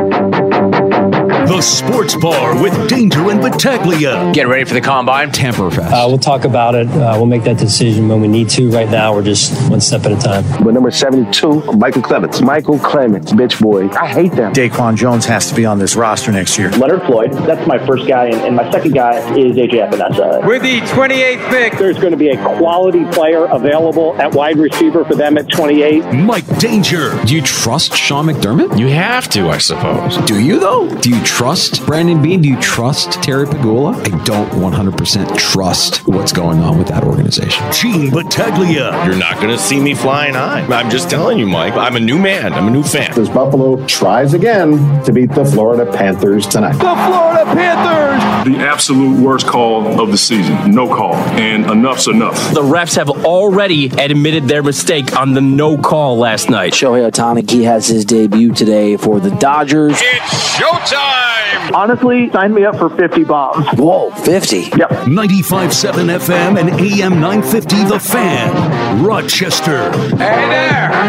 The 0.00 1.60
Sports 1.60 2.14
Bar 2.14 2.62
with 2.62 2.88
Danger 2.88 3.28
and 3.30 3.40
Battaglia. 3.40 4.32
Get 4.32 4.48
ready 4.48 4.64
for 4.64 4.72
the 4.72 4.80
combine. 4.80 5.30
Tamperfest. 5.30 5.90
Uh, 5.90 6.06
we'll 6.08 6.16
talk 6.16 6.44
about 6.44 6.74
it. 6.74 6.88
Uh, 6.88 7.12
we'll 7.16 7.26
make 7.26 7.44
that 7.44 7.58
decision 7.58 8.08
when 8.08 8.22
we 8.22 8.28
need 8.28 8.48
to. 8.50 8.70
Right 8.70 8.88
now, 8.88 9.14
we're 9.14 9.22
just 9.24 9.52
one 9.70 9.80
step 9.80 10.06
at 10.06 10.12
a 10.12 10.16
time. 10.16 10.44
But 10.64 10.72
number 10.72 10.90
72, 10.90 11.72
Michael 11.72 12.00
Clements. 12.00 12.40
Michael 12.40 12.78
Clements, 12.78 13.32
bitch 13.32 13.60
boy. 13.60 13.88
I 13.90 14.06
hate 14.06 14.32
them. 14.32 14.54
Daquan 14.54 14.96
Jones 14.96 15.26
has 15.26 15.50
to 15.50 15.54
be 15.54 15.66
on 15.66 15.78
this 15.78 15.96
roster 15.96 16.32
next 16.32 16.56
year. 16.58 16.70
Leonard 16.70 17.02
Floyd. 17.02 17.32
That's 17.32 17.66
my 17.66 17.84
first 17.84 18.06
guy. 18.08 18.26
And, 18.26 18.36
and 18.36 18.56
my 18.56 18.70
second 18.70 18.94
guy 18.94 19.18
is 19.36 19.56
AJ 19.56 19.90
Epenesa. 19.90 20.46
With 20.46 20.62
the 20.62 20.80
28th 20.80 21.50
pick, 21.50 21.78
there's 21.78 21.98
going 21.98 22.12
to 22.12 22.16
be 22.16 22.28
a 22.30 22.42
quality 22.56 23.04
player 23.06 23.44
available 23.44 24.14
at 24.20 24.34
wide 24.34 24.56
receiver 24.56 25.04
for 25.04 25.14
them 25.14 25.36
at 25.36 25.50
28. 25.50 26.04
Mike 26.14 26.46
Danger. 26.58 27.22
Do 27.24 27.34
you 27.34 27.42
trust 27.42 27.94
Sean 27.94 28.26
McDermott? 28.26 28.78
You 28.78 28.88
have 28.88 29.28
to, 29.30 29.48
I 29.48 29.58
suppose. 29.58 29.89
Do 30.26 30.40
you, 30.40 30.60
though? 30.60 30.88
Do 30.88 31.10
you 31.10 31.22
trust 31.24 31.84
Brandon 31.86 32.22
Beane? 32.22 32.42
Do 32.42 32.48
you 32.48 32.60
trust 32.60 33.22
Terry 33.22 33.46
Pegula? 33.46 33.94
I 33.94 34.24
don't 34.24 34.48
100% 34.50 35.36
trust 35.36 36.06
what's 36.06 36.32
going 36.32 36.60
on 36.60 36.78
with 36.78 36.88
that 36.88 37.02
organization. 37.04 37.72
Gene 37.72 38.10
Battaglia. 38.10 39.04
You're 39.04 39.16
not 39.16 39.36
going 39.36 39.48
to 39.48 39.58
see 39.58 39.80
me 39.80 39.94
flying 39.94 40.34
high. 40.34 40.60
I'm 40.66 40.90
just 40.90 41.10
telling 41.10 41.38
you, 41.38 41.46
Mike. 41.46 41.74
I'm 41.74 41.96
a 41.96 42.00
new 42.00 42.18
man. 42.18 42.52
I'm 42.52 42.68
a 42.68 42.70
new 42.70 42.82
fan. 42.82 43.18
As 43.18 43.28
Buffalo 43.28 43.84
tries 43.86 44.34
again 44.34 45.02
to 45.04 45.12
beat 45.12 45.32
the 45.32 45.44
Florida 45.44 45.90
Panthers 45.90 46.46
tonight. 46.46 46.72
The 46.74 46.78
Florida 46.78 47.44
Panthers! 47.46 48.52
The 48.52 48.58
absolute 48.60 49.20
worst 49.20 49.46
call 49.46 50.00
of 50.00 50.10
the 50.10 50.18
season. 50.18 50.70
No 50.72 50.88
call. 50.88 51.14
And 51.14 51.66
enough's 51.70 52.08
enough. 52.08 52.54
The 52.54 52.62
refs 52.62 52.96
have 52.96 53.10
already 53.24 53.86
admitted 53.86 54.44
their 54.44 54.62
mistake 54.62 55.16
on 55.16 55.34
the 55.34 55.40
no 55.40 55.76
call 55.76 56.18
last 56.18 56.48
night. 56.48 56.72
Shohei 56.72 57.10
Ohtani, 57.10 57.48
he 57.50 57.64
has 57.64 57.86
his 57.88 58.04
debut 58.04 58.52
today 58.52 58.96
for 58.96 59.18
the 59.18 59.30
Dodgers. 59.30 59.79
It's 59.88 60.58
showtime! 60.58 61.72
Honestly, 61.74 62.30
sign 62.30 62.52
me 62.54 62.64
up 62.64 62.76
for 62.76 62.90
50 62.90 63.24
bombs. 63.24 63.66
Whoa, 63.78 64.10
50? 64.10 64.56
Yep. 64.76 64.90
95.7 64.90 66.18
FM 66.18 66.58
and 66.58 66.70
AM 66.80 67.20
950 67.20 67.84
The 67.84 67.98
Fan, 67.98 69.02
Rochester. 69.04 69.90
Hey 69.92 70.48
there! 70.48 71.00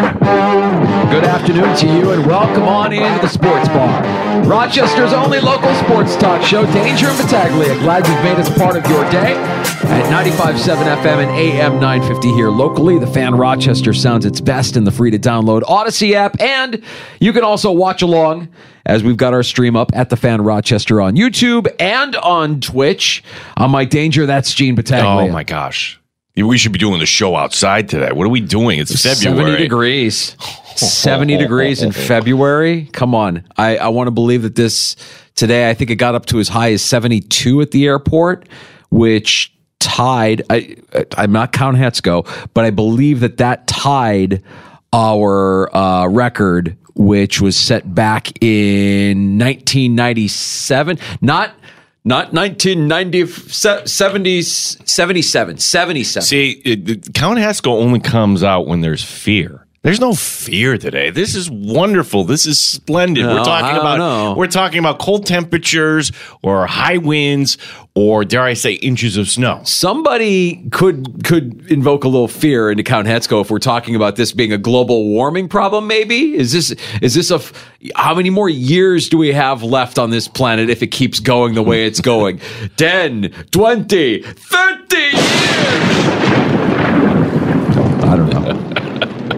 Good 1.11 1.25
afternoon 1.25 1.75
to 1.75 1.87
you 1.87 2.11
and 2.11 2.25
welcome 2.25 2.63
on 2.63 2.93
into 2.93 3.21
the 3.21 3.27
Sports 3.27 3.67
Bar. 3.67 4.43
Rochester's 4.45 5.11
only 5.11 5.41
local 5.41 5.75
sports 5.75 6.15
talk 6.15 6.41
show, 6.41 6.65
Danger 6.67 7.07
and 7.07 7.17
Battaglia. 7.17 7.77
Glad 7.79 8.07
you've 8.07 8.23
made 8.23 8.37
us 8.37 8.49
part 8.57 8.77
of 8.77 8.89
your 8.89 9.03
day. 9.11 9.33
At 9.33 10.25
95.7 10.25 11.01
FM 11.01 11.27
and 11.27 11.31
AM 11.31 11.73
950 11.81 12.31
here 12.31 12.49
locally, 12.49 12.97
the 12.97 13.07
Fan 13.07 13.35
Rochester 13.35 13.91
sounds 13.91 14.25
its 14.25 14.39
best 14.39 14.77
in 14.77 14.85
the 14.85 14.91
free 14.91 15.11
to 15.11 15.19
download 15.19 15.63
Odyssey 15.67 16.15
app. 16.15 16.39
And 16.39 16.81
you 17.19 17.33
can 17.33 17.43
also 17.43 17.73
watch 17.73 18.01
along 18.01 18.47
as 18.85 19.03
we've 19.03 19.17
got 19.17 19.33
our 19.33 19.43
stream 19.43 19.75
up 19.75 19.91
at 19.93 20.09
the 20.09 20.15
Fan 20.15 20.41
Rochester 20.41 21.01
on 21.01 21.17
YouTube 21.17 21.67
and 21.77 22.15
on 22.15 22.61
Twitch. 22.61 23.21
I'm 23.57 23.71
Mike 23.71 23.89
Danger. 23.89 24.25
That's 24.25 24.53
Gene 24.53 24.75
Battaglia. 24.75 25.29
Oh 25.29 25.33
my 25.33 25.43
gosh. 25.43 25.99
We 26.37 26.57
should 26.57 26.71
be 26.71 26.79
doing 26.79 26.99
the 26.99 27.05
show 27.05 27.35
outside 27.35 27.89
today. 27.89 28.13
What 28.13 28.25
are 28.25 28.29
we 28.29 28.39
doing? 28.39 28.79
It's 28.79 29.03
February. 29.03 29.41
70 29.51 29.57
degrees. 29.57 30.37
70 30.75 31.37
degrees 31.37 31.81
in 31.81 31.91
February. 32.07 32.89
Come 32.93 33.15
on. 33.15 33.47
I, 33.57 33.77
I 33.77 33.87
want 33.89 34.07
to 34.07 34.11
believe 34.11 34.43
that 34.43 34.55
this 34.55 34.95
today, 35.35 35.69
I 35.69 35.73
think 35.73 35.89
it 35.89 35.95
got 35.95 36.15
up 36.15 36.25
to 36.27 36.39
as 36.39 36.49
high 36.49 36.71
as 36.73 36.81
72 36.81 37.61
at 37.61 37.71
the 37.71 37.85
airport, 37.87 38.47
which 38.89 39.53
tied. 39.79 40.43
I, 40.49 40.75
I'm 41.17 41.31
not 41.31 41.51
counting 41.51 41.81
Hetzko, 41.81 42.49
but 42.53 42.65
I 42.65 42.69
believe 42.69 43.21
that 43.21 43.37
that 43.37 43.67
tied 43.67 44.43
our 44.93 45.75
uh, 45.75 46.07
record, 46.07 46.77
which 46.95 47.41
was 47.41 47.55
set 47.55 47.93
back 47.93 48.31
in 48.41 49.37
1997. 49.39 50.99
Not 51.21 51.53
not 52.03 52.33
1990, 52.33 53.27
70, 53.27 54.41
77, 54.41 55.57
77. 55.57 56.25
See, 56.25 56.51
it, 56.65 57.13
Count 57.13 57.37
Haskell 57.37 57.73
only 57.73 57.99
comes 57.99 58.43
out 58.43 58.65
when 58.65 58.81
there's 58.81 59.03
fear. 59.03 59.67
There's 59.83 59.99
no 59.99 60.13
fear 60.13 60.77
today. 60.77 61.09
This 61.09 61.33
is 61.33 61.49
wonderful. 61.49 62.23
This 62.23 62.45
is 62.45 62.59
splendid. 62.59 63.25
No, 63.25 63.33
we're 63.33 63.43
talking 63.43 63.79
about 63.79 63.97
know. 63.97 64.35
we're 64.37 64.45
talking 64.45 64.77
about 64.77 64.99
cold 64.99 65.25
temperatures 65.25 66.11
or 66.43 66.67
high 66.67 66.97
winds 66.97 67.57
or 67.95 68.23
dare 68.23 68.43
I 68.43 68.53
say 68.53 68.73
inches 68.73 69.17
of 69.17 69.27
snow. 69.27 69.59
Somebody 69.63 70.69
could 70.69 71.23
could 71.23 71.65
invoke 71.71 72.03
a 72.03 72.07
little 72.07 72.27
fear 72.27 72.69
into 72.69 72.83
Count 72.83 73.07
Hetzko 73.07 73.41
if 73.41 73.49
we're 73.49 73.57
talking 73.57 73.95
about 73.95 74.17
this 74.17 74.33
being 74.33 74.53
a 74.53 74.57
global 74.59 75.07
warming 75.07 75.49
problem. 75.49 75.87
Maybe 75.87 76.35
is 76.35 76.51
this 76.51 76.75
is 77.01 77.15
this 77.15 77.31
a 77.31 77.35
f- 77.35 77.51
how 77.95 78.13
many 78.13 78.29
more 78.29 78.49
years 78.49 79.09
do 79.09 79.17
we 79.17 79.33
have 79.33 79.63
left 79.63 79.97
on 79.97 80.11
this 80.11 80.27
planet 80.27 80.69
if 80.69 80.83
it 80.83 80.91
keeps 80.91 81.19
going 81.19 81.55
the 81.55 81.63
way 81.63 81.87
it's 81.87 82.01
going? 82.01 82.39
10, 82.77 83.31
20, 83.49 84.21
30 84.21 84.95
years. 84.95 86.50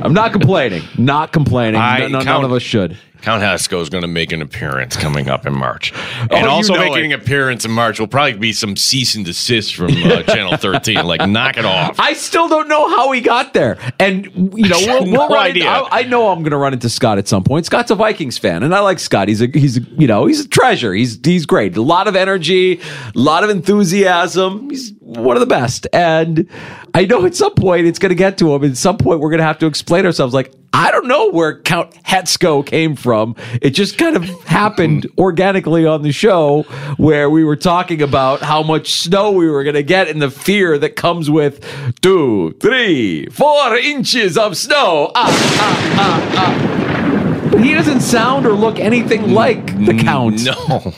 I 0.03 0.07
don't 0.07 0.13
know. 0.15 0.21
I'm 0.21 0.25
not 0.25 0.33
complaining. 0.33 0.83
Not 0.97 1.31
complaining. 1.31 1.79
I 1.79 1.99
No- 1.99 2.07
no- 2.07 2.17
none 2.19 2.25
count- 2.25 2.43
of 2.45 2.51
us 2.51 2.61
should. 2.61 2.97
Count 3.23 3.41
Haskell 3.41 3.79
is 3.79 3.89
going 3.89 4.01
to 4.01 4.07
make 4.07 4.33
an 4.33 4.41
appearance 4.41 4.97
coming 4.97 5.29
up 5.29 5.47
in 5.47 5.53
March, 5.53 5.93
Oh, 5.95 6.27
and 6.35 6.43
you 6.43 6.49
also 6.49 6.73
know 6.73 6.79
making 6.81 7.11
it. 7.11 7.13
an 7.13 7.21
appearance 7.21 7.63
in 7.63 7.71
March 7.71 7.97
will 7.97 8.07
probably 8.07 8.33
be 8.33 8.51
some 8.51 8.75
cease 8.75 9.15
and 9.15 9.23
desist 9.23 9.75
from 9.75 9.91
uh, 9.91 10.23
Channel 10.27 10.57
13. 10.57 11.05
Like, 11.05 11.25
knock 11.29 11.55
it 11.57 11.63
off. 11.63 11.97
I 12.01 12.13
still 12.13 12.49
don't 12.49 12.67
know 12.67 12.89
how 12.89 13.13
he 13.13 13.21
got 13.21 13.53
there. 13.53 13.77
And, 13.97 14.25
you 14.25 14.67
know, 14.67 14.77
we'll, 14.85 15.03
we'll 15.05 15.29
No 15.29 15.37
idea. 15.37 15.63
Into, 15.63 15.93
I, 15.93 15.99
I 15.99 16.03
know 16.03 16.27
I'm 16.29 16.39
going 16.39 16.51
to 16.51 16.57
run 16.57 16.73
into 16.73 16.89
Scott 16.89 17.17
at 17.17 17.29
some 17.29 17.45
point. 17.45 17.65
Scott's 17.65 17.91
a 17.91 17.95
Vikings 17.95 18.37
fan, 18.37 18.61
and 18.61 18.75
I 18.75 18.81
like 18.81 18.99
Scott. 18.99 19.29
He's 19.29 19.41
a, 19.41 19.47
he's 19.47 19.77
a, 19.77 19.81
you 19.97 20.05
know, 20.07 20.25
he's 20.25 20.41
a 20.41 20.47
treasure. 20.49 20.93
He's, 20.93 21.17
he's 21.23 21.45
great. 21.45 21.77
A 21.77 21.81
lot 21.81 22.09
of 22.09 22.17
energy, 22.17 22.81
a 22.81 22.81
lot 23.15 23.45
of 23.45 23.49
enthusiasm. 23.49 24.69
He's 24.69 24.91
one 24.99 25.37
of 25.37 25.39
the 25.39 25.47
best. 25.47 25.87
And 25.93 26.49
I 26.93 27.05
know 27.05 27.25
at 27.25 27.35
some 27.35 27.53
point 27.53 27.87
it's 27.87 27.99
going 27.99 28.09
to 28.09 28.15
get 28.15 28.37
to 28.39 28.53
him. 28.53 28.63
At 28.65 28.75
some 28.75 28.97
point, 28.97 29.21
we're 29.21 29.29
going 29.29 29.39
to 29.39 29.45
have 29.45 29.59
to 29.59 29.65
explain 29.65 30.05
ourselves 30.05 30.33
like, 30.33 30.53
I 30.75 30.89
don't 30.89 31.07
know 31.07 31.29
where 31.29 31.61
Count 31.61 31.91
Hetzko 32.03 32.65
came 32.65 32.95
from. 32.95 33.35
It 33.61 33.71
just 33.71 33.99
kind 33.99 34.15
of 34.15 34.23
happened 34.45 35.05
organically 35.19 35.85
on 35.85 36.01
the 36.01 36.11
show 36.11 36.63
where 36.97 37.29
we 37.29 37.43
were 37.43 37.55
talking 37.55 38.01
about 38.01 38.41
how 38.41 38.63
much 38.63 38.93
snow 38.93 39.31
we 39.31 39.47
were 39.47 39.63
going 39.63 39.75
to 39.75 39.83
get 39.83 40.07
and 40.07 40.19
the 40.19 40.31
fear 40.31 40.79
that 40.79 40.95
comes 40.95 41.29
with 41.29 41.63
two, 42.01 42.57
three, 42.59 43.27
four 43.27 43.77
inches 43.77 44.35
of 44.35 44.57
snow. 44.57 45.11
Ah, 45.13 45.29
ah, 45.59 45.95
ah, 45.99 47.53
ah. 47.53 47.59
He 47.59 47.75
doesn't 47.75 48.01
sound 48.01 48.47
or 48.47 48.53
look 48.53 48.79
anything 48.79 49.31
like 49.33 49.67
the 49.85 49.93
Count. 49.93 50.43
No, 50.43 50.93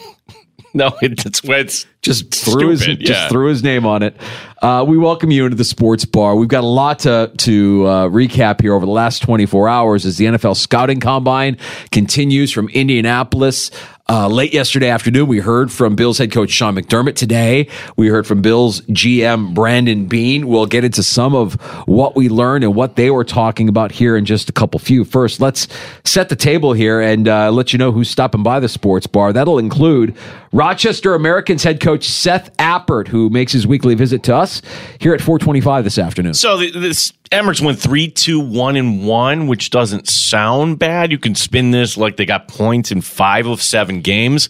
no, 0.78 0.94
it, 1.02 1.24
that's 1.24 1.42
why 1.42 1.60
it's 1.60 1.86
just 2.02 2.36
threw 2.36 2.68
his 2.68 2.82
stupid, 2.82 3.06
just 3.06 3.30
threw 3.30 3.48
his 3.48 3.64
name 3.64 3.86
on 3.86 4.04
it. 4.04 4.16
Uh, 4.62 4.84
we 4.86 4.98
welcome 4.98 5.32
you 5.32 5.46
into 5.46 5.56
the 5.56 5.64
sports 5.64 6.04
bar. 6.04 6.36
We've 6.36 6.50
got 6.50 6.66
a 6.66 6.68
lot 6.68 7.00
to 7.00 7.32
to 7.38 7.86
uh, 7.86 8.10
recap 8.10 8.60
here 8.60 8.74
over 8.74 8.86
the 8.86 8.92
last 8.92 9.22
24 9.22 9.70
hours 9.70 10.06
as 10.06 10.18
the 10.18 10.26
NFL 10.26 10.58
scouting 10.58 11.00
combine 11.00 11.58
continues 11.92 12.52
from 12.52 12.68
Indianapolis. 12.70 13.72
Uh, 14.08 14.28
late 14.28 14.54
yesterday 14.54 14.90
afternoon, 14.90 15.26
we 15.26 15.40
heard 15.40 15.72
from 15.72 15.96
Bills 15.96 16.20
head 16.20 16.32
coach 16.32 16.52
Sean 16.52 16.76
McDermott. 16.76 17.16
Today, 17.16 17.68
we 17.96 18.08
heard 18.08 18.28
from 18.28 18.40
Bills 18.44 18.82
GM 18.82 19.56
Brandon 19.56 20.06
Beane. 20.06 20.48
We'll 20.48 20.68
get 20.68 20.84
into 20.84 21.02
some 21.02 21.34
of 21.34 21.56
what 21.88 22.16
we 22.16 22.30
learned 22.30 22.64
and 22.64 22.76
what 22.76 22.98
they 22.98 23.10
were 23.10 23.24
talking 23.24 23.68
about 23.68 23.92
here 23.92 24.16
in 24.16 24.26
just 24.26 24.48
a 24.48 24.54
couple 24.54 24.80
few. 24.80 25.06
First, 25.06 25.42
let's 25.42 25.68
set 26.04 26.30
the 26.30 26.36
table 26.36 26.74
here 26.74 27.02
and 27.02 27.28
uh, 27.28 27.50
let 27.50 27.74
you 27.74 27.80
know 27.80 27.92
who's 27.92 28.08
stopping 28.08 28.44
by 28.44 28.60
the 28.60 28.70
sports 28.70 29.08
bar. 29.08 29.34
That'll 29.34 29.58
include 29.58 30.16
Rochester 30.56 31.16
Americans 31.16 31.64
head 31.64 31.82
coach 31.82 32.06
Seth 32.08 32.56
Appert, 32.56 33.10
who 33.10 33.30
makes 33.30 33.52
his 33.52 33.68
weekly 33.68 33.94
visit 33.94 34.24
to 34.24 34.34
us 34.34 34.62
here 35.02 35.14
at 35.14 35.20
425 35.20 35.84
this 35.84 35.98
afternoon. 35.98 36.34
So 36.34 36.56
this 36.56 37.12
Emirates 37.30 37.60
went 37.60 37.78
three, 37.78 38.08
two, 38.08 38.40
one, 38.40 38.78
and 38.78 39.06
one, 39.06 39.48
which 39.48 39.70
doesn't 39.70 40.08
sound 40.08 40.80
bad. 40.80 41.12
You 41.12 41.18
can 41.18 41.36
spin 41.36 41.72
this 41.72 41.98
like 41.98 42.16
they 42.16 42.26
got 42.26 42.48
points 42.48 42.90
in 42.90 43.02
five 43.02 43.48
of 43.48 43.62
seven 43.62 44.00
games. 44.00 44.48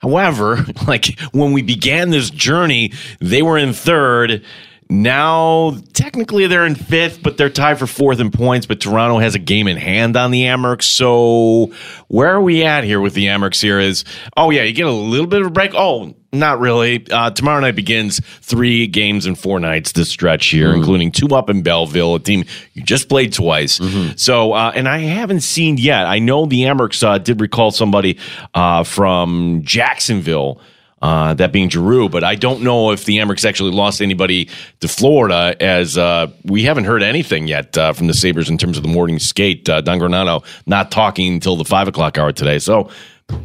However, 0.00 0.66
like 0.86 1.18
when 1.32 1.54
we 1.54 1.62
began 1.62 2.10
this 2.10 2.28
journey, 2.28 2.92
they 3.20 3.40
were 3.40 3.56
in 3.56 3.72
third. 3.72 4.44
Now, 4.90 5.76
technically, 5.92 6.46
they're 6.46 6.64
in 6.64 6.74
fifth, 6.74 7.22
but 7.22 7.36
they're 7.36 7.50
tied 7.50 7.78
for 7.78 7.86
fourth 7.86 8.20
in 8.20 8.30
points. 8.30 8.66
But 8.66 8.80
Toronto 8.80 9.18
has 9.18 9.34
a 9.34 9.38
game 9.38 9.68
in 9.68 9.76
hand 9.76 10.16
on 10.16 10.30
the 10.30 10.44
Amerks. 10.44 10.84
So, 10.84 11.72
where 12.08 12.30
are 12.30 12.40
we 12.40 12.64
at 12.64 12.84
here 12.84 13.00
with 13.00 13.12
the 13.12 13.26
Amerks? 13.26 13.60
Here 13.60 13.78
is, 13.78 14.04
oh 14.36 14.50
yeah, 14.50 14.62
you 14.62 14.72
get 14.72 14.86
a 14.86 14.92
little 14.92 15.26
bit 15.26 15.42
of 15.42 15.48
a 15.48 15.50
break. 15.50 15.72
Oh, 15.74 16.14
not 16.32 16.58
really. 16.60 17.06
Uh, 17.10 17.30
tomorrow 17.30 17.60
night 17.60 17.76
begins 17.76 18.20
three 18.40 18.86
games 18.86 19.26
in 19.26 19.34
four 19.34 19.60
nights 19.60 19.92
this 19.92 20.08
stretch 20.08 20.46
here, 20.46 20.68
mm-hmm. 20.68 20.78
including 20.78 21.12
two 21.12 21.28
up 21.28 21.50
in 21.50 21.62
Belleville, 21.62 22.14
a 22.14 22.20
team 22.20 22.44
you 22.72 22.82
just 22.82 23.10
played 23.10 23.32
twice. 23.32 23.78
Mm-hmm. 23.78 24.16
So, 24.16 24.52
uh, 24.52 24.72
and 24.74 24.88
I 24.88 24.98
haven't 24.98 25.40
seen 25.40 25.76
yet. 25.76 26.06
I 26.06 26.18
know 26.18 26.46
the 26.46 26.62
Amerks 26.62 27.02
uh, 27.02 27.18
did 27.18 27.40
recall 27.40 27.70
somebody 27.70 28.18
uh, 28.54 28.84
from 28.84 29.62
Jacksonville 29.64 30.60
uh, 31.02 31.34
that 31.34 31.52
being 31.52 31.68
Giroux. 31.68 32.08
But 32.08 32.24
I 32.24 32.34
don't 32.34 32.62
know 32.62 32.92
if 32.92 33.04
the 33.04 33.18
Amerks 33.18 33.44
actually 33.44 33.72
lost 33.72 34.00
anybody 34.00 34.48
to 34.80 34.88
Florida, 34.88 35.56
as 35.60 35.96
uh, 35.96 36.28
we 36.44 36.64
haven't 36.64 36.84
heard 36.84 37.02
anything 37.02 37.46
yet 37.46 37.76
uh, 37.76 37.92
from 37.92 38.06
the 38.06 38.14
Sabres 38.14 38.48
in 38.48 38.58
terms 38.58 38.76
of 38.76 38.82
the 38.82 38.88
morning 38.88 39.18
skate. 39.18 39.68
Uh, 39.68 39.80
Don 39.80 39.98
Granato 39.98 40.44
not 40.66 40.90
talking 40.90 41.34
until 41.34 41.56
the 41.56 41.64
five 41.64 41.88
o'clock 41.88 42.18
hour 42.18 42.32
today. 42.32 42.58
So 42.58 42.90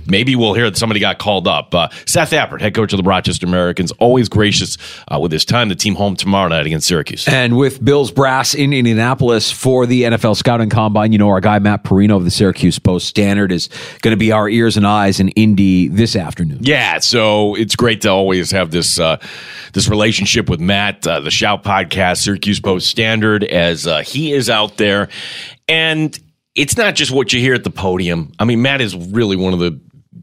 maybe 0.07 0.35
we'll 0.35 0.53
hear 0.53 0.69
that 0.69 0.77
somebody 0.77 0.99
got 0.99 1.17
called 1.17 1.47
up. 1.47 1.73
Uh, 1.73 1.89
Seth 2.05 2.31
Appert, 2.31 2.61
head 2.61 2.73
coach 2.73 2.93
of 2.93 2.97
the 2.97 3.03
Rochester 3.03 3.45
Americans, 3.45 3.91
always 3.93 4.29
gracious 4.29 4.77
uh, 5.07 5.19
with 5.19 5.31
his 5.31 5.45
time. 5.45 5.69
The 5.69 5.75
team 5.75 5.95
home 5.95 6.15
tomorrow 6.15 6.49
night 6.49 6.65
against 6.65 6.87
Syracuse. 6.87 7.27
And 7.27 7.57
with 7.57 7.83
Bill's 7.83 8.11
brass 8.11 8.53
in 8.53 8.73
Indianapolis 8.73 9.51
for 9.51 9.85
the 9.85 10.03
NFL 10.03 10.35
Scouting 10.35 10.69
Combine, 10.69 11.11
you 11.11 11.17
know, 11.17 11.29
our 11.29 11.41
guy 11.41 11.59
Matt 11.59 11.83
Parrino 11.83 12.17
of 12.17 12.25
the 12.25 12.31
Syracuse 12.31 12.79
Post 12.79 13.07
Standard 13.07 13.51
is 13.51 13.69
going 14.01 14.13
to 14.13 14.17
be 14.17 14.31
our 14.31 14.49
ears 14.49 14.77
and 14.77 14.85
eyes 14.85 15.19
in 15.19 15.29
Indy 15.29 15.87
this 15.87 16.15
afternoon. 16.15 16.59
Yeah, 16.61 16.99
so 16.99 17.55
it's 17.55 17.75
great 17.75 18.01
to 18.01 18.09
always 18.09 18.51
have 18.51 18.71
this 18.71 18.99
uh, 18.99 19.17
this 19.73 19.87
relationship 19.87 20.49
with 20.49 20.59
Matt, 20.59 21.05
uh, 21.07 21.19
the 21.19 21.31
Shout 21.31 21.63
Podcast, 21.63 22.23
Syracuse 22.23 22.59
Post 22.59 22.87
Standard, 22.87 23.43
as 23.43 23.87
uh, 23.87 24.01
he 24.01 24.33
is 24.33 24.49
out 24.49 24.77
there. 24.77 25.09
And 25.67 26.17
it's 26.55 26.77
not 26.77 26.95
just 26.95 27.11
what 27.11 27.33
you 27.33 27.39
hear 27.39 27.53
at 27.53 27.63
the 27.63 27.71
podium. 27.71 28.31
I 28.39 28.45
mean, 28.45 28.61
Matt 28.61 28.81
is 28.81 28.95
really 28.95 29.35
one 29.35 29.53
of 29.53 29.59
the 29.59 29.79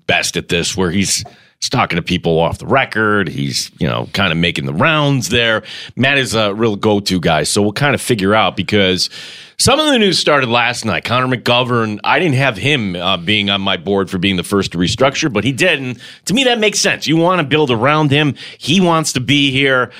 best 0.06 0.36
at 0.36 0.48
this, 0.48 0.76
where 0.76 0.90
he's 0.90 1.24
he's 1.58 1.68
talking 1.68 1.96
to 1.96 2.02
people 2.02 2.38
off 2.38 2.58
the 2.58 2.66
record. 2.66 3.28
He's 3.28 3.70
you 3.78 3.86
know 3.86 4.08
kind 4.12 4.32
of 4.32 4.38
making 4.38 4.66
the 4.66 4.74
rounds 4.74 5.28
there. 5.28 5.62
Matt 5.96 6.18
is 6.18 6.34
a 6.34 6.54
real 6.54 6.76
go 6.76 7.00
to 7.00 7.20
guy, 7.20 7.42
so 7.42 7.62
we'll 7.62 7.72
kind 7.72 7.94
of 7.94 8.00
figure 8.00 8.34
out 8.34 8.56
because 8.56 9.10
some 9.58 9.78
of 9.78 9.86
the 9.86 9.98
news 9.98 10.18
started 10.18 10.48
last 10.48 10.84
night. 10.84 11.04
Connor 11.04 11.36
McGovern, 11.36 11.98
I 12.04 12.18
didn't 12.18 12.36
have 12.36 12.56
him 12.56 12.96
uh, 12.96 13.16
being 13.16 13.50
on 13.50 13.60
my 13.60 13.76
board 13.76 14.08
for 14.08 14.18
being 14.18 14.36
the 14.36 14.44
first 14.44 14.72
to 14.72 14.78
restructure, 14.78 15.32
but 15.32 15.44
he 15.44 15.52
did, 15.52 15.80
and 15.80 16.00
to 16.26 16.34
me 16.34 16.44
that 16.44 16.58
makes 16.58 16.78
sense. 16.78 17.06
You 17.06 17.16
want 17.16 17.40
to 17.40 17.46
build 17.46 17.70
around 17.70 18.10
him. 18.10 18.36
He 18.58 18.80
wants 18.80 19.12
to 19.14 19.20
be 19.20 19.50
here. 19.50 19.90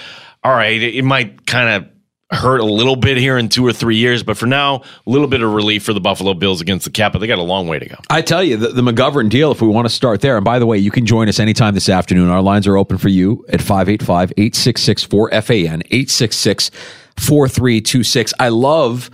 All 0.42 0.52
right, 0.52 0.80
it, 0.80 0.94
it 0.94 1.04
might 1.04 1.46
kind 1.46 1.68
of 1.84 1.90
hurt 2.32 2.60
a 2.60 2.64
little 2.64 2.96
bit 2.96 3.16
here 3.16 3.36
in 3.36 3.48
two 3.48 3.66
or 3.66 3.72
three 3.72 3.96
years, 3.96 4.22
but 4.22 4.36
for 4.36 4.46
now, 4.46 4.76
a 4.76 5.10
little 5.10 5.26
bit 5.26 5.42
of 5.42 5.52
relief 5.52 5.82
for 5.82 5.92
the 5.92 6.00
Buffalo 6.00 6.32
Bills 6.34 6.60
against 6.60 6.84
the 6.84 6.90
Cap, 6.90 7.12
but 7.12 7.18
they 7.18 7.26
got 7.26 7.38
a 7.38 7.42
long 7.42 7.66
way 7.66 7.78
to 7.78 7.88
go. 7.88 7.96
I 8.08 8.22
tell 8.22 8.42
you, 8.42 8.56
the, 8.56 8.68
the 8.68 8.82
McGovern 8.82 9.28
deal, 9.28 9.50
if 9.50 9.60
we 9.60 9.68
want 9.68 9.86
to 9.86 9.94
start 9.94 10.20
there, 10.20 10.36
and 10.36 10.44
by 10.44 10.58
the 10.58 10.66
way, 10.66 10.78
you 10.78 10.90
can 10.90 11.06
join 11.06 11.28
us 11.28 11.40
anytime 11.40 11.74
this 11.74 11.88
afternoon. 11.88 12.28
Our 12.28 12.42
lines 12.42 12.66
are 12.66 12.76
open 12.76 12.98
for 12.98 13.08
you 13.08 13.44
at 13.48 13.60
585 13.60 14.32
866 14.36 15.06
4FAN, 15.06 15.82
866 15.90 16.70
4326. 17.16 18.34
I 18.38 18.48
love 18.48 19.10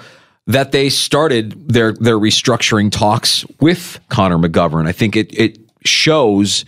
that 0.46 0.72
they 0.72 0.90
started 0.90 1.68
their, 1.68 1.92
their 1.92 2.18
restructuring 2.18 2.92
talks 2.92 3.44
with 3.60 3.98
Connor 4.10 4.38
McGovern. 4.38 4.86
I 4.86 4.92
think 4.92 5.16
it, 5.16 5.36
it 5.38 5.58
shows 5.84 6.64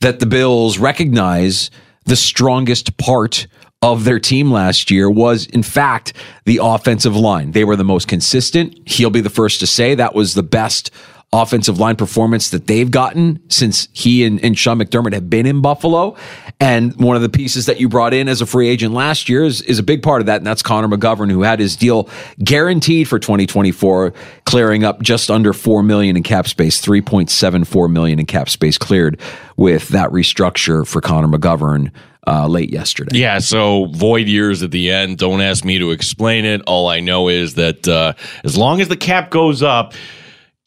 that 0.00 0.18
the 0.18 0.26
Bills 0.26 0.78
recognize 0.78 1.70
the 2.06 2.16
strongest 2.16 2.96
part 2.96 3.46
of 3.84 4.04
their 4.04 4.18
team 4.18 4.50
last 4.50 4.90
year 4.90 5.10
was, 5.10 5.44
in 5.44 5.62
fact, 5.62 6.14
the 6.46 6.58
offensive 6.62 7.14
line. 7.14 7.50
They 7.50 7.64
were 7.64 7.76
the 7.76 7.84
most 7.84 8.08
consistent. 8.08 8.88
He'll 8.88 9.10
be 9.10 9.20
the 9.20 9.28
first 9.28 9.60
to 9.60 9.66
say 9.66 9.94
that 9.94 10.14
was 10.14 10.32
the 10.32 10.42
best 10.42 10.90
offensive 11.34 11.78
line 11.78 11.96
performance 11.96 12.50
that 12.50 12.66
they've 12.66 12.90
gotten 12.90 13.42
since 13.50 13.88
he 13.92 14.24
and, 14.24 14.42
and 14.42 14.56
Sean 14.56 14.78
McDermott 14.78 15.12
have 15.12 15.28
been 15.28 15.44
in 15.44 15.60
Buffalo. 15.60 16.16
And 16.60 16.96
one 16.96 17.16
of 17.16 17.22
the 17.22 17.28
pieces 17.28 17.66
that 17.66 17.78
you 17.78 17.90
brought 17.90 18.14
in 18.14 18.26
as 18.26 18.40
a 18.40 18.46
free 18.46 18.68
agent 18.68 18.94
last 18.94 19.28
year 19.28 19.44
is, 19.44 19.60
is 19.62 19.78
a 19.78 19.82
big 19.82 20.02
part 20.02 20.22
of 20.22 20.26
that, 20.26 20.36
and 20.36 20.46
that's 20.46 20.62
Connor 20.62 20.88
McGovern, 20.88 21.30
who 21.30 21.42
had 21.42 21.58
his 21.58 21.76
deal 21.76 22.08
guaranteed 22.42 23.06
for 23.06 23.18
2024, 23.18 24.14
clearing 24.46 24.84
up 24.84 25.02
just 25.02 25.30
under 25.30 25.52
four 25.52 25.82
million 25.82 26.16
in 26.16 26.22
cap 26.22 26.46
space, 26.48 26.80
3.74 26.80 27.92
million 27.92 28.18
in 28.18 28.24
cap 28.24 28.48
space 28.48 28.78
cleared 28.78 29.20
with 29.56 29.88
that 29.88 30.08
restructure 30.10 30.86
for 30.86 31.02
Connor 31.02 31.28
McGovern 31.28 31.90
uh, 32.26 32.46
late 32.46 32.72
yesterday. 32.72 33.18
Yeah, 33.18 33.38
so 33.38 33.86
void 33.86 34.26
years 34.26 34.62
at 34.62 34.70
the 34.70 34.90
end. 34.90 35.18
Don't 35.18 35.40
ask 35.40 35.64
me 35.64 35.78
to 35.78 35.90
explain 35.90 36.44
it. 36.44 36.62
All 36.66 36.88
I 36.88 37.00
know 37.00 37.28
is 37.28 37.54
that 37.54 37.86
uh, 37.86 38.14
as 38.44 38.56
long 38.56 38.80
as 38.80 38.88
the 38.88 38.96
cap 38.96 39.30
goes 39.30 39.62
up, 39.62 39.94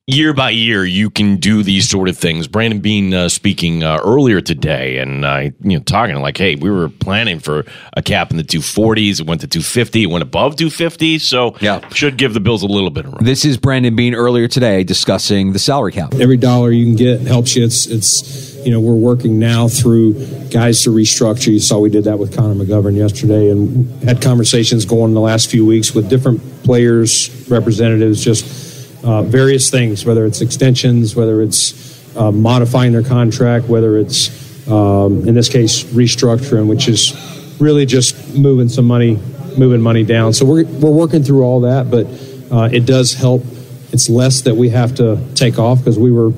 year 0.09 0.33
by 0.33 0.49
year, 0.49 0.85
you 0.85 1.09
can 1.09 1.35
do 1.35 1.63
these 1.63 1.89
sort 1.89 2.07
of 2.07 2.17
things. 2.17 2.47
Brandon 2.47 2.79
Beane 2.79 3.13
uh, 3.13 3.27
speaking 3.27 3.83
uh, 3.83 3.99
earlier 4.03 4.39
today, 4.39 4.99
and 4.99 5.25
I, 5.25 5.47
uh, 5.47 5.49
you 5.61 5.77
know, 5.77 5.83
talking 5.83 6.15
like, 6.15 6.37
hey, 6.37 6.55
we 6.55 6.69
were 6.69 6.87
planning 6.87 7.39
for 7.39 7.65
a 7.93 8.01
cap 8.01 8.31
in 8.31 8.37
the 8.37 8.43
240s. 8.43 9.19
It 9.19 9.27
went 9.27 9.41
to 9.41 9.47
250. 9.47 10.03
It 10.03 10.05
went 10.07 10.23
above 10.23 10.55
250. 10.55 11.19
So, 11.19 11.55
yeah, 11.59 11.87
should 11.89 12.17
give 12.17 12.33
the 12.33 12.39
Bills 12.39 12.63
a 12.63 12.67
little 12.67 12.89
bit 12.89 13.05
of 13.05 13.13
room. 13.13 13.25
This 13.25 13.43
is 13.43 13.57
Brandon 13.57 13.95
Beane 13.95 14.15
earlier 14.15 14.47
today 14.47 14.83
discussing 14.85 15.51
the 15.51 15.59
salary 15.59 15.91
cap. 15.91 16.13
Every 16.15 16.37
dollar 16.37 16.71
you 16.71 16.85
can 16.85 16.95
get 16.95 17.21
helps 17.21 17.55
you. 17.55 17.65
It's, 17.65 17.85
it's, 17.85 18.46
you 18.65 18.71
know, 18.71 18.79
we're 18.79 18.93
working 18.93 19.39
now 19.39 19.67
through 19.67 20.13
guys 20.49 20.83
to 20.83 20.89
restructure. 20.89 21.51
You 21.51 21.59
saw 21.59 21.79
we 21.79 21.89
did 21.89 22.05
that 22.05 22.19
with 22.19 22.35
Connor 22.35 22.63
McGovern 22.63 22.95
yesterday, 22.95 23.49
and 23.49 24.03
had 24.03 24.21
conversations 24.21 24.85
going 24.85 25.09
in 25.09 25.13
the 25.13 25.21
last 25.21 25.49
few 25.49 25.65
weeks 25.65 25.93
with 25.93 26.09
different 26.09 26.41
players, 26.63 27.49
representatives, 27.49 28.23
just 28.23 29.03
uh, 29.03 29.21
various 29.23 29.69
things, 29.69 30.05
whether 30.05 30.25
it's 30.25 30.41
extensions, 30.41 31.15
whether 31.15 31.41
it's 31.41 32.15
uh, 32.17 32.31
modifying 32.31 32.91
their 32.91 33.03
contract, 33.03 33.67
whether 33.67 33.97
it's, 33.97 34.67
um, 34.69 35.27
in 35.27 35.33
this 35.33 35.49
case, 35.49 35.83
restructuring, 35.83 36.67
which 36.67 36.87
is 36.87 37.13
really 37.59 37.85
just 37.85 38.35
moving 38.35 38.69
some 38.69 38.85
money, 38.85 39.17
moving 39.57 39.81
money 39.81 40.03
down. 40.03 40.33
So 40.33 40.45
we're, 40.45 40.65
we're 40.65 40.91
working 40.91 41.23
through 41.23 41.43
all 41.43 41.61
that, 41.61 41.89
but 41.89 42.07
uh, 42.51 42.69
it 42.71 42.85
does 42.85 43.13
help. 43.13 43.43
It's 43.91 44.09
less 44.09 44.41
that 44.41 44.55
we 44.55 44.69
have 44.69 44.95
to 44.95 45.17
take 45.35 45.57
off 45.59 45.79
because 45.79 45.97
we 45.97 46.11
were, 46.11 46.31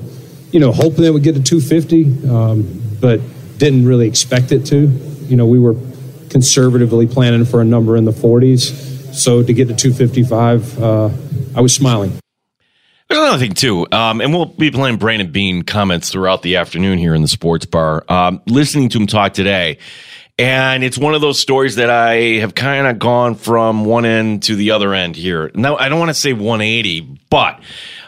you 0.52 0.60
know, 0.60 0.72
hoping 0.72 1.04
it 1.04 1.10
would 1.10 1.22
get 1.22 1.34
to 1.34 1.42
250, 1.42 2.28
um, 2.28 2.82
but 3.00 3.20
didn't 3.58 3.86
really 3.86 4.08
expect 4.08 4.52
it 4.52 4.66
to. 4.66 4.88
You 5.26 5.36
know, 5.36 5.46
we 5.46 5.58
were 5.58 5.74
conservatively 6.30 7.06
planning 7.06 7.44
for 7.44 7.60
a 7.60 7.64
number 7.64 7.96
in 7.96 8.04
the 8.04 8.12
40s. 8.12 9.14
So 9.14 9.42
to 9.42 9.52
get 9.52 9.68
to 9.68 9.74
255, 9.74 10.82
uh, 10.82 11.10
I 11.54 11.60
was 11.60 11.74
smiling. 11.74 12.12
There's 13.08 13.20
another 13.20 13.38
thing 13.38 13.54
too, 13.54 13.88
um, 13.90 14.20
and 14.20 14.32
we'll 14.32 14.46
be 14.46 14.70
playing 14.70 14.98
Brandon 14.98 15.32
Beane 15.32 15.62
comments 15.62 16.10
throughout 16.10 16.42
the 16.42 16.56
afternoon 16.56 16.96
here 16.96 17.12
in 17.12 17.22
the 17.22 17.28
sports 17.28 17.66
bar. 17.66 18.04
Um, 18.08 18.40
listening 18.46 18.88
to 18.90 18.98
him 18.98 19.08
talk 19.08 19.34
today, 19.34 19.78
and 20.38 20.84
it's 20.84 20.96
one 20.96 21.14
of 21.14 21.20
those 21.20 21.40
stories 21.40 21.74
that 21.74 21.90
I 21.90 22.38
have 22.38 22.54
kind 22.54 22.86
of 22.86 23.00
gone 23.00 23.34
from 23.34 23.84
one 23.84 24.04
end 24.04 24.44
to 24.44 24.54
the 24.54 24.70
other 24.70 24.94
end 24.94 25.16
here. 25.16 25.50
Now, 25.56 25.76
I 25.76 25.88
don't 25.88 25.98
want 25.98 26.10
to 26.10 26.14
say 26.14 26.32
180, 26.32 27.18
but 27.30 27.60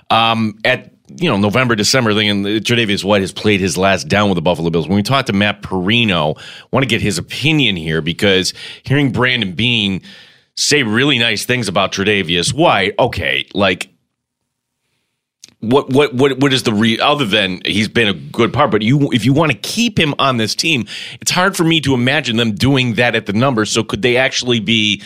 um, 0.09 0.61
at 0.65 0.92
you 1.19 1.29
know 1.29 1.37
November, 1.37 1.75
December 1.75 2.15
thing, 2.15 2.29
and 2.29 2.45
Tre'Davious 2.45 3.05
White 3.05 3.21
has 3.21 3.33
played 3.33 3.61
his 3.61 3.77
last 3.77 4.09
down 4.09 4.29
with 4.29 4.37
the 4.37 4.43
Buffalo 4.43 4.71
Bills. 4.71 4.89
When 4.89 4.97
we 4.97 5.03
talked 5.03 5.27
to 5.29 5.33
Matt 5.33 5.63
Parrino, 5.63 6.37
want 6.71 6.83
to 6.83 6.89
get 6.89 7.01
his 7.01 7.19
opinion 7.19 7.77
here 7.77 8.01
because 8.01 8.55
hearing 8.83 9.13
Brandon 9.13 9.53
Beane 9.53 10.03
say 10.57 10.83
really 10.83 11.19
nice 11.19 11.45
things 11.45 11.69
about 11.69 11.93
Tre'Davious 11.93 12.53
White, 12.53 12.95
okay, 12.99 13.47
like 13.55 13.93
what 15.63 15.91
what 15.91 16.13
what 16.13 16.39
what 16.41 16.53
is 16.53 16.65
the 16.65 16.73
re 16.73 16.99
other 16.99 17.25
than 17.25 17.61
he's 17.65 17.87
been 17.87 18.09
a 18.09 18.13
good 18.13 18.53
part 18.53 18.73
but 18.73 18.83
you 18.83 19.13
if 19.13 19.25
you 19.25 19.33
want 19.33 19.53
to 19.53 19.57
keep 19.59 19.97
him 19.97 20.13
on 20.19 20.37
this 20.37 20.57
team 20.57 20.85
it's 21.21 21.31
hard 21.31 21.57
for 21.57 21.63
me 21.63 21.81
to 21.81 21.95
imagine 21.95 22.37
them 22.37 22.53
doing 22.53 22.95
that 22.95 23.15
at 23.15 23.27
the 23.27 23.33
numbers 23.33 23.71
so 23.71 23.85
could 23.85 24.03
they 24.03 24.17
actually 24.17 24.59
be 24.59 25.01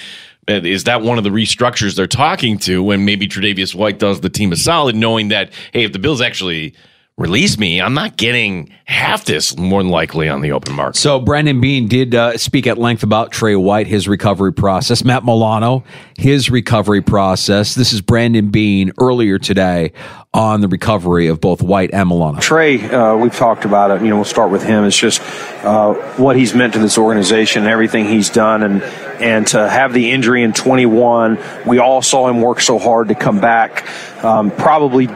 Uh, 0.48 0.60
is 0.62 0.84
that 0.84 1.02
one 1.02 1.18
of 1.18 1.24
the 1.24 1.30
restructures 1.30 1.96
they're 1.96 2.06
talking 2.06 2.56
to 2.56 2.80
when 2.82 3.04
maybe 3.04 3.26
Tre'Davious 3.26 3.74
White 3.74 3.98
does 3.98 4.20
the 4.20 4.30
team 4.30 4.52
a 4.52 4.56
solid 4.56 4.94
knowing 4.94 5.28
that 5.28 5.50
hey 5.72 5.84
if 5.84 5.92
the 5.92 5.98
Bills 5.98 6.20
actually 6.20 6.72
release 7.18 7.56
me, 7.56 7.80
I'm 7.80 7.94
not 7.94 8.18
getting 8.18 8.70
half 8.84 9.24
this 9.24 9.56
more 9.56 9.82
than 9.82 9.90
likely 9.90 10.28
on 10.28 10.42
the 10.42 10.52
open 10.52 10.74
market. 10.74 10.98
So 10.98 11.18
Brandon 11.18 11.60
Beane 11.62 11.88
did 11.88 12.14
uh, 12.14 12.36
speak 12.36 12.66
at 12.66 12.76
length 12.76 13.02
about 13.02 13.32
Tre 13.32 13.56
White, 13.56 13.86
his 13.86 14.06
recovery 14.06 14.52
process. 14.52 15.02
Matt 15.02 15.24
Milano, 15.24 15.82
his 16.18 16.50
recovery 16.50 17.00
process. 17.00 17.74
This 17.74 17.94
is 17.94 18.02
Brandon 18.02 18.50
Beane 18.50 18.92
earlier 19.00 19.38
today 19.38 19.92
on 20.34 20.60
the 20.60 20.68
recovery 20.68 21.28
of 21.28 21.40
both 21.40 21.62
White 21.62 21.90
and 21.94 22.06
Milano. 22.10 22.38
Tre, 22.38 22.82
uh, 22.90 23.16
we've 23.16 23.34
talked 23.34 23.64
about 23.64 23.90
it. 23.90 24.02
You 24.02 24.08
know, 24.08 24.16
we'll 24.16 24.24
start 24.26 24.50
with 24.50 24.62
him. 24.62 24.84
It's 24.84 24.96
just 24.96 25.22
uh, 25.64 25.94
what 26.16 26.36
he's 26.36 26.54
meant 26.54 26.74
to 26.74 26.78
this 26.78 26.98
organization 26.98 27.62
and 27.62 27.72
everything 27.72 28.04
he's 28.04 28.28
done, 28.28 28.62
and 28.62 28.82
and 29.22 29.46
to 29.46 29.66
have 29.66 29.94
the 29.94 30.10
injury 30.10 30.42
in 30.42 30.52
21, 30.52 31.38
we 31.64 31.78
all 31.78 32.02
saw 32.02 32.28
him 32.28 32.42
work 32.42 32.60
so 32.60 32.78
hard 32.78 33.08
to 33.08 33.14
come 33.14 33.40
back. 33.40 33.88
Um, 34.22 34.50
probably 34.50 35.08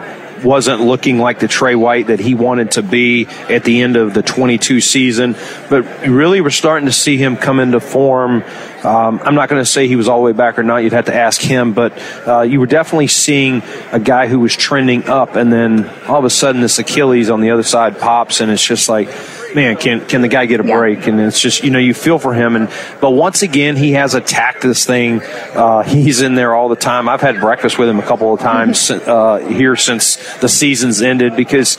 wasn't 0.45 0.81
looking 0.81 1.19
like 1.19 1.39
the 1.39 1.49
Tre 1.49 1.75
White 1.75 2.09
that 2.09 2.21
he 2.21 2.35
wanted 2.35 2.73
to 2.73 2.83
be 2.83 3.27
at 3.49 3.65
the 3.65 3.83
end 3.83 3.97
of 3.97 4.15
the 4.15 4.23
22 4.23 4.81
season, 4.81 5.37
but 5.69 6.07
really 6.07 6.41
we're 6.41 6.51
starting 6.51 6.87
to 6.87 6.93
see 6.93 7.17
him 7.17 7.37
come 7.37 7.61
into 7.61 7.81
form. 7.81 8.43
Um, 8.85 9.21
I'm 9.23 9.35
not 9.35 9.49
going 9.49 9.61
to 9.61 9.67
say 9.67 9.89
he 9.89 9.97
was 9.97 10.09
all 10.09 10.19
the 10.19 10.25
way 10.25 10.33
back 10.33 10.59
or 10.59 10.63
not. 10.63 10.79
You'd 10.79 10.93
have 10.93 11.07
to 11.07 11.15
ask 11.15 11.41
him, 11.41 11.75
but 11.75 11.93
uh, 12.27 12.43
you 12.43 12.61
were 12.61 12.67
definitely 12.67 13.09
seeing 13.09 13.63
a 13.93 14.01
guy 14.01 14.27
who 14.27 14.39
was 14.41 14.57
trending 14.57 15.05
up, 15.09 15.37
and 15.37 15.53
then 15.53 15.89
all 16.07 16.19
of 16.19 16.25
a 16.25 16.31
sudden 16.31 16.63
this 16.63 16.79
Achilles 16.79 17.29
on 17.29 17.41
the 17.41 17.51
other 17.51 17.63
side 17.63 17.99
pops, 17.99 18.41
and 18.41 18.51
it's 18.51 18.65
just 18.65 18.89
like 18.89 19.09
man, 19.55 19.77
can 19.77 20.07
can 20.07 20.23
the 20.23 20.29
guy 20.29 20.47
get 20.47 20.61
a 20.61 20.65
break? 20.65 21.07
And 21.07 21.21
it's 21.21 21.41
just 21.41 21.65
you 21.65 21.71
know 21.71 21.79
you 21.79 21.95
feel 21.95 22.19
for 22.19 22.35
him. 22.35 22.57
And 22.57 22.69
but 23.01 23.11
once 23.11 23.43
again, 23.43 23.77
he 23.77 23.93
has 23.93 24.15
attacked 24.15 24.63
this 24.63 24.85
thing. 24.85 25.23
Uh, 25.23 25.83
he's 25.83 26.21
in 26.23 26.35
there 26.35 26.55
all 26.55 26.69
the 26.69 26.77
time. 26.77 27.09
I've 27.09 27.21
had 27.21 27.41
breakfast 27.41 27.79
with 27.79 27.89
him 27.89 27.99
a 27.99 28.07
couple 28.07 28.33
of 28.33 28.41
times 28.41 28.91
uh, 28.91 29.39
here 29.39 29.77
since 29.77 30.17
the 30.39 30.49
season's 30.49 31.03
ended 31.03 31.37
because 31.37 31.77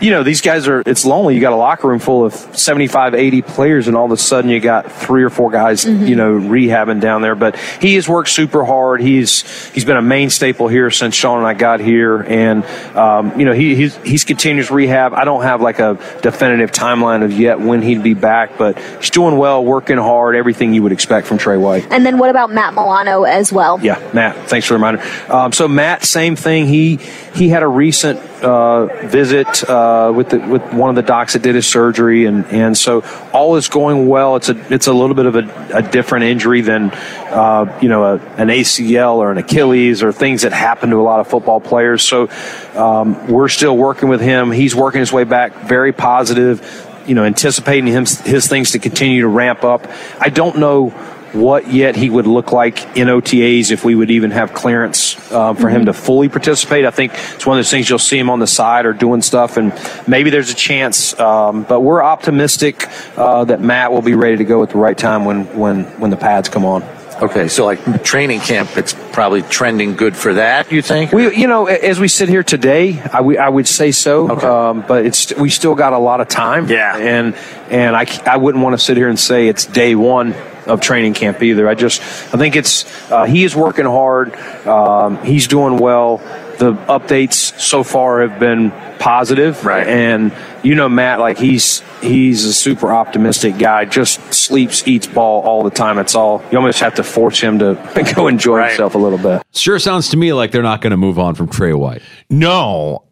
you 0.00 0.10
know, 0.10 0.22
these 0.22 0.40
guys 0.40 0.68
are, 0.68 0.82
it's 0.86 1.04
lonely. 1.04 1.34
You 1.34 1.40
got 1.40 1.52
a 1.52 1.56
locker 1.56 1.88
room 1.88 1.98
full 1.98 2.24
of 2.24 2.34
75, 2.34 3.14
80 3.14 3.42
players, 3.42 3.88
and 3.88 3.96
all 3.96 4.06
of 4.06 4.12
a 4.12 4.16
sudden 4.16 4.50
you 4.50 4.60
got 4.60 4.90
three 4.90 5.22
or 5.22 5.30
four 5.30 5.50
guys, 5.50 5.84
mm-hmm. 5.84 6.06
you 6.06 6.16
know, 6.16 6.34
rehabbing 6.34 7.00
down 7.00 7.22
there. 7.22 7.34
But 7.34 7.56
he 7.56 7.94
has 7.94 8.08
worked 8.08 8.28
super 8.28 8.64
hard. 8.64 9.00
He's, 9.00 9.42
he's 9.72 9.84
been 9.84 9.96
a 9.96 10.02
main 10.02 10.30
staple 10.30 10.68
here 10.68 10.90
since 10.90 11.14
Sean 11.14 11.38
and 11.38 11.46
I 11.46 11.54
got 11.54 11.80
here. 11.80 12.20
And, 12.22 12.64
um, 12.96 13.38
you 13.38 13.46
know, 13.46 13.52
he, 13.52 13.74
he's, 13.74 13.96
he's 13.98 14.24
continues 14.24 14.70
rehab. 14.70 15.14
I 15.14 15.24
don't 15.24 15.42
have 15.42 15.60
like 15.60 15.78
a 15.78 15.94
definitive 16.22 16.72
timeline 16.72 17.24
of 17.24 17.32
yet 17.32 17.60
when 17.60 17.82
he'd 17.82 18.02
be 18.02 18.14
back, 18.14 18.58
but 18.58 18.78
he's 18.78 19.10
doing 19.10 19.36
well, 19.36 19.64
working 19.64 19.98
hard, 19.98 20.36
everything 20.36 20.74
you 20.74 20.82
would 20.82 20.92
expect 20.92 21.26
from 21.26 21.38
Tre 21.38 21.56
White. 21.56 21.86
And 21.90 22.04
then 22.04 22.18
what 22.18 22.30
about 22.30 22.50
Matt 22.50 22.74
Milano 22.74 23.24
as 23.24 23.52
well? 23.52 23.80
Yeah, 23.80 23.98
Matt, 24.12 24.48
thanks 24.48 24.66
for 24.66 24.74
the 24.74 24.78
reminder. 24.78 25.02
Um, 25.32 25.52
so 25.52 25.68
Matt, 25.68 26.04
same 26.04 26.36
thing. 26.36 26.66
He, 26.66 26.96
he 27.34 27.48
had 27.48 27.62
a 27.62 27.68
recent 27.68 28.20
uh, 28.42 29.06
visit 29.06 29.68
uh, 29.68 29.83
with 30.14 30.30
the, 30.30 30.38
with 30.38 30.62
one 30.72 30.90
of 30.90 30.96
the 30.96 31.02
docs 31.02 31.32
that 31.32 31.42
did 31.42 31.54
his 31.54 31.66
surgery, 31.66 32.26
and, 32.26 32.46
and 32.46 32.76
so 32.76 33.04
all 33.32 33.56
is 33.56 33.68
going 33.68 34.06
well. 34.08 34.36
It's 34.36 34.48
a 34.48 34.72
it's 34.72 34.86
a 34.86 34.92
little 34.92 35.14
bit 35.14 35.26
of 35.26 35.36
a, 35.36 35.76
a 35.78 35.82
different 35.82 36.24
injury 36.26 36.60
than 36.60 36.90
uh, 36.92 37.78
you 37.82 37.88
know 37.88 38.04
a, 38.04 38.14
an 38.36 38.48
ACL 38.48 39.16
or 39.16 39.30
an 39.32 39.38
Achilles 39.38 40.02
or 40.02 40.12
things 40.12 40.42
that 40.42 40.52
happen 40.52 40.90
to 40.90 40.96
a 40.96 41.02
lot 41.02 41.20
of 41.20 41.28
football 41.28 41.60
players. 41.60 42.02
So 42.02 42.28
um, 42.74 43.28
we're 43.28 43.48
still 43.48 43.76
working 43.76 44.08
with 44.08 44.20
him. 44.20 44.50
He's 44.50 44.74
working 44.74 45.00
his 45.00 45.12
way 45.12 45.24
back. 45.24 45.54
Very 45.66 45.92
positive. 45.92 46.90
You 47.06 47.14
know, 47.14 47.24
anticipating 47.24 47.86
him 47.86 48.06
his 48.06 48.46
things 48.48 48.70
to 48.70 48.78
continue 48.78 49.22
to 49.22 49.28
ramp 49.28 49.62
up. 49.62 49.86
I 50.18 50.30
don't 50.30 50.58
know 50.58 50.88
what 51.34 51.72
yet 51.72 51.96
he 51.96 52.08
would 52.08 52.26
look 52.26 52.52
like 52.52 52.96
in 52.96 53.08
OTAs 53.08 53.70
if 53.70 53.84
we 53.84 53.94
would 53.94 54.10
even 54.10 54.30
have 54.30 54.54
clearance 54.54 55.16
uh, 55.32 55.52
for 55.52 55.64
mm-hmm. 55.64 55.76
him 55.76 55.86
to 55.86 55.92
fully 55.92 56.28
participate. 56.28 56.84
I 56.84 56.90
think 56.90 57.12
it's 57.12 57.44
one 57.44 57.58
of 57.58 57.64
those 57.64 57.70
things 57.70 57.90
you'll 57.90 57.98
see 57.98 58.18
him 58.18 58.30
on 58.30 58.38
the 58.38 58.46
side 58.46 58.86
or 58.86 58.92
doing 58.92 59.20
stuff, 59.20 59.56
and 59.56 59.72
maybe 60.06 60.30
there's 60.30 60.50
a 60.50 60.54
chance. 60.54 61.18
Um, 61.18 61.64
but 61.64 61.80
we're 61.80 62.02
optimistic 62.02 62.86
uh, 63.16 63.44
that 63.44 63.60
Matt 63.60 63.92
will 63.92 64.02
be 64.02 64.14
ready 64.14 64.36
to 64.36 64.44
go 64.44 64.62
at 64.62 64.70
the 64.70 64.78
right 64.78 64.96
time 64.96 65.24
when 65.24 65.44
when 65.58 65.84
when 66.00 66.10
the 66.10 66.16
pads 66.16 66.48
come 66.48 66.64
on. 66.64 66.82
Okay, 67.22 67.46
so 67.46 67.64
like 67.64 68.02
training 68.02 68.40
camp, 68.40 68.76
it's 68.76 68.92
probably 69.12 69.42
trending 69.42 69.94
good 69.94 70.16
for 70.16 70.34
that. 70.34 70.72
You 70.72 70.82
think? 70.82 71.12
We, 71.12 71.34
you 71.36 71.46
know, 71.46 71.66
as 71.66 72.00
we 72.00 72.08
sit 72.08 72.28
here 72.28 72.42
today, 72.42 73.00
I 73.00 73.48
would 73.48 73.68
say 73.68 73.92
so. 73.92 74.30
Okay. 74.32 74.46
Um, 74.46 74.84
but 74.86 75.06
it's 75.06 75.34
we 75.36 75.48
still 75.48 75.74
got 75.74 75.92
a 75.92 75.98
lot 75.98 76.20
of 76.20 76.28
time. 76.28 76.68
Yeah. 76.68 76.96
And 76.96 77.36
and 77.70 77.94
I, 77.96 78.06
I 78.26 78.36
wouldn't 78.36 78.62
want 78.62 78.74
to 78.74 78.84
sit 78.84 78.96
here 78.96 79.08
and 79.08 79.18
say 79.18 79.48
it's 79.48 79.64
day 79.64 79.94
one 79.94 80.34
of 80.66 80.80
training 80.80 81.14
camp 81.14 81.42
either. 81.42 81.68
I 81.68 81.74
just 81.74 82.00
I 82.34 82.38
think 82.38 82.56
it's 82.56 82.84
uh, 83.10 83.24
he 83.24 83.44
is 83.44 83.54
working 83.54 83.84
hard. 83.84 84.34
Um, 84.66 85.22
he's 85.24 85.46
doing 85.46 85.78
well. 85.78 86.18
The 86.58 86.72
updates 86.72 87.58
so 87.58 87.82
far 87.82 88.26
have 88.26 88.38
been 88.38 88.70
positive, 88.98 89.64
right? 89.64 89.86
And 89.86 90.32
you 90.62 90.74
know, 90.74 90.88
Matt, 90.88 91.18
like 91.20 91.38
he's 91.38 91.82
he's 92.00 92.44
a 92.44 92.54
super 92.54 92.92
optimistic 92.92 93.58
guy. 93.58 93.84
Just 93.84 94.32
sleeps, 94.32 94.86
eats 94.86 95.06
ball 95.06 95.42
all 95.42 95.62
the 95.62 95.70
time. 95.70 95.98
It's 95.98 96.14
all 96.14 96.42
you 96.50 96.58
almost 96.58 96.80
have 96.80 96.94
to 96.94 97.02
force 97.02 97.40
him 97.40 97.58
to 97.58 98.12
go 98.16 98.28
enjoy 98.28 98.58
right. 98.58 98.68
himself 98.70 98.94
a 98.94 98.98
little 98.98 99.18
bit. 99.18 99.42
Sure, 99.52 99.78
sounds 99.78 100.08
to 100.10 100.16
me 100.16 100.32
like 100.32 100.52
they're 100.52 100.62
not 100.62 100.80
going 100.80 100.92
to 100.92 100.96
move 100.96 101.18
on 101.18 101.34
from 101.34 101.48
Tre 101.48 101.72
White. 101.72 102.02
No, 102.30 103.04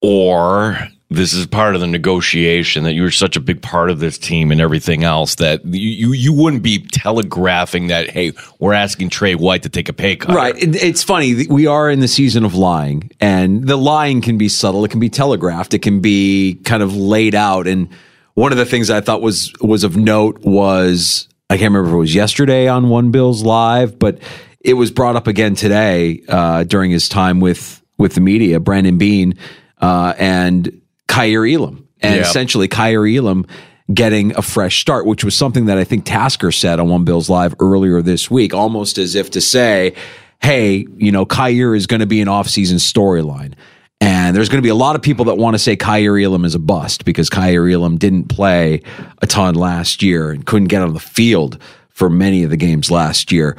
or 0.00 0.78
this 1.12 1.32
is 1.32 1.46
part 1.46 1.74
of 1.74 1.80
the 1.80 1.86
negotiation 1.86 2.84
that 2.84 2.94
you're 2.94 3.10
such 3.10 3.36
a 3.36 3.40
big 3.40 3.62
part 3.62 3.90
of 3.90 4.00
this 4.00 4.18
team 4.18 4.50
and 4.50 4.60
everything 4.60 5.04
else 5.04 5.36
that 5.36 5.64
you, 5.64 5.90
you, 5.90 6.12
you 6.12 6.32
wouldn't 6.32 6.62
be 6.62 6.78
telegraphing 6.92 7.88
that 7.88 8.10
hey 8.10 8.32
we're 8.58 8.72
asking 8.72 9.10
Tre 9.10 9.34
White 9.34 9.62
to 9.62 9.68
take 9.68 9.88
a 9.88 9.92
pay 9.92 10.16
cut. 10.16 10.34
Right. 10.34 10.54
It's 10.56 11.02
funny. 11.02 11.46
We 11.46 11.66
are 11.66 11.90
in 11.90 12.00
the 12.00 12.08
season 12.08 12.44
of 12.44 12.54
lying 12.54 13.10
and 13.20 13.66
the 13.66 13.76
lying 13.76 14.20
can 14.20 14.38
be 14.38 14.48
subtle. 14.48 14.84
It 14.84 14.90
can 14.90 15.00
be 15.00 15.10
telegraphed. 15.10 15.74
It 15.74 15.80
can 15.80 16.00
be 16.00 16.60
kind 16.64 16.82
of 16.82 16.96
laid 16.96 17.34
out. 17.34 17.66
And 17.66 17.88
one 18.34 18.52
of 18.52 18.58
the 18.58 18.66
things 18.66 18.90
I 18.90 19.00
thought 19.00 19.22
was 19.22 19.52
was 19.60 19.84
of 19.84 19.96
note 19.96 20.40
was 20.40 21.28
I 21.50 21.58
can't 21.58 21.72
remember 21.72 21.90
if 21.90 21.94
it 21.94 21.98
was 21.98 22.14
yesterday 22.14 22.68
on 22.68 22.88
One 22.88 23.10
Bills 23.10 23.42
Live 23.42 23.98
but 23.98 24.18
it 24.60 24.74
was 24.74 24.90
brought 24.90 25.16
up 25.16 25.26
again 25.26 25.54
today 25.54 26.22
uh, 26.28 26.64
during 26.64 26.90
his 26.90 27.08
time 27.08 27.40
with 27.40 27.82
with 27.98 28.14
the 28.14 28.20
media 28.20 28.60
Brandon 28.60 28.98
Beane 28.98 29.34
uh, 29.80 30.14
and 30.16 30.81
Kaiir 31.12 31.46
Elam. 31.46 31.86
And 32.00 32.16
yep. 32.16 32.24
essentially, 32.24 32.68
Kaiir 32.68 33.06
Elam 33.06 33.46
getting 33.92 34.34
a 34.36 34.42
fresh 34.42 34.80
start, 34.80 35.06
which 35.06 35.24
was 35.24 35.36
something 35.36 35.66
that 35.66 35.78
I 35.78 35.84
think 35.84 36.04
Tasker 36.04 36.50
said 36.50 36.80
on 36.80 36.88
One 36.88 37.04
Bills 37.04 37.28
Live 37.28 37.54
earlier 37.60 38.00
this 38.00 38.30
week, 38.30 38.54
almost 38.54 38.96
as 38.98 39.14
if 39.14 39.30
to 39.32 39.40
say, 39.40 39.94
hey, 40.40 40.86
you 40.96 41.12
know, 41.12 41.26
Kaiir 41.26 41.76
is 41.76 41.86
going 41.86 42.00
to 42.00 42.06
be 42.06 42.20
an 42.20 42.28
offseason 42.28 42.76
storyline. 42.76 43.54
And 44.00 44.34
there's 44.34 44.48
going 44.48 44.58
to 44.58 44.66
be 44.66 44.70
a 44.70 44.74
lot 44.74 44.96
of 44.96 45.02
people 45.02 45.26
that 45.26 45.36
want 45.36 45.54
to 45.54 45.58
say 45.58 45.76
Kaiir 45.76 46.18
Elam 46.18 46.44
is 46.44 46.56
a 46.56 46.58
bust 46.58 47.04
because 47.04 47.30
Kaiir 47.30 47.72
Elam 47.72 47.98
didn't 47.98 48.24
play 48.24 48.82
a 49.20 49.26
ton 49.26 49.54
last 49.54 50.02
year 50.02 50.30
and 50.30 50.44
couldn't 50.44 50.68
get 50.68 50.82
on 50.82 50.94
the 50.94 51.00
field 51.00 51.62
for 51.90 52.10
many 52.10 52.42
of 52.42 52.50
the 52.50 52.56
games 52.56 52.90
last 52.90 53.30
year. 53.30 53.56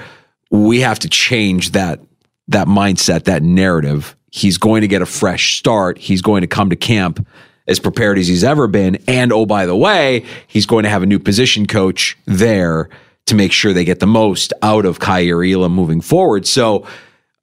We 0.51 0.81
have 0.81 0.99
to 0.99 1.09
change 1.09 1.71
that 1.71 2.01
that 2.49 2.67
mindset, 2.67 3.23
that 3.23 3.41
narrative 3.41 4.17
He's 4.35 4.57
going 4.57 4.81
to 4.81 4.87
get 4.87 5.03
a 5.03 5.05
fresh 5.05 5.57
start. 5.59 5.99
He's 5.99 6.23
going 6.23 6.41
to 6.41 6.47
come 6.47 6.71
to 6.71 6.75
camp 6.75 7.23
as 7.67 7.79
prepared 7.79 8.17
as 8.17 8.27
he's 8.27 8.43
ever 8.43 8.65
been. 8.65 8.95
And 9.07 9.31
oh, 9.31 9.45
by 9.45 9.67
the 9.67 9.75
way, 9.75 10.25
he's 10.47 10.65
going 10.65 10.85
to 10.85 10.89
have 10.89 11.03
a 11.03 11.05
new 11.05 11.19
position 11.19 11.67
coach 11.67 12.17
there 12.25 12.89
to 13.27 13.35
make 13.35 13.51
sure 13.51 13.73
they 13.73 13.85
get 13.85 13.99
the 13.99 14.07
most 14.07 14.51
out 14.63 14.85
of 14.85 14.97
Kaiir 14.97 15.43
Elam 15.43 15.71
moving 15.71 16.01
forward. 16.01 16.47
So 16.47 16.87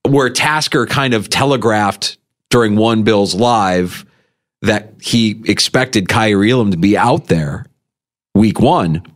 where 0.09 0.29
Tasker 0.31 0.85
kind 0.85 1.15
of 1.15 1.29
telegraphed 1.29 2.19
during 2.49 2.75
One 2.75 3.05
Bills 3.05 3.37
Live 3.37 4.05
that 4.63 4.95
he 5.01 5.41
expected 5.47 6.09
Kaiir 6.09 6.45
Elam 6.51 6.73
to 6.73 6.77
be 6.77 6.99
out 6.99 7.29
there 7.29 7.67
week 8.35 8.59
one 8.59 9.07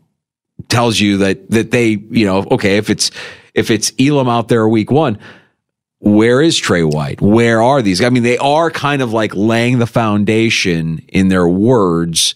tells 0.69 1.01
you 1.01 1.19
that 1.19 1.51
that 1.51 1.73
they, 1.73 1.89
you 1.89 2.25
know, 2.25 2.47
okay, 2.53 2.77
if 2.77 2.89
it's 2.89 3.11
if 3.53 3.73
it's 3.73 3.93
Elam 3.99 4.29
out 4.29 4.47
there 4.47 4.69
week 4.69 4.93
one, 4.93 5.19
where 6.05 6.43
is 6.43 6.59
Tre 6.59 6.83
White? 6.83 7.21
Where 7.21 7.63
are 7.63 7.81
these? 7.81 8.03
I 8.03 8.11
mean, 8.11 8.23
they 8.23 8.39
are 8.39 8.71
kind 8.71 9.01
of 9.01 9.13
like 9.13 9.35
laying 9.35 9.79
the 9.79 9.87
foundation 9.87 11.03
in 11.09 11.29
their 11.29 11.49
words, 11.49 12.35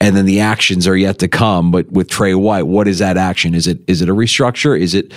and 0.00 0.14
then 0.14 0.26
the 0.26 0.40
actions 0.40 0.86
are 0.86 0.96
yet 0.96 1.18
to 1.20 1.28
come. 1.28 1.70
But 1.70 1.90
with 1.90 2.10
Tre 2.10 2.34
White, 2.34 2.66
what 2.66 2.86
is 2.86 2.98
that 2.98 3.16
action? 3.16 3.54
Is 3.54 3.66
it 3.66 3.80
is 3.88 4.02
it 4.02 4.08
a 4.08 4.14
restructure? 4.14 4.78
Is 4.78 4.94
it 4.94 5.12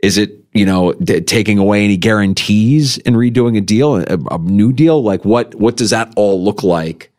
is 0.00 0.18
it 0.18 0.44
you 0.52 0.66
know 0.66 0.92
d- 0.94 1.20
taking 1.20 1.58
away 1.58 1.84
any 1.84 1.96
guarantees 1.96 2.98
and 2.98 3.14
redoing 3.14 3.56
a 3.56 3.60
deal, 3.60 3.96
a, 3.96 4.18
a 4.34 4.38
new 4.38 4.72
deal? 4.72 5.02
Like 5.02 5.24
what 5.24 5.54
what 5.54 5.76
does 5.76 5.90
that 5.90 6.12
all 6.16 6.42
look 6.42 6.64
like? 6.64 7.12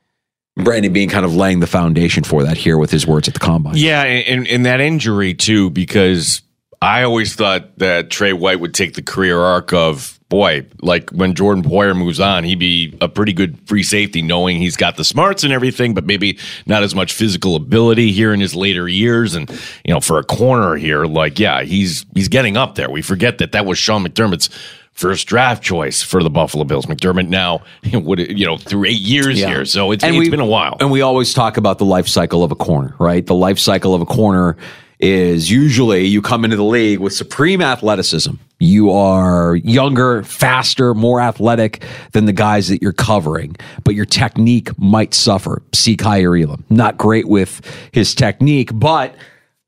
Brandon 0.57 0.91
Beane 0.91 1.09
kind 1.09 1.23
of 1.23 1.35
laying 1.35 1.59
the 1.59 1.67
foundation 1.67 2.23
for 2.23 2.43
that 2.43 2.57
here 2.57 2.77
with 2.77 2.91
his 2.91 3.05
words 3.05 3.27
at 3.27 3.35
the 3.35 3.39
combine. 3.39 3.75
Yeah, 3.77 4.01
and, 4.01 4.47
and 4.47 4.65
that 4.65 4.81
injury 4.81 5.35
too, 5.35 5.69
because 5.69 6.41
I 6.81 7.03
always 7.03 7.35
thought 7.35 7.77
that 7.77 8.09
Tre 8.09 8.33
White 8.33 8.59
would 8.59 8.73
take 8.73 8.95
the 8.95 9.03
career 9.03 9.39
arc 9.39 9.71
of 9.71 10.16
boy, 10.29 10.65
like 10.81 11.09
when 11.11 11.33
Jordan 11.35 11.63
Poyer 11.63 11.95
moves 11.97 12.19
on, 12.19 12.43
he'd 12.43 12.59
be 12.59 12.97
a 13.01 13.07
pretty 13.07 13.33
good 13.33 13.57
free 13.65 13.83
safety, 13.83 14.21
knowing 14.21 14.57
he's 14.57 14.75
got 14.75 14.97
the 14.97 15.03
smarts 15.05 15.43
and 15.43 15.53
everything, 15.53 15.93
but 15.93 16.05
maybe 16.05 16.37
not 16.65 16.83
as 16.83 16.93
much 16.93 17.13
physical 17.13 17.55
ability 17.55 18.11
here 18.11 18.33
in 18.33 18.39
his 18.39 18.55
later 18.55 18.87
years. 18.87 19.35
And 19.35 19.49
you 19.85 19.93
know, 19.93 19.99
for 20.01 20.19
a 20.19 20.23
corner 20.23 20.75
here, 20.75 21.05
like 21.05 21.39
yeah, 21.39 21.63
he's 21.63 22.05
he's 22.13 22.27
getting 22.27 22.57
up 22.57 22.75
there. 22.75 22.89
We 22.89 23.01
forget 23.01 23.37
that 23.37 23.53
that 23.53 23.65
was 23.65 23.77
Sean 23.77 24.03
McDermott's 24.05 24.49
first 24.93 25.27
draft 25.27 25.61
choice 25.63 26.01
for 26.01 26.23
the 26.23 26.29
Buffalo 26.29 26.63
Bills. 26.63 26.87
McDermott 26.87 27.27
now, 27.29 27.61
would 27.93 28.19
you 28.37 28.45
know, 28.47 28.57
through 28.57 28.85
eight 28.85 28.99
years 28.99 29.39
Yeah. 29.39 29.47
here, 29.49 29.65
so 29.65 29.91
it's, 29.91 30.03
And 30.03 30.15
it's 30.15 30.19
we- 30.25 30.29
been 30.31 30.39
a 30.39 30.45
while. 30.45 30.75
And 30.79 30.89
we 30.91 31.01
always 31.01 31.33
talk 31.35 31.57
about 31.57 31.77
the 31.77 31.85
life 31.85 32.07
cycle 32.07 32.43
of 32.43 32.51
a 32.51 32.55
corner, 32.55 32.95
right? 32.99 33.23
The 33.25 33.35
life 33.35 33.59
cycle 33.59 33.93
of 33.93 34.01
a 34.01 34.05
corner 34.07 34.57
is 34.99 35.51
usually 35.51 36.05
you 36.05 36.21
come 36.21 36.43
into 36.43 36.57
the 36.57 36.63
league 36.63 36.99
with 36.99 37.13
supreme 37.13 37.61
athleticism. 37.61 38.33
You 38.59 38.91
are 38.91 39.55
younger, 39.57 40.23
faster, 40.23 40.95
more 40.95 41.21
athletic 41.21 41.83
than 42.13 42.25
the 42.25 42.33
guys 42.33 42.69
that 42.69 42.81
you're 42.81 42.93
covering, 42.93 43.55
but 43.83 43.93
your 43.93 44.05
technique 44.05 44.77
might 44.79 45.13
suffer. 45.13 45.61
See 45.73 45.95
Kaiir 45.95 46.35
Elam. 46.35 46.65
Not 46.69 46.97
great 46.97 47.27
with 47.27 47.61
his 47.91 48.15
technique, 48.15 48.71
but 48.73 49.15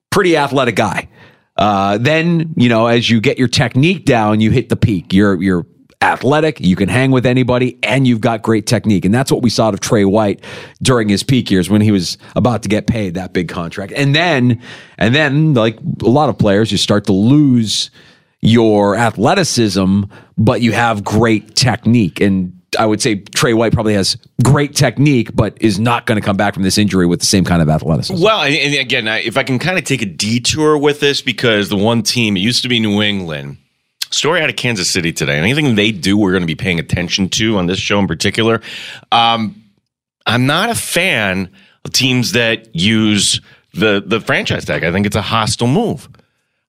pretty 0.09 0.35
athletic 0.35 0.75
guy. 0.75 1.07
Uh, 1.55 1.97
then, 1.99 2.53
you 2.55 2.69
know, 2.69 2.87
as 2.87 3.09
you 3.09 3.21
get 3.21 3.37
your 3.37 3.47
technique 3.47 4.05
down, 4.05 4.39
you 4.39 4.49
hit 4.49 4.69
the 4.69 4.75
peak. 4.75 5.13
You're 5.13 5.39
you're 5.41 5.67
athletic, 6.01 6.61
you 6.61 6.75
can 6.75 6.87
hang 6.87 7.11
with 7.11 7.25
anybody, 7.25 7.77
and 7.83 8.07
you've 8.07 8.21
got 8.21 8.41
great 8.41 8.65
technique. 8.65 9.03
And 9.03 9.13
that's 9.13 9.31
what 9.31 9.41
we 9.41 9.49
saw 9.49 9.69
of 9.69 9.79
Tre 9.79 10.05
White 10.05 10.43
during 10.81 11.09
his 11.09 11.23
peak 11.23 11.51
years 11.51 11.69
when 11.69 11.81
he 11.81 11.91
was 11.91 12.17
about 12.35 12.63
to 12.63 12.69
get 12.69 12.87
paid 12.87 13.15
that 13.15 13.33
big 13.33 13.49
contract. 13.49 13.91
And 13.95 14.15
then, 14.15 14.61
and 14.97 15.13
then, 15.13 15.53
like 15.53 15.77
a 16.01 16.07
lot 16.09 16.29
of 16.29 16.37
players, 16.37 16.71
you 16.71 16.77
start 16.77 17.05
to 17.05 17.13
lose 17.13 17.91
your 18.41 18.95
athleticism, 18.95 20.03
but 20.37 20.61
you 20.61 20.71
have 20.71 21.03
great 21.03 21.55
technique. 21.55 22.21
And 22.21 22.57
I 22.77 22.85
would 22.85 23.01
say 23.01 23.15
Tre 23.15 23.51
White 23.53 23.73
probably 23.73 23.95
has 23.95 24.15
great 24.41 24.75
technique, 24.75 25.35
but 25.35 25.57
is 25.59 25.79
not 25.79 26.05
going 26.05 26.19
to 26.19 26.25
come 26.25 26.37
back 26.37 26.53
from 26.53 26.63
this 26.63 26.77
injury 26.77 27.07
with 27.07 27.19
the 27.19 27.25
same 27.25 27.43
kind 27.43 27.61
of 27.61 27.67
athleticism. 27.67 28.23
Well, 28.23 28.43
and, 28.43 28.55
and 28.55 28.75
again, 28.75 29.07
if 29.07 29.35
I 29.35 29.43
can 29.43 29.59
kind 29.59 29.77
of 29.77 29.83
take 29.83 30.01
a 30.01 30.05
detour 30.05 30.77
with 30.77 31.01
this, 31.01 31.21
because 31.21 31.67
the 31.67 31.75
one 31.75 32.03
team, 32.03 32.37
it 32.37 32.39
used 32.39 32.61
to 32.63 32.69
be 32.69 32.79
New 32.79 33.01
England. 33.01 33.57
Story 34.11 34.41
out 34.41 34.49
of 34.49 34.55
Kansas 34.55 34.89
City 34.89 35.13
today. 35.13 35.37
Anything 35.37 35.75
they 35.75 35.91
do, 35.91 36.17
we're 36.17 36.31
going 36.31 36.41
to 36.41 36.47
be 36.47 36.55
paying 36.55 36.79
attention 36.79 37.29
to 37.29 37.57
on 37.57 37.67
this 37.67 37.79
show 37.79 37.99
in 37.99 38.07
particular. 38.07 38.61
Um, 39.11 39.63
I'm 40.25 40.45
not 40.45 40.69
a 40.69 40.75
fan 40.75 41.51
of 41.85 41.93
teams 41.93 42.31
that 42.31 42.75
use 42.75 43.41
the 43.73 44.03
the 44.05 44.19
franchise 44.19 44.65
tag. 44.65 44.83
I 44.83 44.91
think 44.91 45.05
it's 45.05 45.15
a 45.15 45.21
hostile 45.21 45.67
move. 45.67 46.09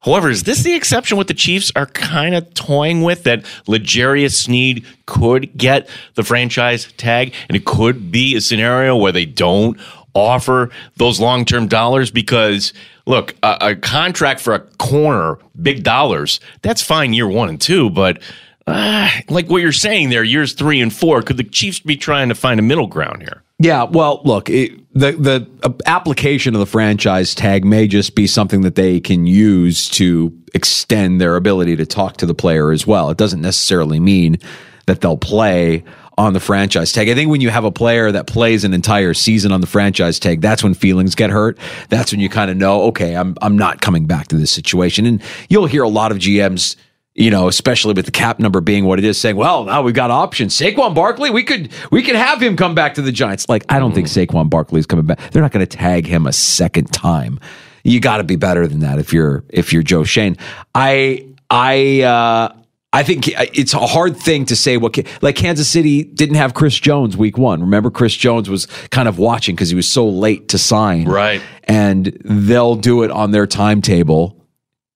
However, 0.03 0.31
is 0.31 0.45
this 0.45 0.63
the 0.63 0.75
exception 0.75 1.19
what 1.19 1.29
the 1.29 1.35
Chiefs 1.35 1.71
are 1.77 1.85
kind 1.85 2.35
of 2.35 2.55
toying 2.55 3.03
with 3.03 3.25
that 3.25 3.45
L'Jarius 3.67 4.35
Sneed 4.35 4.87
could 5.05 5.55
get 5.59 5.91
the 6.15 6.23
franchise 6.23 6.91
tag 6.97 7.35
and 7.49 7.57
it 7.57 7.67
could 7.67 8.11
be 8.11 8.35
a 8.35 8.41
scenario 8.41 8.97
where 8.97 9.13
they 9.13 9.27
don't 9.27 9.79
offer 10.15 10.71
those 10.97 11.21
long-term 11.21 11.69
dollars 11.69 12.11
because 12.11 12.73
look, 13.07 13.35
a, 13.43 13.57
a 13.61 13.77
contract 13.77 14.41
for 14.41 14.55
a 14.55 14.61
corner, 14.61 15.39
big 15.61 15.83
dollars, 15.83 16.41
that's 16.63 16.83
fine 16.83 17.13
year 17.13 17.29
1 17.29 17.49
and 17.49 17.61
2, 17.61 17.91
but 17.91 18.23
uh, 18.67 19.11
like 19.29 19.49
what 19.49 19.63
you're 19.63 19.73
saying 19.73 20.11
there, 20.11 20.23
years 20.23 20.53
3 20.53 20.81
and 20.81 20.93
4, 20.93 21.23
could 21.23 21.37
the 21.37 21.45
Chiefs 21.45 21.81
be 21.81 21.97
trying 21.97 22.29
to 22.29 22.35
find 22.35 22.61
a 22.61 22.63
middle 22.63 22.87
ground 22.87 23.23
here? 23.23 23.43
Yeah, 23.59 23.83
well, 23.83 24.23
look, 24.25 24.49
it, 24.49 24.73
the 24.95 25.13
the 25.13 25.47
uh, 25.63 25.73
application 25.85 26.55
of 26.55 26.61
the 26.61 26.67
franchise 26.67 27.35
tag 27.35 27.63
may 27.63 27.87
just 27.87 28.15
be 28.15 28.27
something 28.27 28.63
that 28.63 28.75
they 28.75 29.01
can 29.01 29.27
use 29.27 29.89
to 29.91 30.33
extend 30.55 31.21
their 31.21 31.37
ability 31.37 31.77
to 31.77 31.85
talk 31.85 32.17
to 32.19 32.27
the 32.27 32.35
player 32.35 32.73
as 32.73 32.87
well. 32.87 33.11
It 33.11 33.19
doesn't 33.19 33.43
necessarily 33.43 34.01
mean 34.01 34.39
that 34.87 35.03
they'll 35.03 35.19
play 35.19 35.85
on 36.21 36.35
the 36.35 36.41
franchise 36.41 36.93
tag. 36.93 37.09
I 37.09 37.15
think 37.15 37.31
when 37.31 37.41
you 37.41 37.49
have 37.49 37.65
a 37.65 37.73
player 37.73 38.13
that 38.13 38.27
plays 38.27 38.63
an 38.63 38.75
entire 38.75 39.15
season 39.15 39.53
on 39.53 39.63
the 39.63 39.67
franchise 39.67 40.19
tag, 40.19 40.43
that's 40.43 40.63
when 40.63 40.75
feelings 40.75 41.15
get 41.15 41.31
hurt. 41.31 41.57
That's 41.89 42.13
when 42.13 42.21
you 42.21 42.29
kind 42.29 42.51
of 42.51 42.59
know, 42.59 42.83
okay, 42.85 43.17
I'm 43.17 43.37
I'm 43.41 43.57
not 43.57 43.81
coming 43.81 44.07
back 44.07 44.29
to 44.29 44.37
this 44.37 44.51
situation. 44.51 45.07
And 45.07 45.23
you'll 45.49 45.67
hear 45.67 45.83
a 45.83 45.89
lot 45.89 46.13
of 46.13 46.19
GMs 46.19 46.77
you 47.17 47.29
know, 47.29 47.49
especially 47.49 47.93
with 47.93 48.07
the 48.07 48.13
cap 48.13 48.39
number 48.39 48.61
being 48.61 48.85
what 48.85 49.01
it 49.01 49.05
is, 49.05 49.21
saying, 49.21 49.35
"Well, 49.35 49.65
now 49.65 49.83
we've 49.83 49.93
got 49.93 50.13
options. 50.13 50.57
Saquon 50.57 50.95
Barkley, 50.95 51.29
we 51.29 51.43
could 51.43 51.71
we 51.91 52.03
could 52.05 52.15
have 52.15 52.41
him 52.41 52.57
come 52.57 52.75
back 52.75 52.95
to 52.95 53.03
the 53.03 53.11
Giants." 53.11 53.49
Like, 53.49 53.65
I 53.69 53.81
don't 53.81 53.93
think 53.93 54.07
Saquon 54.07 54.49
Barkley's 54.49 54.87
coming 54.87 55.07
back. 55.07 55.19
They're 55.33 55.43
not 55.43 55.51
going 55.51 55.67
to 55.67 55.77
tag 55.77 56.07
him 56.07 56.25
a 56.27 56.33
second 56.33 56.93
time. 56.93 57.41
You 57.83 57.99
got 57.99 58.19
to 58.19 58.25
be 58.25 58.37
better 58.37 58.69
than 58.69 58.79
that 58.81 59.01
if 59.01 59.13
you're 59.13 59.43
if 59.49 59.73
you're 59.73 59.83
Joe 59.83 60.05
Schoen. 60.05 60.37
I 60.73 61.27
I 61.51 62.03
uh 62.03 62.60
I 62.93 63.05
think 63.05 63.29
it's 63.29 63.73
a 63.73 63.87
hard 63.87 64.17
thing 64.17 64.47
to 64.47 64.57
say 64.57 64.77
what 64.77 64.99
like 65.23 65.37
Kansas 65.37 65.69
City 65.69 66.03
didn't 66.03 66.35
have 66.35 66.55
Chris 66.55 66.79
Jones 66.79 67.17
week 67.17 67.39
1. 67.39 67.61
Remember 67.61 67.91
Chris 67.91 68.15
Jones 68.15 68.51
was 68.51 68.67
kind 68.91 69.07
of 69.07 69.19
watching 69.19 69.55
cuz 69.55 69.69
he 69.69 69.77
was 69.77 69.89
so 69.89 70.09
late 70.09 70.49
to 70.49 70.59
sign. 70.59 71.07
Right. 71.07 71.41
And 71.65 72.19
they'll 72.25 72.75
do 72.75 73.05
it 73.05 73.13
on 73.13 73.31
their 73.31 73.47
timetable 73.47 74.37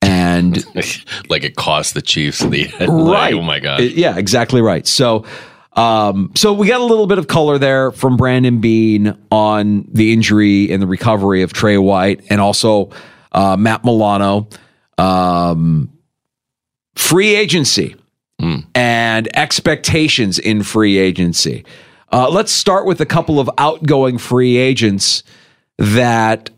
and 0.03 0.65
like 1.29 1.45
it 1.45 1.55
cost 1.55 1.95
the 1.95 2.03
Chiefs 2.03 2.41
the 2.41 2.69
right. 2.89 3.35
oh 3.35 3.43
my 3.43 3.61
god. 3.61 3.83
Yeah, 3.83 4.17
exactly 4.17 4.61
right. 4.61 4.87
So 4.87 5.25
um, 5.75 6.31
so 6.35 6.53
we 6.53 6.69
got 6.69 6.81
a 6.81 6.85
little 6.85 7.07
bit 7.07 7.19
of 7.19 7.27
color 7.27 7.59
there 7.59 7.91
from 7.91 8.17
Brandon 8.17 8.61
Beane 8.61 9.17
on 9.31 9.89
the 9.93 10.13
injury 10.13 10.73
and 10.73 10.81
the 10.81 10.87
recovery 10.87 11.43
of 11.43 11.53
Tre 11.53 11.79
White 11.79 12.25
and 12.31 12.41
also 12.41 12.91
uh, 13.33 13.57
Matt 13.57 13.85
Milano. 13.85 14.49
Um, 14.99 15.91
free 16.97 17.35
agency 17.35 17.97
and 18.75 19.37
expectations 19.37 20.39
in 20.39 20.63
free 20.63 20.99
agency. 20.99 21.65
Uh, 22.13 22.29
let's 22.29 22.53
start 22.53 22.87
with 22.87 23.01
a 23.01 23.07
couple 23.07 23.41
of 23.41 23.51
outgoing 23.59 24.19
free 24.19 24.57
agents 24.57 25.23
that 25.79 26.51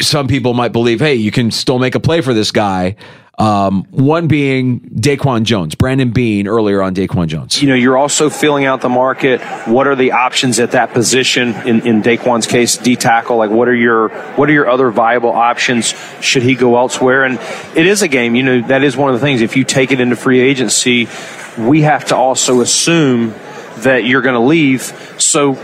some 0.00 0.28
people 0.28 0.54
might 0.54 0.72
believe, 0.72 1.00
hey, 1.00 1.14
you 1.14 1.30
can 1.30 1.50
still 1.50 1.78
make 1.78 1.94
a 1.94 2.00
play 2.00 2.20
for 2.20 2.34
this 2.34 2.52
guy. 2.52 2.96
Um, 3.40 3.84
one 3.90 4.26
being 4.28 4.80
Daquan 4.80 5.44
Jones, 5.44 5.74
Brandon 5.74 6.10
Beane 6.10 6.46
earlier 6.46 6.82
on 6.82 6.94
Daquan 6.94 7.26
Jones. 7.26 7.62
You 7.62 7.70
know, 7.70 7.74
you're 7.74 7.96
also 7.96 8.28
filling 8.28 8.66
out 8.66 8.82
the 8.82 8.90
market. 8.90 9.40
What 9.66 9.86
are 9.86 9.96
the 9.96 10.12
options 10.12 10.58
at 10.58 10.72
that 10.72 10.92
position? 10.92 11.54
In, 11.66 11.86
in 11.86 12.02
Daquan's 12.02 12.46
case, 12.46 12.76
D 12.76 12.96
tackle. 12.96 13.38
Like, 13.38 13.48
what 13.48 13.66
are 13.66 13.74
your 13.74 14.10
what 14.36 14.50
are 14.50 14.52
your 14.52 14.68
other 14.68 14.90
viable 14.90 15.32
options? 15.32 15.94
Should 16.20 16.42
he 16.42 16.54
go 16.54 16.76
elsewhere? 16.76 17.24
And 17.24 17.38
it 17.74 17.86
is 17.86 18.02
a 18.02 18.08
game. 18.08 18.34
You 18.34 18.42
know, 18.42 18.60
that 18.68 18.84
is 18.84 18.94
one 18.94 19.14
of 19.14 19.18
the 19.18 19.24
things. 19.24 19.40
If 19.40 19.56
you 19.56 19.64
take 19.64 19.90
it 19.90 20.00
into 20.00 20.16
free 20.16 20.40
agency, 20.40 21.08
we 21.56 21.80
have 21.80 22.04
to 22.06 22.16
also 22.16 22.60
assume 22.60 23.34
that 23.78 24.04
you're 24.04 24.20
going 24.20 24.34
to 24.34 24.46
leave. 24.46 24.82
So 25.16 25.54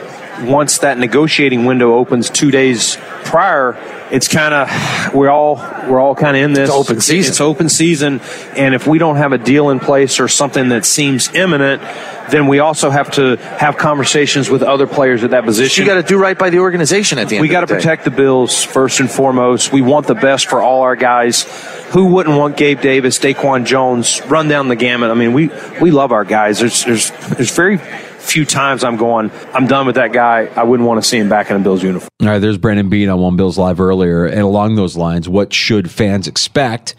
once 0.42 0.78
that 0.78 0.98
negotiating 0.98 1.64
window 1.64 1.94
opens 1.94 2.30
two 2.30 2.50
days 2.50 2.96
prior, 3.24 3.76
it's 4.10 4.28
kind 4.28 4.54
of 4.54 5.14
we're 5.14 5.30
all 5.30 5.56
we're 5.88 6.00
all 6.00 6.14
kind 6.14 6.36
of 6.36 6.42
in 6.42 6.52
this 6.52 6.68
It's 6.68 6.78
open 6.78 7.00
season. 7.00 7.30
It's 7.30 7.40
open 7.40 7.68
season, 7.68 8.20
and 8.56 8.74
if 8.74 8.86
we 8.86 8.98
don't 8.98 9.16
have 9.16 9.32
a 9.32 9.38
deal 9.38 9.70
in 9.70 9.80
place 9.80 10.20
or 10.20 10.28
something 10.28 10.68
that 10.68 10.84
seems 10.84 11.32
imminent, 11.34 11.82
then 12.30 12.46
we 12.46 12.58
also 12.58 12.90
have 12.90 13.10
to 13.12 13.36
have 13.36 13.76
conversations 13.76 14.48
with 14.48 14.62
other 14.62 14.86
players 14.86 15.24
at 15.24 15.30
that 15.30 15.44
position. 15.44 15.84
You 15.84 15.90
got 15.90 16.00
to 16.00 16.06
do 16.06 16.18
right 16.18 16.38
by 16.38 16.50
the 16.50 16.58
organization 16.58 17.18
at 17.18 17.28
the 17.28 17.36
end. 17.36 17.42
We 17.42 17.48
got 17.48 17.60
to 17.60 17.66
protect 17.66 18.04
the 18.04 18.10
Bills 18.10 18.62
first 18.62 19.00
and 19.00 19.10
foremost. 19.10 19.72
We 19.72 19.82
want 19.82 20.06
the 20.06 20.14
best 20.14 20.46
for 20.46 20.62
all 20.62 20.82
our 20.82 20.96
guys. 20.96 21.44
Who 21.90 22.06
wouldn't 22.06 22.36
want 22.36 22.56
Gabe 22.56 22.80
Davis, 22.80 23.18
Daquan 23.18 23.64
Jones, 23.64 24.20
run 24.26 24.48
down 24.48 24.68
the 24.68 24.76
gamut? 24.76 25.10
I 25.10 25.14
mean, 25.14 25.32
we 25.32 25.50
we 25.80 25.90
love 25.90 26.12
our 26.12 26.24
guys. 26.24 26.58
There's 26.58 26.84
there's 26.84 27.10
there's 27.36 27.54
very 27.54 27.78
few 28.26 28.44
times 28.44 28.84
I'm 28.84 28.96
going, 28.96 29.30
I'm 29.54 29.66
done 29.66 29.86
with 29.86 29.94
that 29.96 30.12
guy. 30.12 30.46
I 30.56 30.64
wouldn't 30.64 30.86
want 30.88 31.02
to 31.02 31.08
see 31.08 31.18
him 31.18 31.28
back 31.28 31.50
in 31.50 31.56
a 31.56 31.60
Bills 31.60 31.82
uniform. 31.82 32.08
All 32.20 32.28
right, 32.28 32.38
there's 32.38 32.58
Brandon 32.58 32.88
Beane 32.88 33.08
on 33.08 33.20
One 33.20 33.36
Bills 33.36 33.56
Live 33.58 33.80
earlier. 33.80 34.26
And 34.26 34.40
along 34.40 34.74
those 34.76 34.96
lines, 34.96 35.28
what 35.28 35.52
should 35.52 35.90
fans 35.90 36.26
expect 36.28 36.94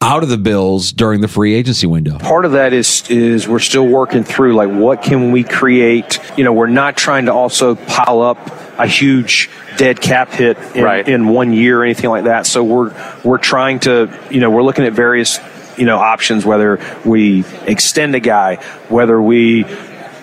out 0.00 0.22
of 0.22 0.28
the 0.28 0.38
Bills 0.38 0.92
during 0.92 1.20
the 1.22 1.28
free 1.28 1.54
agency 1.54 1.86
window? 1.86 2.18
Part 2.18 2.44
of 2.44 2.52
that 2.52 2.72
is 2.72 3.08
is 3.10 3.48
we're 3.48 3.58
still 3.58 3.86
working 3.86 4.22
through 4.22 4.54
like 4.54 4.70
what 4.70 5.02
can 5.02 5.32
we 5.32 5.42
create. 5.42 6.20
You 6.36 6.44
know, 6.44 6.52
we're 6.52 6.68
not 6.68 6.96
trying 6.96 7.26
to 7.26 7.32
also 7.32 7.74
pile 7.74 8.22
up 8.22 8.38
a 8.78 8.86
huge 8.86 9.50
dead 9.76 10.00
cap 10.00 10.30
hit 10.30 10.56
in, 10.76 10.84
Right. 10.84 11.08
in 11.08 11.28
one 11.28 11.52
year 11.52 11.80
or 11.80 11.84
anything 11.84 12.10
like 12.10 12.24
that. 12.24 12.46
So 12.46 12.62
we're 12.62 12.94
we're 13.24 13.38
trying 13.38 13.80
to 13.80 14.08
you 14.30 14.38
know 14.40 14.50
we're 14.50 14.62
looking 14.62 14.84
at 14.84 14.92
various 14.92 15.40
you 15.76 15.84
know 15.86 15.98
options 15.98 16.46
whether 16.46 16.78
we 17.04 17.44
extend 17.66 18.14
a 18.14 18.20
guy, 18.20 18.56
whether 18.88 19.20
we 19.20 19.64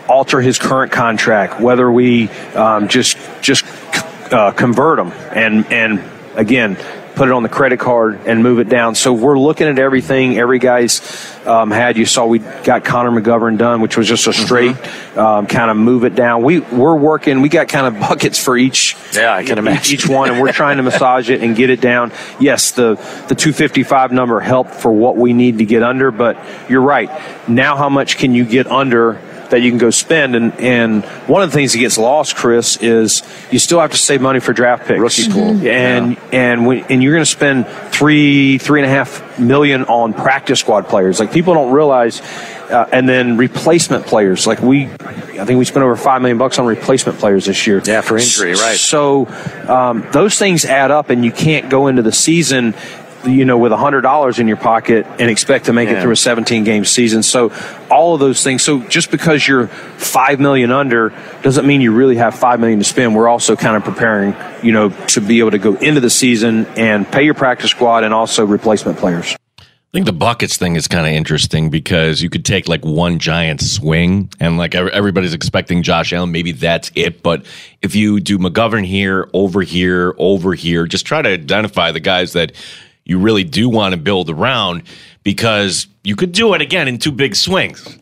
alter 0.07 0.41
his 0.41 0.59
current 0.59 0.91
contract, 0.91 1.59
whether 1.59 1.91
we 1.91 2.29
um, 2.55 2.87
just 2.87 3.17
just 3.41 3.65
uh, 4.31 4.51
convert 4.51 4.99
him 4.99 5.11
and 5.33 5.65
and 5.71 6.03
again 6.35 6.77
put 7.15 7.29
it 7.29 7.31
on 7.31 7.43
the 7.43 7.49
credit 7.49 7.79
card 7.79 8.19
and 8.25 8.43
move 8.43 8.59
it 8.59 8.69
down. 8.69 8.93
So 8.93 9.13
we're 9.13 9.39
looking 9.39 9.67
at 9.67 9.79
everything. 9.79 10.37
Every 10.37 10.59
guy's 10.59 11.01
um, 11.45 11.71
had. 11.71 11.97
You 11.97 12.05
saw 12.05 12.25
we 12.25 12.39
got 12.39 12.83
Connor 12.83 13.11
McGovern 13.11 13.57
done, 13.57 13.81
which 13.81 13.97
was 13.97 14.07
just 14.07 14.27
a 14.27 14.33
straight 14.33 14.75
um, 15.17 15.47
kind 15.47 15.71
of 15.71 15.77
move 15.77 16.03
it 16.03 16.15
down. 16.15 16.43
We 16.43 16.59
we're 16.59 16.95
working. 16.95 17.41
We 17.41 17.49
got 17.49 17.67
kind 17.67 17.87
of 17.87 17.99
buckets 18.07 18.37
for 18.43 18.57
each. 18.57 18.95
Yeah, 19.13 19.33
I 19.33 19.43
can 19.43 19.57
imagine. 19.57 19.93
each 19.93 20.07
one, 20.07 20.29
and 20.29 20.41
we're 20.41 20.51
trying 20.51 20.77
to 20.77 20.83
massage 20.83 21.29
it 21.29 21.41
and 21.41 21.55
get 21.55 21.69
it 21.69 21.81
down. 21.81 22.11
Yes, 22.39 22.71
the 22.71 22.95
the 23.27 23.35
255 23.35 24.11
number 24.11 24.39
helped 24.39 24.75
for 24.75 24.91
what 24.91 25.15
we 25.17 25.33
need 25.33 25.59
to 25.59 25.65
get 25.65 25.83
under, 25.83 26.11
but 26.11 26.37
you're 26.69 26.81
right. 26.81 27.09
Now, 27.47 27.77
how 27.77 27.89
much 27.89 28.17
can 28.17 28.35
you 28.35 28.45
get 28.45 28.67
under? 28.67 29.21
That 29.49 29.61
you 29.61 29.69
can 29.71 29.77
go 29.77 29.89
spend. 29.89 30.35
And, 30.35 30.53
and 30.59 31.03
one 31.27 31.41
of 31.41 31.51
the 31.51 31.55
things 31.55 31.73
that 31.73 31.79
gets 31.79 31.97
lost, 31.97 32.35
Chris, 32.35 32.77
is 32.77 33.23
you 33.51 33.59
still 33.59 33.79
have 33.79 33.91
to 33.91 33.97
save 33.97 34.21
money 34.21 34.39
for 34.39 34.53
draft 34.53 34.87
picks. 34.87 34.99
Rookie 34.99 35.31
pool. 35.31 35.49
And, 35.67 36.13
Yeah. 36.13 36.19
and, 36.31 36.65
when, 36.65 36.85
and 36.85 37.01
you're 37.03 37.13
going 37.13 37.23
to 37.25 37.29
spend 37.29 37.67
three, 37.67 38.57
three 38.57 38.81
and 38.81 38.85
a 38.89 38.93
half 38.93 39.39
million 39.39 39.83
on 39.85 40.13
practice 40.13 40.59
squad 40.59 40.87
players. 40.87 41.19
Like 41.19 41.31
people 41.31 41.53
don't 41.53 41.71
realize, 41.71 42.21
uh, 42.69 42.87
and 42.91 43.07
then 43.07 43.37
replacement 43.37 44.05
players. 44.05 44.47
Like 44.47 44.61
we, 44.61 44.85
I 44.85 45.45
think 45.45 45.59
we 45.59 45.65
spent 45.65 45.83
over 45.83 45.95
five 45.95 46.21
million 46.21 46.37
bucks 46.37 46.57
on 46.57 46.65
replacement 46.65 47.19
players 47.19 47.45
this 47.45 47.67
year. 47.67 47.81
Yeah, 47.83 48.01
for 48.01 48.17
injury, 48.17 48.53
right. 48.53 48.77
So 48.77 49.27
um, 49.67 50.07
those 50.11 50.39
things 50.39 50.65
add 50.65 50.89
up, 50.91 51.09
and 51.09 51.23
you 51.23 51.31
can't 51.31 51.69
go 51.69 51.87
into 51.87 52.01
the 52.01 52.11
season, 52.11 52.73
you 53.25 53.45
know, 53.45 53.57
with 53.57 53.71
a 53.71 53.77
hundred 53.77 54.01
dollars 54.01 54.39
in 54.39 54.47
your 54.47 54.57
pocket 54.57 55.05
and 55.19 55.29
expect 55.29 55.65
to 55.65 55.73
make 55.73 55.89
it 55.89 56.01
through 56.01 56.11
a 56.11 56.17
17 56.17 56.63
game 56.63 56.85
season. 56.85 57.23
So 57.23 57.51
all 57.89 58.13
of 58.13 58.19
those 58.19 58.43
things. 58.43 58.63
So 58.63 58.79
just 58.87 59.11
because 59.11 59.47
you're 59.47 59.67
five 59.67 60.39
million 60.39 60.71
under 60.71 61.13
doesn't 61.41 61.65
mean 61.65 61.81
you 61.81 61.91
really 61.91 62.15
have 62.17 62.35
five 62.35 62.59
million 62.59 62.79
to 62.79 62.85
spend. 62.85 63.15
We're 63.15 63.27
also 63.27 63.55
kind 63.55 63.75
of 63.75 63.83
preparing, 63.83 64.35
you 64.63 64.71
know, 64.71 64.89
to 64.89 65.21
be 65.21 65.39
able 65.39 65.51
to 65.51 65.59
go 65.59 65.75
into 65.75 66.01
the 66.01 66.09
season 66.09 66.65
and 66.77 67.09
pay 67.09 67.23
your 67.23 67.33
practice 67.33 67.71
squad 67.71 68.03
and 68.03 68.13
also 68.13 68.45
replacement 68.45 68.97
players. 68.97 69.35
I 69.95 69.97
think 69.97 70.07
the 70.07 70.11
buckets 70.11 70.57
thing 70.57 70.75
is 70.75 70.89
kind 70.89 71.07
of 71.07 71.13
interesting 71.13 71.69
because 71.69 72.21
you 72.21 72.29
could 72.29 72.43
take 72.43 72.67
like 72.67 72.83
one 72.83 73.17
giant 73.17 73.61
swing 73.61 74.29
and 74.41 74.57
like 74.57 74.75
everybody's 74.75 75.33
expecting 75.33 75.83
Josh 75.83 76.11
Allen. 76.11 76.33
Maybe 76.33 76.51
that's 76.51 76.91
it. 76.95 77.23
But 77.23 77.45
if 77.81 77.95
you 77.95 78.19
do 78.19 78.37
McGovern 78.37 78.85
here, 78.85 79.29
over 79.31 79.61
here, 79.61 80.13
over 80.17 80.53
here, 80.53 80.85
just 80.85 81.05
try 81.05 81.21
to 81.21 81.29
identify 81.29 81.93
the 81.93 82.01
guys 82.01 82.33
that 82.33 82.51
you 83.05 83.19
really 83.19 83.43
do 83.43 83.69
want 83.69 83.93
to 83.93 83.99
build 83.99 84.29
around 84.29 84.83
because 85.23 85.87
you 86.03 86.15
could 86.15 86.31
do 86.31 86.53
it 86.53 86.61
again 86.61 86.87
in 86.87 86.97
two 86.97 87.11
big 87.11 87.35
swings. 87.35 87.97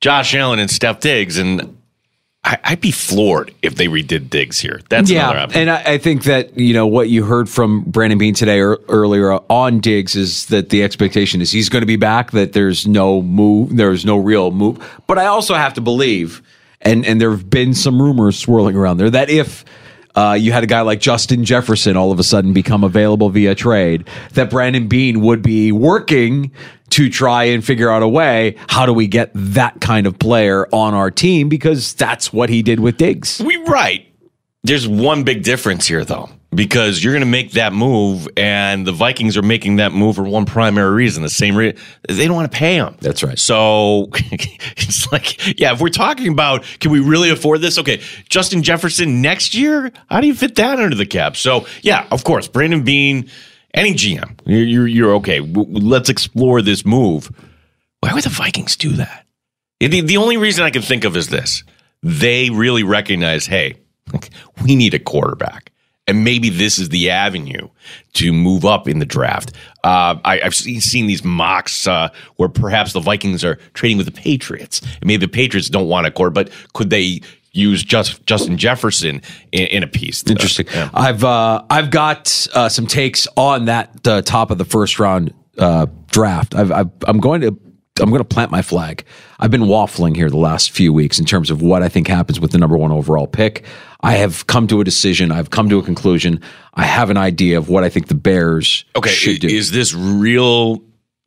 Josh 0.00 0.34
Allen 0.34 0.58
and 0.58 0.70
Stef 0.70 1.00
Diggs. 1.00 1.36
And 1.36 1.76
I, 2.46 2.58
I'd 2.62 2.80
be 2.80 2.92
floored 2.92 3.52
if 3.60 3.74
they 3.74 3.88
redid 3.88 4.30
Diggs 4.30 4.60
here. 4.60 4.80
That's 4.88 5.10
yeah, 5.10 5.48
and 5.52 5.68
I, 5.68 5.82
I 5.94 5.98
think 5.98 6.24
that 6.24 6.56
you 6.56 6.72
know 6.74 6.86
what 6.86 7.08
you 7.08 7.24
heard 7.24 7.48
from 7.48 7.82
Brandon 7.82 8.18
Beane 8.18 8.34
today 8.34 8.60
or 8.60 8.78
earlier 8.88 9.32
on 9.50 9.80
Diggs 9.80 10.14
is 10.14 10.46
that 10.46 10.68
the 10.68 10.84
expectation 10.84 11.40
is 11.40 11.50
he's 11.50 11.68
going 11.68 11.82
to 11.82 11.86
be 11.86 11.96
back. 11.96 12.30
That 12.30 12.52
there's 12.52 12.86
no 12.86 13.20
move, 13.20 13.76
there's 13.76 14.04
no 14.04 14.16
real 14.16 14.52
move. 14.52 14.78
But 15.08 15.18
I 15.18 15.26
also 15.26 15.54
have 15.54 15.74
to 15.74 15.80
believe, 15.80 16.40
and 16.80 17.04
and 17.04 17.20
there 17.20 17.32
have 17.32 17.50
been 17.50 17.74
some 17.74 18.00
rumors 18.00 18.38
swirling 18.38 18.76
around 18.76 18.98
there 18.98 19.10
that 19.10 19.28
if. 19.28 19.64
Uh, 20.16 20.32
you 20.32 20.50
had 20.50 20.64
a 20.64 20.66
guy 20.66 20.80
like 20.80 20.98
Justin 21.00 21.44
Jefferson 21.44 21.96
all 21.96 22.10
of 22.10 22.18
a 22.18 22.24
sudden 22.24 22.52
become 22.52 22.82
available 22.82 23.28
via 23.28 23.54
trade. 23.54 24.08
That 24.32 24.50
Brandon 24.50 24.88
Beane 24.88 25.20
would 25.20 25.42
be 25.42 25.72
working 25.72 26.50
to 26.90 27.10
try 27.10 27.44
and 27.44 27.64
figure 27.64 27.90
out 27.90 28.02
a 28.02 28.08
way. 28.08 28.56
How 28.68 28.86
do 28.86 28.92
we 28.92 29.06
get 29.06 29.30
that 29.34 29.80
kind 29.80 30.06
of 30.06 30.18
player 30.18 30.66
on 30.72 30.94
our 30.94 31.10
team? 31.10 31.48
Because 31.48 31.92
that's 31.92 32.32
what 32.32 32.48
he 32.48 32.62
did 32.62 32.80
with 32.80 32.96
Diggs. 32.96 33.42
We 33.44 33.56
right. 33.64 34.06
There's 34.62 34.88
one 34.88 35.22
big 35.22 35.42
difference 35.42 35.86
here, 35.86 36.04
though, 36.04 36.28
because 36.54 37.02
you're 37.02 37.12
going 37.12 37.20
to 37.20 37.26
make 37.26 37.52
that 37.52 37.72
move, 37.72 38.28
and 38.36 38.86
the 38.86 38.92
Vikings 38.92 39.36
are 39.36 39.42
making 39.42 39.76
that 39.76 39.92
move 39.92 40.16
for 40.16 40.22
one 40.22 40.46
primary 40.46 40.94
reason. 40.94 41.22
The 41.22 41.28
same 41.28 41.56
reason 41.56 41.78
they 42.08 42.26
don't 42.26 42.36
want 42.36 42.50
to 42.50 42.56
pay 42.56 42.76
him. 42.76 42.96
That's 43.00 43.22
right. 43.22 43.38
So 43.38 44.08
it's 44.14 45.10
like, 45.12 45.60
yeah, 45.60 45.72
if 45.72 45.80
we're 45.80 45.88
talking 45.88 46.32
about 46.32 46.64
can 46.80 46.90
we 46.90 47.00
really 47.00 47.30
afford 47.30 47.60
this? 47.60 47.78
Okay, 47.78 48.00
Justin 48.28 48.62
Jefferson 48.62 49.20
next 49.22 49.54
year, 49.54 49.92
how 50.08 50.20
do 50.20 50.26
you 50.26 50.34
fit 50.34 50.54
that 50.56 50.78
under 50.78 50.96
the 50.96 51.06
cap? 51.06 51.36
So 51.36 51.66
yeah, 51.82 52.06
of 52.10 52.24
course, 52.24 52.48
Brandon 52.48 52.82
Beane, 52.82 53.28
any 53.74 53.94
GM, 53.94 54.38
you're 54.46 54.62
you're, 54.62 54.86
you're 54.86 55.14
okay. 55.16 55.40
Let's 55.40 56.08
explore 56.08 56.62
this 56.62 56.84
move. 56.84 57.30
Why 58.00 58.12
would 58.12 58.24
the 58.24 58.30
Vikings 58.30 58.76
do 58.76 58.92
that? 58.92 59.26
The, 59.80 60.00
the 60.00 60.16
only 60.16 60.36
reason 60.36 60.64
I 60.64 60.70
can 60.70 60.82
think 60.82 61.04
of 61.04 61.16
is 61.16 61.28
this: 61.28 61.64
they 62.02 62.50
really 62.50 62.82
recognize, 62.82 63.46
hey, 63.46 63.74
we 64.62 64.76
need 64.76 64.94
a 64.94 64.98
quarterback. 64.98 65.72
And 66.08 66.22
maybe 66.22 66.50
this 66.50 66.78
is 66.78 66.90
the 66.90 67.10
avenue 67.10 67.68
to 68.14 68.32
move 68.32 68.64
up 68.64 68.86
in 68.86 69.00
the 69.00 69.06
draft. 69.06 69.52
Uh, 69.82 70.16
I, 70.24 70.40
I've 70.40 70.54
seen, 70.54 70.80
seen 70.80 71.06
these 71.08 71.24
mocks 71.24 71.86
uh, 71.86 72.10
where 72.36 72.48
perhaps 72.48 72.92
the 72.92 73.00
Vikings 73.00 73.44
are 73.44 73.56
trading 73.74 73.96
with 73.96 74.06
the 74.06 74.12
Patriots. 74.12 74.80
And 74.80 75.06
maybe 75.06 75.26
the 75.26 75.32
Patriots 75.32 75.68
don't 75.68 75.88
want 75.88 76.06
a 76.06 76.10
core, 76.12 76.30
but 76.30 76.50
could 76.74 76.90
they 76.90 77.20
use 77.52 77.82
just 77.82 78.24
Justin 78.26 78.56
Jefferson 78.56 79.22
in, 79.50 79.66
in 79.66 79.82
a 79.82 79.86
piece? 79.88 80.22
Interesting. 80.28 80.66
Yeah. 80.72 80.90
I've 80.94 81.24
uh, 81.24 81.64
I've 81.70 81.90
got 81.90 82.46
uh, 82.54 82.68
some 82.68 82.86
takes 82.86 83.26
on 83.36 83.64
that 83.64 84.06
uh, 84.06 84.22
top 84.22 84.50
of 84.50 84.58
the 84.58 84.64
first 84.64 85.00
round 85.00 85.34
uh, 85.58 85.86
draft. 86.08 86.54
I've, 86.54 86.70
I've, 86.70 86.90
I'm 87.06 87.18
going 87.18 87.40
to 87.40 87.58
I'm 88.00 88.10
going 88.10 88.20
to 88.20 88.24
plant 88.24 88.50
my 88.50 88.62
flag. 88.62 89.04
I've 89.38 89.50
been 89.50 89.62
waffling 89.62 90.14
here 90.16 90.28
the 90.30 90.36
last 90.36 90.70
few 90.70 90.92
weeks 90.92 91.18
in 91.18 91.24
terms 91.24 91.50
of 91.50 91.62
what 91.62 91.82
I 91.82 91.88
think 91.88 92.08
happens 92.08 92.38
with 92.40 92.52
the 92.52 92.58
number 92.58 92.76
one 92.76 92.92
overall 92.92 93.26
pick. 93.26 93.64
I 94.02 94.12
have 94.12 94.46
come 94.46 94.66
to 94.68 94.80
a 94.80 94.84
decision. 94.84 95.32
I've 95.32 95.50
come 95.50 95.68
to 95.70 95.78
a 95.78 95.82
conclusion. 95.82 96.40
I 96.74 96.84
have 96.84 97.10
an 97.10 97.16
idea 97.16 97.58
of 97.58 97.68
what 97.68 97.84
I 97.84 97.88
think 97.88 98.08
the 98.08 98.14
Bears 98.14 98.84
Okay, 98.94 99.10
should 99.10 99.40
do. 99.40 99.48
is 99.48 99.70
this 99.72 99.94
real 99.94 100.82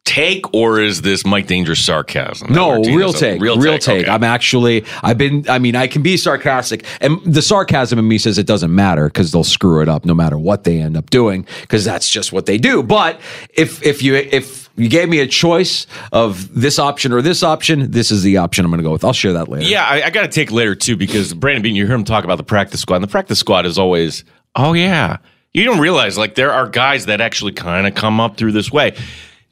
take 0.06 0.52
or 0.56 0.80
is 0.80 1.02
this 1.04 1.24
Mike 1.26 1.46
Dangerous 1.48 1.84
sarcasm? 1.86 2.52
No, 2.52 2.70
Martinez? 2.70 2.96
real 2.96 3.14
take, 3.14 3.42
real, 3.42 3.58
take. 3.78 4.04
okay. 4.04 4.10
I'm 4.10 4.24
actually, 4.24 4.86
I've 5.04 5.18
been, 5.20 5.46
I 5.48 5.60
mean, 5.60 5.76
I 5.76 5.86
can 5.88 6.02
be 6.02 6.18
sarcastic, 6.18 6.84
and 7.02 7.20
the 7.26 7.42
sarcasm 7.44 8.00
in 8.00 8.08
me 8.08 8.18
says 8.18 8.38
it 8.40 8.48
doesn't 8.48 8.74
matter 8.74 9.06
because 9.08 9.32
they'll 9.32 9.44
screw 9.44 9.82
it 9.82 9.90
up 9.90 10.06
no 10.06 10.14
matter 10.16 10.38
what 10.38 10.64
they 10.64 10.80
end 10.80 10.98
up 10.98 11.10
doing 11.12 11.46
because 11.62 11.86
that's 11.86 12.10
just 12.10 12.32
what 12.34 12.46
they 12.48 12.58
do. 12.58 12.82
But 12.82 13.20
if 13.54 13.84
if 13.86 14.02
you 14.02 14.16
if 14.16 14.59
you 14.80 14.90
gave 14.90 15.10
me 15.10 15.20
a 15.20 15.28
choice 15.28 15.86
of 16.12 16.54
this 16.60 16.80
option 16.80 17.12
or 17.12 17.22
this 17.22 17.44
option, 17.44 17.92
this 17.92 18.12
is 18.12 18.24
the 18.24 18.38
option 18.38 18.66
I'm 18.66 18.72
going 18.72 18.80
to 18.80 18.84
go 18.84 18.92
with. 18.92 19.04
I'll 19.04 19.14
share 19.14 19.34
that 19.34 19.48
later. 19.50 19.66
Yeah, 19.66 19.86
I, 19.86 20.04
I 20.04 20.10
got 20.10 20.22
to 20.22 20.28
take 20.28 20.52
later 20.52 20.76
too 20.76 20.96
because 20.96 21.34
Brandon 21.34 21.62
Beane, 21.62 21.76
you 21.76 21.86
hear 21.86 21.96
him 21.96 22.04
talk 22.04 22.24
about 22.24 22.38
the 22.38 22.44
practice 22.44 22.82
squad, 22.82 22.98
and 22.98 23.04
the 23.04 23.10
practice 23.10 23.40
squad 23.40 23.66
is 23.66 23.78
always, 23.78 24.24
oh 24.56 24.74
yeah. 24.74 25.18
You 25.54 25.66
don't 25.66 25.80
realize 25.80 26.18
like 26.18 26.36
there 26.36 26.54
are 26.54 26.70
guys 26.70 27.08
that 27.08 27.22
actually 27.22 27.54
kind 27.54 27.88
of 27.88 27.96
come 27.96 28.20
up 28.20 28.38
through 28.38 28.52
this 28.52 28.72
way. 28.72 28.96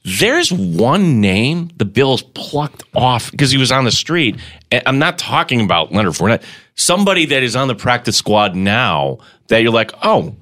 There's 0.04 0.54
one 0.54 1.20
name 1.20 1.70
the 1.76 1.84
Bills 1.86 2.22
plucked 2.22 2.84
off 2.96 3.30
because 3.30 3.52
he 3.52 3.58
was 3.58 3.72
on 3.74 3.84
the 3.84 3.92
street. 3.92 4.40
I'm 4.72 5.00
not 5.00 5.18
talking 5.18 5.60
about 5.60 5.92
Leonard 5.92 6.14
Fournette. 6.14 6.44
Somebody 6.76 7.26
that 7.26 7.44
is 7.44 7.56
on 7.56 7.68
the 7.68 7.76
practice 7.76 8.16
squad 8.16 8.56
now 8.56 9.18
that 9.48 9.64
you're 9.64 9.74
like, 9.74 9.92
oh, 10.04 10.36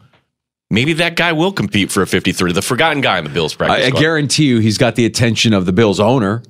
maybe 0.75 0.93
that 0.93 1.15
guy 1.15 1.31
will 1.31 1.51
compete 1.51 1.91
for 1.91 2.03
a 2.03 2.07
53. 2.07 2.51
The 2.51 2.61
forgotten 2.61 3.01
guy 3.01 3.17
in 3.17 3.23
the 3.23 3.31
Bills 3.31 3.55
practice 3.55 3.85
I, 3.85 3.87
I 3.87 3.89
guarantee 3.89 4.45
you, 4.45 4.59
he's 4.59 4.77
got 4.77 4.95
the 4.95 5.05
attention 5.05 5.53
of 5.53 5.65
the 5.65 5.73
Bills 5.73 5.99
owner. 5.99 6.43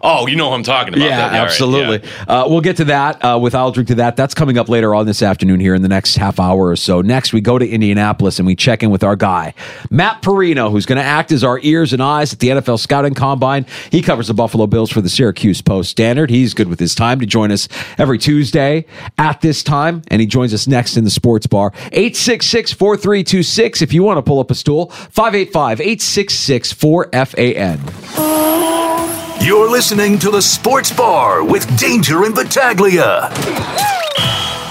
Oh, 0.00 0.26
you 0.26 0.36
know 0.36 0.48
who 0.48 0.54
I'm 0.54 0.62
talking 0.62 0.94
about. 0.94 1.04
Yeah, 1.04 1.16
That- 1.16 1.32
all 1.32 1.38
right, 1.40 1.44
absolutely. 1.50 2.08
yeah. 2.08 2.24
Uh, 2.42 2.48
we'll 2.48 2.60
get 2.62 2.76
to 2.78 2.84
that 2.86 3.22
uh, 3.22 3.38
with 3.38 3.54
Aldrich 3.54 3.88
to 3.88 3.94
that. 3.96 4.16
That's 4.16 4.32
coming 4.32 4.56
up 4.56 4.68
later 4.68 4.94
on 4.94 5.04
this 5.06 5.20
afternoon 5.22 5.60
here 5.60 5.74
in 5.74 5.82
the 5.82 5.88
next 5.88 6.16
half 6.16 6.40
hour 6.40 6.68
or 6.68 6.76
so. 6.76 7.02
Next, 7.02 7.32
we 7.34 7.40
go 7.42 7.58
to 7.58 7.68
Indianapolis 7.68 8.38
and 8.38 8.46
we 8.46 8.56
check 8.56 8.82
in 8.82 8.90
with 8.90 9.04
our 9.04 9.16
guy, 9.16 9.52
Matt 9.90 10.22
Parrino, 10.22 10.70
who's 10.70 10.86
going 10.86 10.96
to 10.96 11.04
act 11.04 11.30
as 11.32 11.44
our 11.44 11.58
ears 11.62 11.92
and 11.92 12.02
eyes 12.02 12.32
at 12.32 12.38
the 12.38 12.48
NFL 12.48 12.78
Scouting 12.78 13.12
Combine. 13.14 13.66
He 13.90 14.00
covers 14.00 14.28
the 14.28 14.34
Buffalo 14.34 14.66
Bills 14.66 14.90
for 14.90 15.02
the 15.02 15.10
Syracuse 15.10 15.60
Post 15.60 15.90
Standard. 15.90 16.30
He's 16.30 16.54
good 16.54 16.68
with 16.68 16.80
his 16.80 16.94
time 16.94 17.20
to 17.20 17.26
join 17.26 17.52
us 17.52 17.68
every 17.98 18.18
Tuesday 18.18 18.86
at 19.18 19.42
this 19.42 19.62
time, 19.62 20.02
and 20.08 20.20
he 20.20 20.26
joins 20.26 20.54
us 20.54 20.66
next 20.66 20.96
in 20.96 21.04
the 21.04 21.10
sports 21.10 21.46
bar. 21.46 21.72
866 21.92 22.72
4326. 22.72 23.82
If 23.82 23.92
you 23.92 24.02
want 24.02 24.16
to 24.18 24.22
pull 24.22 24.40
up 24.40 24.50
a 24.50 24.54
stool, 24.54 24.86
585 24.90 25.80
866 25.80 26.72
4FAN. 26.72 29.11
You're 29.42 29.68
listening 29.68 30.20
to 30.20 30.30
the 30.30 30.40
Sports 30.40 30.92
Bar 30.92 31.42
with 31.42 31.66
Danger 31.76 32.24
and 32.24 32.32
Battaglia. 32.32 33.24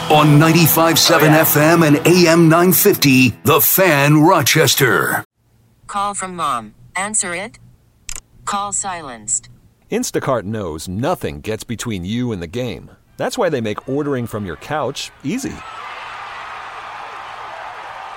On 0.09 0.39
95.7 0.39 1.37
FM 1.41 1.85
and 1.85 1.97
AM 2.07 2.47
950, 2.47 3.31
The 3.43 3.59
Fan 3.59 4.21
Rochester. 4.21 5.25
Call 5.87 6.13
from 6.13 6.37
mom. 6.37 6.73
Answer 6.95 7.35
it. 7.35 7.59
Call 8.45 8.71
silenced. 8.71 9.49
Instacart 9.91 10.43
knows 10.43 10.87
nothing 10.87 11.41
gets 11.41 11.65
between 11.65 12.05
you 12.05 12.31
and 12.31 12.41
the 12.41 12.47
game. 12.47 12.91
That's 13.17 13.37
why 13.37 13.49
they 13.49 13.59
make 13.59 13.89
ordering 13.89 14.25
from 14.25 14.45
your 14.45 14.55
couch 14.55 15.11
easy. 15.21 15.53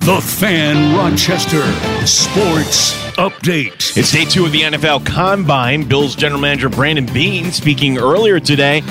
The 0.00 0.20
Fan 0.20 0.96
Rochester 0.96 1.62
Sports 2.06 2.94
Update. 3.16 3.96
It's 3.96 4.12
day 4.12 4.24
two 4.24 4.44
of 4.44 4.52
the 4.52 4.62
NFL 4.62 5.06
Combine. 5.06 5.88
Bills 5.88 6.14
general 6.14 6.40
manager 6.40 6.68
Brandon 6.68 7.06
Beane 7.06 7.52
speaking 7.52 7.96
earlier 7.98 8.38
today, 8.38 8.82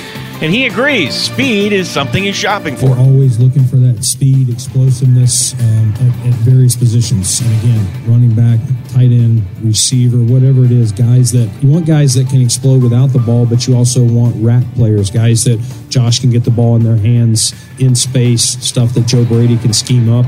and 0.41 0.53
he 0.53 0.65
agrees 0.65 1.13
speed 1.13 1.73
is 1.73 1.89
something 1.89 2.23
he's 2.23 2.35
shopping 2.35 2.75
for. 2.75 2.91
We're 2.91 2.97
always 2.99 3.39
looking 3.39 3.63
for 3.63 3.75
that 3.77 4.03
speed, 4.03 4.49
explosiveness 4.49 5.53
um, 5.59 5.93
at, 5.95 6.27
at 6.27 6.33
various 6.41 6.75
positions. 6.75 7.41
And 7.41 7.51
again, 7.59 8.11
running 8.11 8.33
back, 8.33 8.59
tight 8.89 9.11
end, 9.11 9.45
receiver, 9.61 10.17
whatever 10.17 10.63
it 10.63 10.71
is, 10.71 10.91
guys 10.91 11.31
that 11.31 11.51
you 11.61 11.69
want 11.69 11.85
guys 11.85 12.13
that 12.15 12.27
can 12.29 12.41
explode 12.41 12.81
without 12.81 13.07
the 13.07 13.19
ball, 13.19 13.45
but 13.45 13.67
you 13.67 13.75
also 13.75 14.03
want 14.03 14.35
RAC 14.37 14.63
players, 14.73 15.11
guys 15.11 15.43
that 15.43 15.59
Josh 15.89 16.19
can 16.19 16.31
get 16.31 16.43
the 16.43 16.51
ball 16.51 16.75
in 16.75 16.83
their 16.83 16.97
hands 16.97 17.53
in 17.79 17.93
space, 17.93 18.43
stuff 18.43 18.93
that 18.93 19.05
Joe 19.05 19.25
Brady 19.25 19.57
can 19.57 19.73
scheme 19.73 20.11
up. 20.11 20.25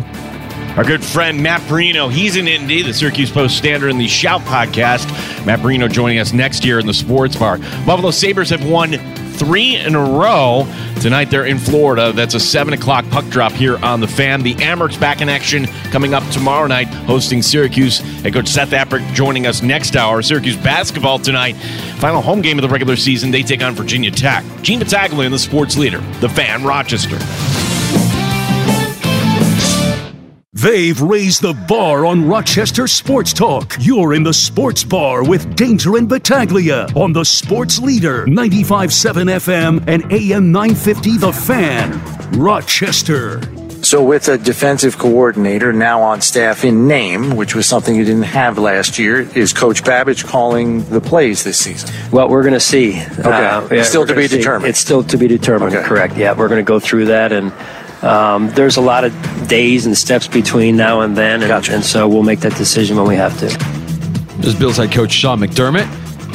Our 0.77 0.83
good 0.83 1.05
friend 1.05 1.41
Matt 1.41 1.61
Parrino, 1.61 2.11
he's 2.11 2.35
in 2.35 2.49
Indy, 2.49 2.81
the 2.81 2.93
Syracuse 2.93 3.31
Post 3.31 3.57
Standard 3.57 3.91
and 3.91 3.99
the 3.99 4.09
Shout 4.09 4.41
podcast. 4.41 5.05
Matt 5.45 5.61
Parrino 5.61 5.88
joining 5.88 6.19
us 6.19 6.33
next 6.33 6.65
year 6.65 6.79
in 6.79 6.85
the 6.85 6.93
Sports 6.93 7.38
Bar. 7.38 7.59
Buffalo 7.85 8.11
Sabres 8.11 8.49
have 8.49 8.67
won 8.67 8.91
three 9.35 9.77
in 9.77 9.95
a 9.95 10.03
row. 10.03 10.67
Tonight 10.99 11.25
they're 11.25 11.45
in 11.45 11.59
Florida. 11.59 12.11
That's 12.11 12.33
a 12.33 12.41
7 12.41 12.73
o'clock 12.73 13.09
puck 13.09 13.23
drop 13.29 13.53
here 13.53 13.77
on 13.85 14.01
the 14.01 14.07
fan. 14.07 14.43
The 14.43 14.55
Amerks 14.55 14.99
back 14.99 15.21
in 15.21 15.29
action 15.29 15.65
coming 15.91 16.13
up 16.13 16.29
tomorrow 16.31 16.67
night, 16.67 16.88
hosting 16.88 17.41
Syracuse. 17.41 17.99
Head 18.23 18.33
coach 18.33 18.49
Seth 18.49 18.71
Appert 18.71 19.13
joining 19.13 19.47
us 19.47 19.61
next 19.61 19.95
hour. 19.95 20.21
Syracuse 20.21 20.57
basketball 20.57 21.19
tonight. 21.19 21.53
Final 21.99 22.21
home 22.21 22.41
game 22.41 22.57
of 22.57 22.63
the 22.63 22.69
regular 22.69 22.97
season. 22.97 23.31
They 23.31 23.43
take 23.43 23.63
on 23.63 23.75
Virginia 23.75 24.11
Tech. 24.11 24.43
Gene 24.61 24.79
Battaglia 24.79 25.29
the 25.29 25.39
sports 25.39 25.77
leader, 25.77 25.99
the 26.19 26.27
fan 26.27 26.65
Rochester. 26.65 27.17
They've 30.58 31.00
raised 31.02 31.41
the 31.41 31.52
bar 31.68 32.06
on 32.06 32.30
Rochester 32.30 32.88
Sports 32.88 33.34
Talk. 33.34 33.76
You're 33.78 34.13
in 34.13 34.24
the 34.24 34.34
Sports 34.34 34.86
Bar 34.86 35.26
with 35.26 35.54
Danger 35.58 35.98
and 35.98 36.08
Battaglia 36.08 36.88
on 36.96 37.12
the 37.12 37.26
Sports 37.26 37.80
Leader, 37.80 38.26
95.7 38.26 39.34
FM 39.36 39.84
and 39.86 40.10
AM 40.13 40.54
950 40.54 41.18
The 41.18 41.34
Fan, 41.34 42.39
Rochester. 42.39 43.41
So, 43.84 44.02
with 44.02 44.30
a 44.30 44.38
defensive 44.38 44.98
coordinator 44.98 45.74
now 45.74 46.02
on 46.02 46.22
staff 46.22 46.63
in 46.63 46.88
name, 46.88 47.36
which 47.36 47.54
was 47.54 47.65
something 47.68 47.94
you 47.94 48.06
didn't 48.06 48.24
have 48.24 48.58
last 48.58 48.98
year, 48.98 49.28
is 49.38 49.52
Coach 49.52 49.84
Babich 49.84 50.26
calling 50.26 50.86
the 50.86 51.02
plays 51.02 51.44
this 51.44 51.60
season? 51.60 51.89
Well, 52.13 52.30
we're 52.30 52.44
going 52.44 52.54
to 52.54 52.62
see. 52.62 52.91
Okay. 53.02 53.24
Uh, 53.24 53.68
yeah, 53.70 53.84
still 53.84 54.08
to 54.08 54.15
be 54.15 54.30
determined. 54.30 54.70
It's 54.70 54.80
still 54.80 55.04
to 55.04 55.18
be 55.18 55.28
determined. 55.28 55.76
Okay. 55.76 55.86
Correct. 55.86 56.15
Yeah, 56.15 56.32
we're 56.32 56.48
going 56.48 56.63
to 56.63 56.68
go 56.68 56.80
through 56.80 57.08
that 57.08 57.34
and. 57.34 57.52
Um, 58.06 58.50
there's 58.52 58.78
a 58.78 58.82
lot 58.82 59.04
of 59.04 59.48
days 59.48 59.88
and 59.88 59.98
steps 59.98 60.28
between 60.28 60.78
now 60.78 61.02
and 61.02 61.18
then, 61.18 61.41
and, 61.41 61.48
gotcha. 61.48 61.74
and 61.74 61.84
so 61.84 62.08
we'll 62.08 62.24
make 62.24 62.41
that 62.41 62.56
decision 62.56 62.98
when 62.98 63.08
we 63.08 63.15
have 63.15 63.38
to. 63.39 63.48
This 64.38 64.54
is 64.54 64.56
Bills 64.56 64.78
head 64.78 64.91
coach 64.91 65.12
Sean 65.12 65.39
McDermott. 65.39 65.89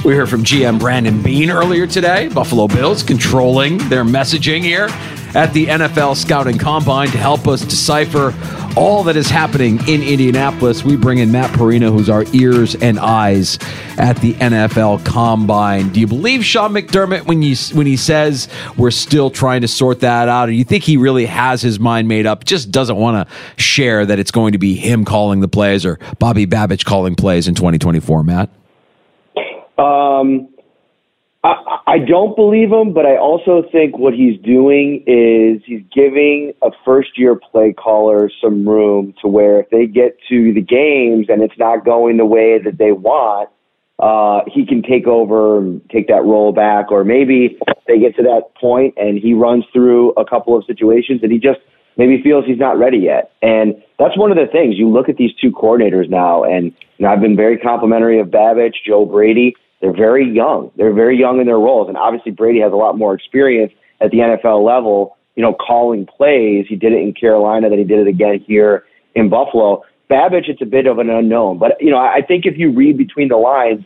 We 0.04 0.16
heard 0.16 0.28
from 0.28 0.42
GM 0.42 0.80
Brandon 0.80 1.22
Beane 1.22 1.50
earlier 1.50 1.86
today. 1.86 2.28
Buffalo 2.28 2.66
Bills 2.66 3.02
controlling 3.04 3.78
their 3.88 4.02
messaging 4.02 4.62
here 4.62 4.88
at 5.34 5.52
the 5.52 5.66
NFL 5.66 6.16
Scouting 6.16 6.58
Combine 6.58 7.08
to 7.08 7.18
help 7.18 7.46
us 7.46 7.60
decipher 7.60 8.34
all 8.76 9.04
that 9.04 9.16
is 9.16 9.28
happening 9.28 9.78
in 9.88 10.02
Indianapolis. 10.02 10.84
We 10.84 10.96
bring 10.96 11.18
in 11.18 11.32
Matt 11.32 11.56
Parrino, 11.56 11.90
who's 11.90 12.08
our 12.08 12.24
ears 12.32 12.74
and 12.74 12.98
eyes 12.98 13.58
at 13.98 14.16
the 14.18 14.34
NFL 14.34 15.04
Combine. 15.04 15.90
Do 15.90 16.00
you 16.00 16.06
believe 16.06 16.44
Sean 16.44 16.72
McDermott 16.72 17.26
when 17.26 17.42
you 17.42 17.56
when 17.76 17.86
he 17.86 17.96
says 17.96 18.48
we're 18.76 18.90
still 18.90 19.30
trying 19.30 19.62
to 19.62 19.68
sort 19.68 20.00
that 20.00 20.28
out, 20.28 20.48
or 20.48 20.52
you 20.52 20.64
think 20.64 20.84
he 20.84 20.96
really 20.96 21.26
has 21.26 21.62
his 21.62 21.80
mind 21.80 22.08
made 22.08 22.26
up, 22.26 22.44
just 22.44 22.70
doesn't 22.70 22.96
want 22.96 23.28
to 23.28 23.34
share 23.62 24.06
that 24.06 24.18
it's 24.18 24.30
going 24.30 24.52
to 24.52 24.58
be 24.58 24.74
him 24.74 25.04
calling 25.04 25.40
the 25.40 25.48
plays 25.48 25.84
or 25.84 25.98
Bobby 26.18 26.46
Babich 26.46 26.84
calling 26.84 27.14
plays 27.14 27.48
in 27.48 27.54
2024? 27.54 28.22
Matt. 28.24 28.50
Um, 29.78 30.48
I, 31.86 31.98
don't 31.98 32.36
believe 32.36 32.70
him, 32.70 32.92
but 32.92 33.06
I 33.06 33.16
also 33.16 33.62
think 33.70 33.98
what 33.98 34.14
he's 34.14 34.40
doing 34.40 35.02
is 35.06 35.62
he's 35.64 35.82
giving 35.92 36.52
a 36.62 36.70
first 36.84 37.18
year 37.18 37.34
play 37.34 37.72
caller 37.72 38.30
some 38.42 38.68
room 38.68 39.14
to 39.22 39.28
where 39.28 39.60
if 39.60 39.70
they 39.70 39.86
get 39.86 40.16
to 40.28 40.52
the 40.52 40.60
games 40.60 41.26
and 41.28 41.42
it's 41.42 41.58
not 41.58 41.84
going 41.84 42.16
the 42.16 42.24
way 42.24 42.58
that 42.62 42.78
they 42.78 42.92
want, 42.92 43.50
uh, 43.98 44.40
he 44.46 44.64
can 44.64 44.82
take 44.82 45.06
over 45.06 45.58
and 45.58 45.82
take 45.90 46.08
that 46.08 46.24
role 46.24 46.52
back. 46.52 46.90
Or 46.90 47.04
maybe 47.04 47.58
they 47.86 47.98
get 47.98 48.16
to 48.16 48.22
that 48.22 48.54
point 48.60 48.94
and 48.96 49.18
he 49.18 49.34
runs 49.34 49.64
through 49.72 50.12
a 50.12 50.24
couple 50.24 50.56
of 50.56 50.64
situations 50.64 51.20
and 51.22 51.30
he 51.30 51.38
just 51.38 51.60
maybe 51.96 52.22
feels 52.22 52.46
he's 52.46 52.58
not 52.58 52.78
ready 52.78 52.98
yet. 52.98 53.32
And 53.42 53.74
that's 53.98 54.16
one 54.16 54.30
of 54.30 54.36
the 54.36 54.46
things. 54.50 54.76
You 54.78 54.88
look 54.88 55.08
at 55.08 55.16
these 55.16 55.34
two 55.34 55.50
coordinators 55.50 56.08
now, 56.08 56.44
and 56.44 56.72
know, 57.00 57.08
I've 57.08 57.20
been 57.20 57.36
very 57.36 57.58
complimentary 57.58 58.18
of 58.18 58.28
Babich, 58.28 58.74
Joe 58.86 59.04
Brady 59.04 59.54
they're 59.80 59.96
very 59.96 60.30
young. 60.30 60.70
They're 60.76 60.92
very 60.92 61.18
young 61.18 61.40
in 61.40 61.46
their 61.46 61.58
roles. 61.58 61.88
And 61.88 61.96
obviously, 61.96 62.32
Brady 62.32 62.60
has 62.60 62.72
a 62.72 62.76
lot 62.76 62.98
more 62.98 63.14
experience 63.14 63.72
at 64.00 64.10
the 64.10 64.18
NFL 64.18 64.64
level, 64.64 65.16
you 65.36 65.42
know, 65.42 65.54
calling 65.54 66.06
plays. 66.06 66.66
He 66.68 66.76
did 66.76 66.92
it 66.92 67.00
in 67.00 67.14
Carolina, 67.14 67.68
then 67.68 67.78
he 67.78 67.84
did 67.84 67.98
it 67.98 68.08
again 68.08 68.44
here 68.46 68.84
in 69.14 69.28
Buffalo. 69.28 69.82
Babich, 70.10 70.48
it's 70.48 70.60
a 70.60 70.66
bit 70.66 70.86
of 70.86 70.98
an 70.98 71.08
unknown. 71.08 71.58
But, 71.58 71.80
you 71.80 71.90
know, 71.90 71.98
I 71.98 72.20
think 72.26 72.44
if 72.44 72.58
you 72.58 72.72
read 72.72 72.98
between 72.98 73.28
the 73.28 73.36
lines, 73.36 73.84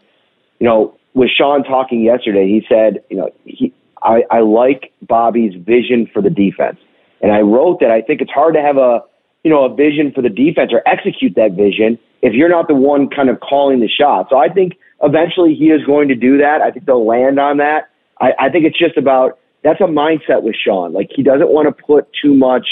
you 0.59 0.66
know, 0.66 0.96
with 1.12 1.30
Sean 1.30 1.62
talking 1.62 2.02
yesterday, 2.02 2.46
he 2.46 2.64
said, 2.68 3.04
you 3.11 3.16
know, 3.16 3.30
he, 3.44 3.72
I, 4.02 4.22
I 4.30 4.40
like 4.40 4.92
Bobby's 5.02 5.54
vision 5.54 6.09
for 6.12 6.22
the 6.22 6.30
defense. 6.30 6.78
And 7.20 7.30
I 7.30 7.40
wrote 7.40 7.80
that 7.80 7.90
I 7.90 8.00
think 8.00 8.20
it's 8.20 8.30
hard 8.30 8.54
to 8.54 8.61
have 8.61 8.76
a, 8.76 9.02
you 9.44 9.50
know, 9.50 9.64
a 9.64 9.74
vision 9.74 10.12
for 10.14 10.22
the 10.22 10.28
defense 10.28 10.72
or 10.72 10.83
execute 10.87 11.35
that 11.37 11.52
vision 11.52 11.98
if 12.22 12.33
you're 12.33 12.48
not 12.48 12.68
the 12.68 12.74
one 12.74 13.09
kind 13.11 13.28
of 13.28 13.40
calling 13.40 13.80
the 13.80 13.88
shot. 13.88 14.28
So 14.30 14.38
I 14.38 14.48
think 14.48 14.72
eventually 15.02 15.54
he 15.54 15.66
is 15.66 15.85
going 15.85 16.09
to 16.09 16.14
do 16.14 16.38
that. 16.38 16.61
I 16.62 16.70
think 16.70 16.87
they'll 16.87 17.07
land 17.07 17.38
on 17.38 17.59
that. 17.59 17.90
I, 18.20 18.33
I 18.38 18.48
think 18.50 18.64
it's 18.64 18.78
just 18.78 18.96
about 18.96 19.38
that's 19.62 19.80
a 19.80 19.85
mindset 19.85 20.42
with 20.42 20.57
Sean. 20.57 20.92
Like 20.92 21.11
he 21.14 21.22
doesn't 21.22 21.50
want 21.50 21.74
to 21.74 21.85
put 21.85 22.09
too 22.22 22.35
much 22.35 22.66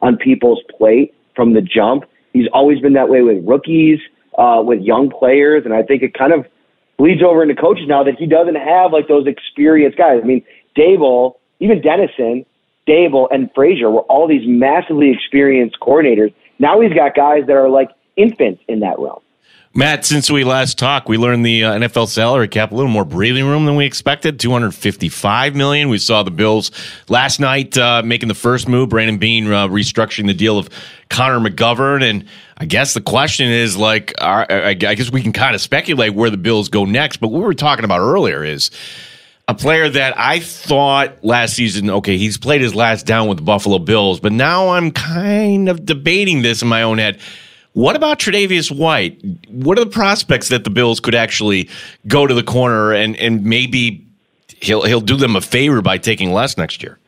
on 0.00 0.16
people's 0.16 0.62
plate 0.76 1.14
from 1.36 1.54
the 1.54 1.60
jump. 1.60 2.04
He's 2.32 2.48
always 2.52 2.80
been 2.80 2.94
that 2.94 3.08
way 3.08 3.22
with 3.22 3.44
rookies, 3.46 4.00
uh, 4.36 4.62
with 4.64 4.80
young 4.80 5.10
players, 5.10 5.64
and 5.64 5.74
I 5.74 5.82
think 5.82 6.02
it 6.02 6.14
kind 6.14 6.32
of 6.32 6.46
bleeds 6.96 7.22
over 7.22 7.42
into 7.42 7.54
coaches 7.54 7.84
now 7.86 8.02
that 8.04 8.16
he 8.18 8.26
doesn't 8.26 8.56
have 8.56 8.92
like 8.92 9.08
those 9.08 9.26
experienced 9.26 9.96
guys. 9.96 10.20
I 10.22 10.26
mean, 10.26 10.44
Daboll, 10.76 11.34
even 11.60 11.80
Dennison, 11.80 12.44
Daboll, 12.88 13.28
and 13.30 13.50
Frazier 13.54 13.90
were 13.90 14.02
all 14.02 14.26
these 14.26 14.46
massively 14.46 15.10
experienced 15.10 15.76
coordinators. 15.80 16.34
Now 16.58 16.80
he's 16.80 16.92
got 16.92 17.14
guys 17.14 17.44
that 17.46 17.56
are 17.56 17.68
like 17.68 17.90
infants 18.16 18.62
in 18.68 18.80
that 18.80 18.98
realm. 18.98 19.20
Matt, 19.74 20.04
since 20.04 20.30
we 20.30 20.44
last 20.44 20.78
talked, 20.78 21.08
we 21.08 21.18
learned 21.18 21.44
the 21.44 21.62
uh, 21.62 21.74
NFL 21.74 22.08
salary 22.08 22.48
cap 22.48 22.72
a 22.72 22.74
little 22.74 22.90
more 22.90 23.04
breathing 23.04 23.44
room 23.46 23.66
than 23.66 23.76
we 23.76 23.84
expected. 23.84 24.40
Two 24.40 24.50
hundred 24.50 24.74
fifty-five 24.74 25.54
million. 25.54 25.88
We 25.88 25.98
saw 25.98 26.22
the 26.22 26.30
Bills 26.30 26.70
last 27.08 27.38
night 27.38 27.76
uh, 27.76 28.02
making 28.02 28.28
the 28.28 28.34
first 28.34 28.66
move. 28.66 28.88
Brandon 28.88 29.18
Beane 29.18 29.46
uh, 29.46 29.68
restructuring 29.68 30.26
the 30.26 30.34
deal 30.34 30.58
of 30.58 30.70
Connor 31.10 31.38
McGovern, 31.38 32.02
and 32.02 32.24
I 32.56 32.64
guess 32.64 32.94
the 32.94 33.02
question 33.02 33.48
is 33.48 33.76
like, 33.76 34.14
I 34.20 34.74
guess 34.74 35.12
we 35.12 35.22
can 35.22 35.32
kind 35.32 35.54
of 35.54 35.60
speculate 35.60 36.14
where 36.14 36.30
the 36.30 36.38
Bills 36.38 36.68
go 36.68 36.84
next. 36.84 37.18
But 37.18 37.28
what 37.28 37.38
we 37.38 37.44
were 37.44 37.54
talking 37.54 37.84
about 37.84 38.00
earlier 38.00 38.42
is 38.42 38.70
a 39.48 39.54
player 39.54 39.88
that 39.88 40.18
I 40.18 40.40
thought 40.40 41.22
last 41.22 41.54
season, 41.54 41.88
okay, 41.90 42.18
he's 42.18 42.36
played 42.36 42.62
his 42.62 42.74
last 42.74 43.06
down 43.06 43.28
with 43.28 43.38
the 43.38 43.44
Buffalo 43.44 43.78
Bills, 43.78 44.18
but 44.18 44.32
now 44.32 44.70
I'm 44.70 44.90
kind 44.90 45.68
of 45.68 45.86
debating 45.86 46.42
this 46.42 46.62
in 46.62 46.68
my 46.68 46.82
own 46.82 46.98
head 46.98 47.20
what 47.74 47.96
about 47.96 48.18
Tre'Davious 48.18 48.76
White? 48.76 49.20
What 49.48 49.78
are 49.78 49.84
the 49.84 49.90
prospects 49.90 50.48
that 50.48 50.64
the 50.64 50.70
Bills 50.70 51.00
could 51.00 51.14
actually 51.14 51.68
go 52.06 52.26
to 52.26 52.34
the 52.34 52.42
corner 52.42 52.92
and 52.92 53.16
and 53.16 53.44
maybe 53.44 54.04
he'll 54.60 54.82
he'll 54.84 55.00
do 55.00 55.16
them 55.16 55.36
a 55.36 55.40
favor 55.40 55.80
by 55.82 55.98
taking 55.98 56.32
less 56.32 56.56
next 56.56 56.82
year? 56.82 56.98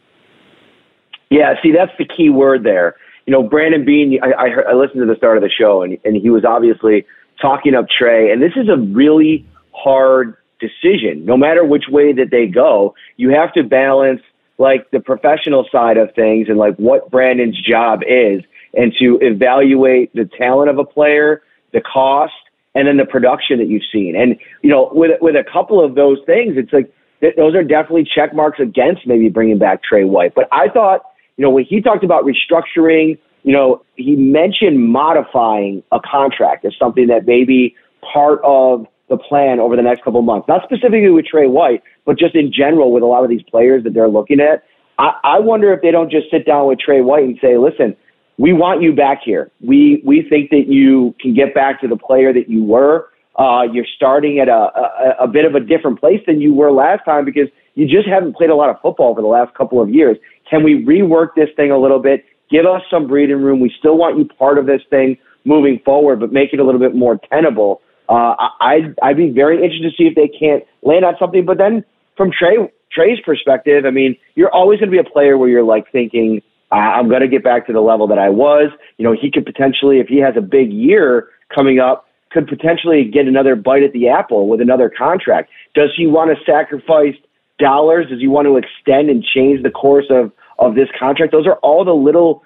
Yeah, 1.30 1.54
see, 1.62 1.72
that's 1.72 1.92
the 1.98 2.04
key 2.04 2.28
word 2.28 2.64
there. 2.64 2.96
you 3.26 3.32
know, 3.32 3.42
Brandon 3.42 3.84
Beane. 3.84 4.18
I, 4.22 4.46
I, 4.46 4.48
heard, 4.50 4.66
I 4.66 4.74
listened 4.74 5.00
to 5.00 5.06
the 5.06 5.14
start 5.16 5.36
of 5.36 5.42
the 5.42 5.50
show, 5.50 5.82
and, 5.82 5.96
and 6.04 6.16
he 6.16 6.30
was 6.30 6.44
obviously 6.44 7.06
talking 7.40 7.74
up 7.74 7.86
Tre. 7.88 8.32
And 8.32 8.42
this 8.42 8.52
is 8.56 8.68
a 8.68 8.76
really 8.76 9.46
hard 9.72 10.36
decision. 10.58 11.24
No 11.24 11.36
matter 11.36 11.64
which 11.64 11.84
way 11.88 12.12
that 12.12 12.30
they 12.30 12.46
go, 12.46 12.94
you 13.16 13.30
have 13.30 13.52
to 13.54 13.62
balance 13.62 14.20
like 14.58 14.90
the 14.90 15.00
professional 15.00 15.64
side 15.70 15.96
of 15.96 16.12
things 16.14 16.48
and 16.48 16.58
like 16.58 16.76
what 16.76 17.10
Brandon's 17.10 17.58
job 17.60 18.00
is, 18.06 18.42
and 18.74 18.92
to 18.98 19.18
evaluate 19.20 20.14
the 20.14 20.28
talent 20.38 20.70
of 20.70 20.78
a 20.78 20.84
player, 20.84 21.42
the 21.72 21.80
cost, 21.80 22.32
and 22.74 22.86
then 22.86 22.96
the 22.96 23.04
production 23.04 23.58
that 23.58 23.68
you've 23.68 23.82
seen. 23.92 24.14
And 24.16 24.36
you 24.62 24.70
know, 24.70 24.90
with 24.92 25.20
with 25.20 25.36
a 25.36 25.44
couple 25.50 25.84
of 25.84 25.94
those 25.94 26.18
things, 26.26 26.54
it's 26.56 26.72
like 26.72 26.92
th- 27.20 27.34
those 27.36 27.54
are 27.54 27.62
definitely 27.62 28.08
check 28.12 28.34
marks 28.34 28.60
against 28.60 29.06
maybe 29.06 29.28
bringing 29.28 29.58
back 29.58 29.82
Tre 29.82 30.04
White. 30.04 30.34
But 30.34 30.48
I 30.52 30.68
thought, 30.68 31.02
you 31.36 31.44
know, 31.44 31.50
when 31.50 31.64
he 31.64 31.80
talked 31.80 32.04
about 32.04 32.24
restructuring, 32.24 33.18
you 33.42 33.52
know, 33.52 33.82
he 33.96 34.16
mentioned 34.16 34.88
modifying 34.88 35.82
a 35.92 36.00
contract 36.00 36.64
as 36.64 36.74
something 36.78 37.08
that 37.08 37.26
maybe 37.26 37.74
part 38.12 38.40
of 38.44 38.86
the 39.08 39.16
plan 39.16 39.58
over 39.58 39.74
the 39.76 39.82
next 39.82 40.04
couple 40.04 40.20
of 40.20 40.26
months. 40.26 40.46
Not 40.46 40.62
specifically 40.62 41.10
with 41.10 41.26
Tre 41.26 41.46
White, 41.46 41.82
but 42.04 42.18
just 42.18 42.34
in 42.34 42.52
general 42.52 42.92
with 42.92 43.02
a 43.02 43.06
lot 43.06 43.24
of 43.24 43.30
these 43.30 43.42
players 43.42 43.82
that 43.84 43.92
they're 43.92 44.08
looking 44.08 44.40
at. 44.40 44.64
I, 44.98 45.14
I 45.24 45.38
wonder 45.40 45.72
if 45.72 45.82
they 45.82 45.90
don't 45.90 46.10
just 46.10 46.30
sit 46.30 46.46
down 46.46 46.68
with 46.68 46.78
Tre 46.78 47.00
White 47.00 47.24
and 47.24 47.38
say, 47.40 47.56
listen, 47.56 47.96
we 48.40 48.54
want 48.54 48.80
you 48.80 48.94
back 48.94 49.20
here. 49.22 49.50
We 49.60 50.02
we 50.04 50.26
think 50.28 50.48
that 50.48 50.64
you 50.66 51.14
can 51.20 51.34
get 51.34 51.54
back 51.54 51.78
to 51.82 51.88
the 51.88 51.96
player 51.96 52.32
that 52.32 52.48
you 52.48 52.64
were. 52.64 53.10
Uh, 53.38 53.62
you're 53.70 53.86
starting 53.96 54.38
at 54.38 54.48
a, 54.48 54.52
a 54.52 55.24
a 55.24 55.28
bit 55.28 55.44
of 55.44 55.54
a 55.54 55.60
different 55.60 56.00
place 56.00 56.20
than 56.26 56.40
you 56.40 56.54
were 56.54 56.72
last 56.72 57.04
time 57.04 57.26
because 57.26 57.48
you 57.74 57.86
just 57.86 58.08
haven't 58.08 58.34
played 58.34 58.48
a 58.48 58.54
lot 58.54 58.70
of 58.70 58.76
football 58.80 59.14
for 59.14 59.20
the 59.20 59.28
last 59.28 59.54
couple 59.54 59.80
of 59.80 59.90
years. 59.90 60.16
Can 60.48 60.64
we 60.64 60.82
rework 60.84 61.34
this 61.36 61.50
thing 61.54 61.70
a 61.70 61.78
little 61.78 61.98
bit? 61.98 62.24
Give 62.50 62.64
us 62.64 62.80
some 62.90 63.06
breathing 63.06 63.42
room. 63.42 63.60
We 63.60 63.72
still 63.78 63.98
want 63.98 64.18
you 64.18 64.24
part 64.24 64.56
of 64.56 64.64
this 64.64 64.80
thing 64.88 65.18
moving 65.44 65.78
forward, 65.84 66.18
but 66.18 66.32
make 66.32 66.54
it 66.54 66.60
a 66.60 66.64
little 66.64 66.80
bit 66.80 66.94
more 66.94 67.20
tenable. 67.30 67.82
Uh, 68.08 68.34
I'd 68.60 68.94
I'd 69.02 69.18
be 69.18 69.28
very 69.28 69.56
interested 69.56 69.90
to 69.90 69.96
see 69.96 70.04
if 70.04 70.14
they 70.14 70.28
can't 70.28 70.64
land 70.82 71.04
on 71.04 71.14
something. 71.18 71.44
But 71.44 71.58
then 71.58 71.84
from 72.16 72.30
Tre 72.32 72.56
Tre's 72.90 73.20
perspective, 73.20 73.84
I 73.84 73.90
mean, 73.90 74.16
you're 74.34 74.50
always 74.50 74.80
going 74.80 74.90
to 74.90 74.96
be 74.96 75.06
a 75.06 75.12
player 75.12 75.36
where 75.36 75.50
you're 75.50 75.62
like 75.62 75.92
thinking 75.92 76.40
I'm 76.70 77.08
going 77.08 77.22
to 77.22 77.28
get 77.28 77.42
back 77.42 77.66
to 77.66 77.72
the 77.72 77.80
level 77.80 78.06
that 78.08 78.18
I 78.18 78.28
was. 78.28 78.70
You 78.96 79.04
know, 79.04 79.12
he 79.20 79.30
could 79.30 79.44
potentially, 79.44 79.98
if 79.98 80.08
he 80.08 80.18
has 80.18 80.36
a 80.36 80.40
big 80.40 80.72
year 80.72 81.28
coming 81.54 81.80
up, 81.80 82.06
could 82.30 82.46
potentially 82.46 83.04
get 83.04 83.26
another 83.26 83.56
bite 83.56 83.82
at 83.82 83.92
the 83.92 84.08
apple 84.08 84.48
with 84.48 84.60
another 84.60 84.88
contract. 84.88 85.50
Does 85.74 85.90
he 85.96 86.06
want 86.06 86.30
to 86.30 86.44
sacrifice 86.44 87.14
dollars? 87.58 88.08
Does 88.08 88.20
he 88.20 88.28
want 88.28 88.46
to 88.46 88.56
extend 88.56 89.10
and 89.10 89.24
change 89.24 89.62
the 89.62 89.70
course 89.70 90.06
of, 90.10 90.30
of 90.58 90.76
this 90.76 90.88
contract? 90.98 91.32
Those 91.32 91.46
are 91.46 91.56
all 91.56 91.84
the 91.84 91.94
little 91.94 92.42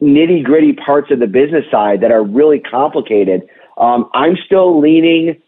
nitty 0.00 0.44
gritty 0.44 0.72
parts 0.72 1.10
of 1.10 1.18
the 1.18 1.26
business 1.26 1.64
side 1.70 2.00
that 2.02 2.12
are 2.12 2.22
really 2.22 2.60
complicated. 2.60 3.42
Um, 3.76 4.08
I'm 4.14 4.36
still 4.46 4.80
leaning 4.80 5.40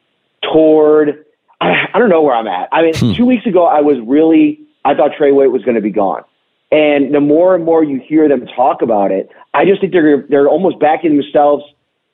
toward, 0.53 1.25
I, 1.61 1.87
I 1.95 1.99
don't 1.99 2.09
know 2.09 2.23
where 2.23 2.35
I'm 2.35 2.49
at. 2.49 2.69
I 2.73 2.83
mean, 2.83 2.95
hmm. 2.97 3.13
two 3.13 3.27
weeks 3.27 3.47
ago, 3.47 3.67
I 3.67 3.81
was 3.81 3.99
really, 4.05 4.61
I 4.85 4.95
thought 4.95 5.13
Tre 5.17 5.31
White 5.31 5.53
was 5.53 5.63
going 5.63 5.77
to 5.77 5.81
be 5.81 5.91
gone. 5.91 6.25
And 6.73 7.15
the 7.15 7.21
more 7.21 7.55
and 7.55 7.65
more 7.65 7.85
you 7.85 8.01
hear 8.07 8.29
them 8.29 8.47
talk 8.57 8.83
about 8.83 9.13
it, 9.13 9.31
I 9.55 9.65
just 9.65 9.81
think 9.81 9.93
they're 9.93 10.27
they're 10.29 10.49
almost 10.49 10.81
backing 10.81 11.17
themselves 11.17 11.65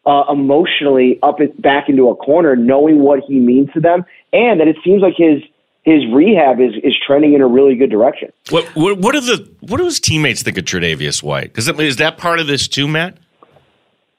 uh, 0.04 0.24
emotionally 0.30 1.18
up 1.22 1.38
back 1.58 1.88
into 1.88 2.08
a 2.08 2.16
corner, 2.16 2.56
knowing 2.56 3.00
what 3.00 3.20
he 3.26 3.38
means 3.38 3.70
to 3.72 3.80
them, 3.80 4.04
and 4.32 4.60
that 4.60 4.68
it 4.68 4.76
seems 4.84 5.00
like 5.00 5.14
his 5.16 5.42
his 5.82 6.02
rehab 6.12 6.60
is 6.60 6.74
is 6.82 6.94
trending 7.06 7.34
in 7.34 7.40
a 7.40 7.46
really 7.46 7.76
good 7.76 7.90
direction. 7.90 8.30
What 8.50 8.66
what, 8.74 8.98
what 8.98 9.14
are 9.14 9.20
the 9.20 9.48
what 9.60 9.78
do 9.78 9.84
his 9.84 10.00
teammates 10.00 10.42
think 10.42 10.58
of 10.58 10.64
Tre'Davious 10.64 11.22
White? 11.22 11.52
Because 11.52 11.68
is 11.68 11.96
that 11.96 12.18
part 12.18 12.40
of 12.40 12.46
this 12.46 12.68
too, 12.68 12.88
Matt? 12.88 13.18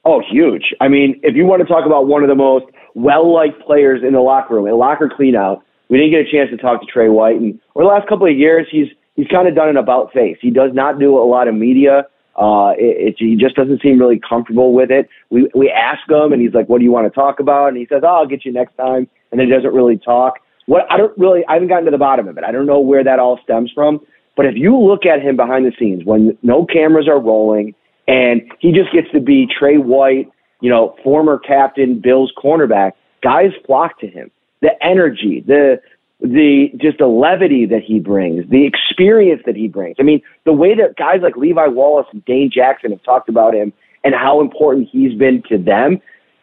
Oh, 0.04 0.20
huge! 0.20 0.74
I 0.80 0.88
mean, 0.88 1.20
if 1.22 1.34
you 1.34 1.46
want 1.46 1.62
to 1.62 1.68
talk 1.68 1.86
about 1.86 2.06
one 2.06 2.22
of 2.22 2.28
the 2.28 2.34
most 2.34 2.66
well 2.94 3.32
liked 3.32 3.60
players 3.60 4.02
in 4.02 4.12
the 4.12 4.20
locker 4.20 4.54
room, 4.54 4.66
a 4.66 4.74
locker 4.74 5.08
cleanout, 5.08 5.62
we 5.88 5.98
didn't 5.98 6.12
get 6.12 6.20
a 6.20 6.30
chance 6.30 6.50
to 6.50 6.56
talk 6.56 6.80
to 6.80 6.86
Tre 6.86 7.08
White, 7.08 7.36
and 7.36 7.58
over 7.74 7.84
the 7.84 7.88
last 7.88 8.08
couple 8.08 8.26
of 8.26 8.36
years, 8.36 8.66
he's 8.70 8.88
he's 9.14 9.28
kind 9.28 9.48
of 9.48 9.54
done 9.54 9.68
an 9.68 9.76
about 9.76 10.12
face. 10.12 10.38
He 10.40 10.50
does 10.50 10.70
not 10.72 10.98
do 10.98 11.18
a 11.18 11.24
lot 11.24 11.48
of 11.48 11.54
media. 11.54 12.06
Uh, 12.36 12.72
it, 12.76 13.08
it, 13.08 13.14
he 13.18 13.36
just 13.36 13.54
doesn't 13.54 13.80
seem 13.80 13.98
really 13.98 14.20
comfortable 14.28 14.72
with 14.72 14.90
it. 14.90 15.08
We 15.30 15.48
we 15.54 15.70
ask 15.70 16.00
him, 16.08 16.32
and 16.32 16.42
he's 16.42 16.52
like, 16.52 16.68
"What 16.68 16.78
do 16.78 16.84
you 16.84 16.90
want 16.90 17.06
to 17.06 17.14
talk 17.14 17.38
about?" 17.38 17.68
And 17.68 17.76
he 17.76 17.86
says, 17.86 18.02
"Oh, 18.04 18.22
I'll 18.22 18.26
get 18.26 18.44
you 18.44 18.52
next 18.52 18.76
time." 18.76 19.08
And 19.30 19.38
then 19.38 19.46
he 19.46 19.52
doesn't 19.52 19.72
really 19.72 19.98
talk. 19.98 20.34
What 20.66 20.90
I 20.90 20.96
don't 20.96 21.16
really, 21.18 21.44
I 21.48 21.54
haven't 21.54 21.68
gotten 21.68 21.84
to 21.84 21.90
the 21.90 21.98
bottom 21.98 22.26
of 22.26 22.36
it. 22.38 22.44
I 22.44 22.50
don't 22.50 22.66
know 22.66 22.80
where 22.80 23.04
that 23.04 23.18
all 23.18 23.38
stems 23.44 23.70
from. 23.72 24.00
But 24.36 24.46
if 24.46 24.54
you 24.56 24.76
look 24.76 25.06
at 25.06 25.22
him 25.22 25.36
behind 25.36 25.64
the 25.64 25.72
scenes, 25.78 26.04
when 26.04 26.36
no 26.42 26.66
cameras 26.66 27.06
are 27.06 27.20
rolling, 27.20 27.74
and 28.08 28.42
he 28.58 28.72
just 28.72 28.92
gets 28.92 29.10
to 29.12 29.20
be 29.20 29.46
Tre 29.46 29.76
White, 29.76 30.28
you 30.60 30.70
know, 30.70 30.96
former 31.04 31.38
captain, 31.38 32.00
Bills 32.00 32.32
cornerback, 32.36 32.92
guys 33.22 33.52
flock 33.66 34.00
to 34.00 34.08
him. 34.08 34.30
The 34.60 34.70
energy, 34.82 35.44
the 35.46 35.80
the 36.20 36.68
just 36.76 36.98
the 36.98 37.06
levity 37.06 37.66
that 37.66 37.82
he 37.82 38.00
brings, 38.00 38.48
the 38.48 38.66
experience 38.66 39.42
that 39.46 39.56
he 39.56 39.68
brings. 39.68 39.96
I 39.98 40.02
mean, 40.02 40.22
the 40.44 40.52
way 40.52 40.74
that 40.74 40.96
guys 40.96 41.20
like 41.22 41.36
Levi 41.36 41.66
Wallace 41.68 42.06
and 42.12 42.24
Dane 42.24 42.50
Jackson 42.52 42.90
have 42.92 43.02
talked 43.02 43.28
about 43.28 43.54
him 43.54 43.72
and 44.04 44.14
how 44.14 44.40
important 44.40 44.88
he's 44.90 45.16
been 45.18 45.42
to 45.48 45.58
them. 45.58 46.00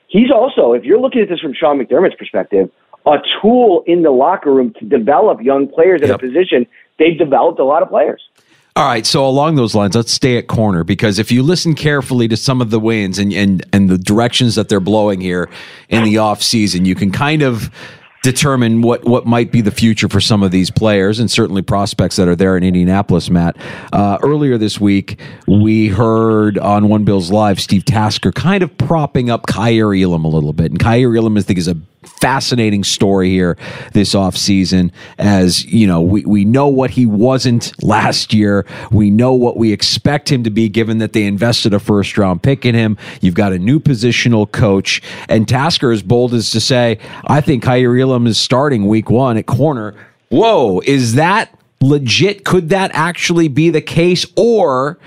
He's 0.07 0.31
also, 0.31 0.73
if 0.73 0.83
you're 0.83 0.99
looking 0.99 1.21
at 1.21 1.29
this 1.29 1.39
from 1.39 1.53
Sean 1.53 1.79
McDermott's 1.79 2.15
perspective, 2.15 2.69
a 3.05 3.17
tool 3.41 3.83
in 3.87 4.03
the 4.03 4.11
locker 4.11 4.53
room 4.53 4.73
to 4.79 4.85
develop 4.85 5.41
young 5.41 5.67
players 5.67 6.01
at 6.01 6.09
yep. 6.09 6.17
a 6.17 6.19
position. 6.19 6.67
They've 6.99 7.17
developed 7.17 7.59
a 7.59 7.63
lot 7.63 7.81
of 7.81 7.89
players. 7.89 8.21
All 8.75 8.85
right, 8.85 9.05
so 9.05 9.27
along 9.27 9.55
those 9.55 9.75
lines, 9.75 9.95
let's 9.95 10.13
stay 10.13 10.37
at 10.37 10.47
corner 10.47 10.85
because 10.85 11.19
if 11.19 11.29
you 11.29 11.43
listen 11.43 11.75
carefully 11.75 12.29
to 12.29 12.37
some 12.37 12.61
of 12.61 12.71
the 12.71 12.79
wins 12.79 13.19
and 13.19 13.33
and 13.33 13.65
and 13.73 13.89
the 13.89 13.97
directions 13.97 14.55
that 14.55 14.69
they're 14.69 14.79
blowing 14.79 15.19
here 15.19 15.49
in 15.89 16.05
the 16.05 16.19
off 16.19 16.41
season, 16.41 16.85
you 16.85 16.95
can 16.95 17.11
kind 17.11 17.41
of 17.41 17.69
determine 18.23 18.81
what 18.81 19.03
what 19.03 19.25
might 19.25 19.51
be 19.51 19.61
the 19.61 19.71
future 19.71 20.07
for 20.07 20.21
some 20.21 20.43
of 20.43 20.51
these 20.51 20.69
players 20.69 21.19
and 21.19 21.29
certainly 21.29 21.61
prospects 21.61 22.15
that 22.17 22.27
are 22.27 22.35
there 22.35 22.55
in 22.55 22.63
Indianapolis. 22.63 23.29
Matt, 23.29 23.57
uh, 23.93 24.17
earlier 24.21 24.57
this 24.57 24.79
week 24.79 25.19
we 25.47 25.87
heard 25.87 26.57
on 26.57 26.87
One 26.87 27.03
Bills 27.03 27.31
Live 27.31 27.59
Steve 27.59 27.85
Tasker 27.85 28.31
kind 28.31 28.63
of 28.63 28.77
propping 28.77 29.29
up 29.29 29.47
Kaiir 29.47 29.93
Elam 29.95 30.25
a 30.25 30.29
little 30.29 30.53
bit, 30.53 30.71
and 30.71 30.79
Kaiir 30.79 31.15
Elam 31.15 31.37
I 31.37 31.41
think 31.41 31.59
is 31.59 31.67
a 31.67 31.77
fascinating 32.03 32.83
story 32.83 33.29
here 33.29 33.57
this 33.93 34.15
offseason 34.15 34.91
as 35.19 35.63
you 35.65 35.85
know 35.85 36.01
we, 36.01 36.23
we 36.25 36.43
know 36.43 36.67
what 36.67 36.91
he 36.91 37.05
wasn't 37.05 37.71
last 37.83 38.33
year. 38.33 38.65
We 38.91 39.11
know 39.11 39.33
what 39.33 39.57
we 39.57 39.71
expect 39.71 40.31
him 40.31 40.43
to 40.43 40.49
be 40.49 40.67
given 40.67 40.97
that 40.97 41.13
they 41.13 41.25
invested 41.25 41.73
a 41.73 41.79
first 41.79 42.17
round 42.17 42.41
pick 42.41 42.65
in 42.65 42.73
him. 42.73 42.97
You've 43.21 43.35
got 43.35 43.53
a 43.53 43.59
new 43.59 43.79
positional 43.79 44.51
coach. 44.51 45.01
And 45.29 45.47
tasker 45.47 45.91
is 45.91 46.01
bold 46.01 46.33
as 46.33 46.51
to 46.51 46.59
say 46.59 46.99
i 47.25 47.41
think 47.41 47.63
Kaiir 47.63 47.99
Elam 47.99 48.27
is 48.27 48.39
starting 48.39 48.87
week 48.87 49.09
one 49.09 49.37
at 49.37 49.45
corner. 49.45 49.95
Whoa 50.29 50.81
is 50.85 51.15
that 51.15 51.53
legit? 51.81 52.45
Could 52.45 52.69
that 52.69 52.91
actually 52.93 53.47
be 53.47 53.69
the 53.69 53.81
case? 53.81 54.25
Or 54.35 54.97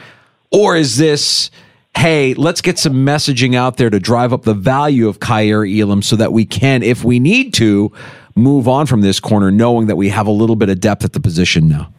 or 0.50 0.76
is 0.76 0.96
this 0.96 1.50
hey, 1.96 2.34
let's 2.34 2.60
get 2.60 2.78
some 2.78 2.94
messaging 3.06 3.54
out 3.54 3.76
there 3.76 3.90
to 3.90 4.00
drive 4.00 4.32
up 4.32 4.42
the 4.42 4.54
value 4.54 5.08
of 5.08 5.20
Kaiir 5.20 5.64
Elam 5.64 6.02
so 6.02 6.16
that 6.16 6.32
we 6.32 6.44
can, 6.44 6.82
if 6.82 7.04
we 7.04 7.18
need 7.20 7.54
to, 7.54 7.92
move 8.34 8.68
on 8.68 8.86
from 8.86 9.00
this 9.00 9.20
corner, 9.20 9.50
knowing 9.50 9.86
that 9.86 9.96
we 9.96 10.08
have 10.08 10.26
a 10.26 10.30
little 10.30 10.56
bit 10.56 10.68
of 10.68 10.80
depth 10.80 11.04
at 11.04 11.12
the 11.12 11.20
position 11.20 11.68
now? 11.68 11.92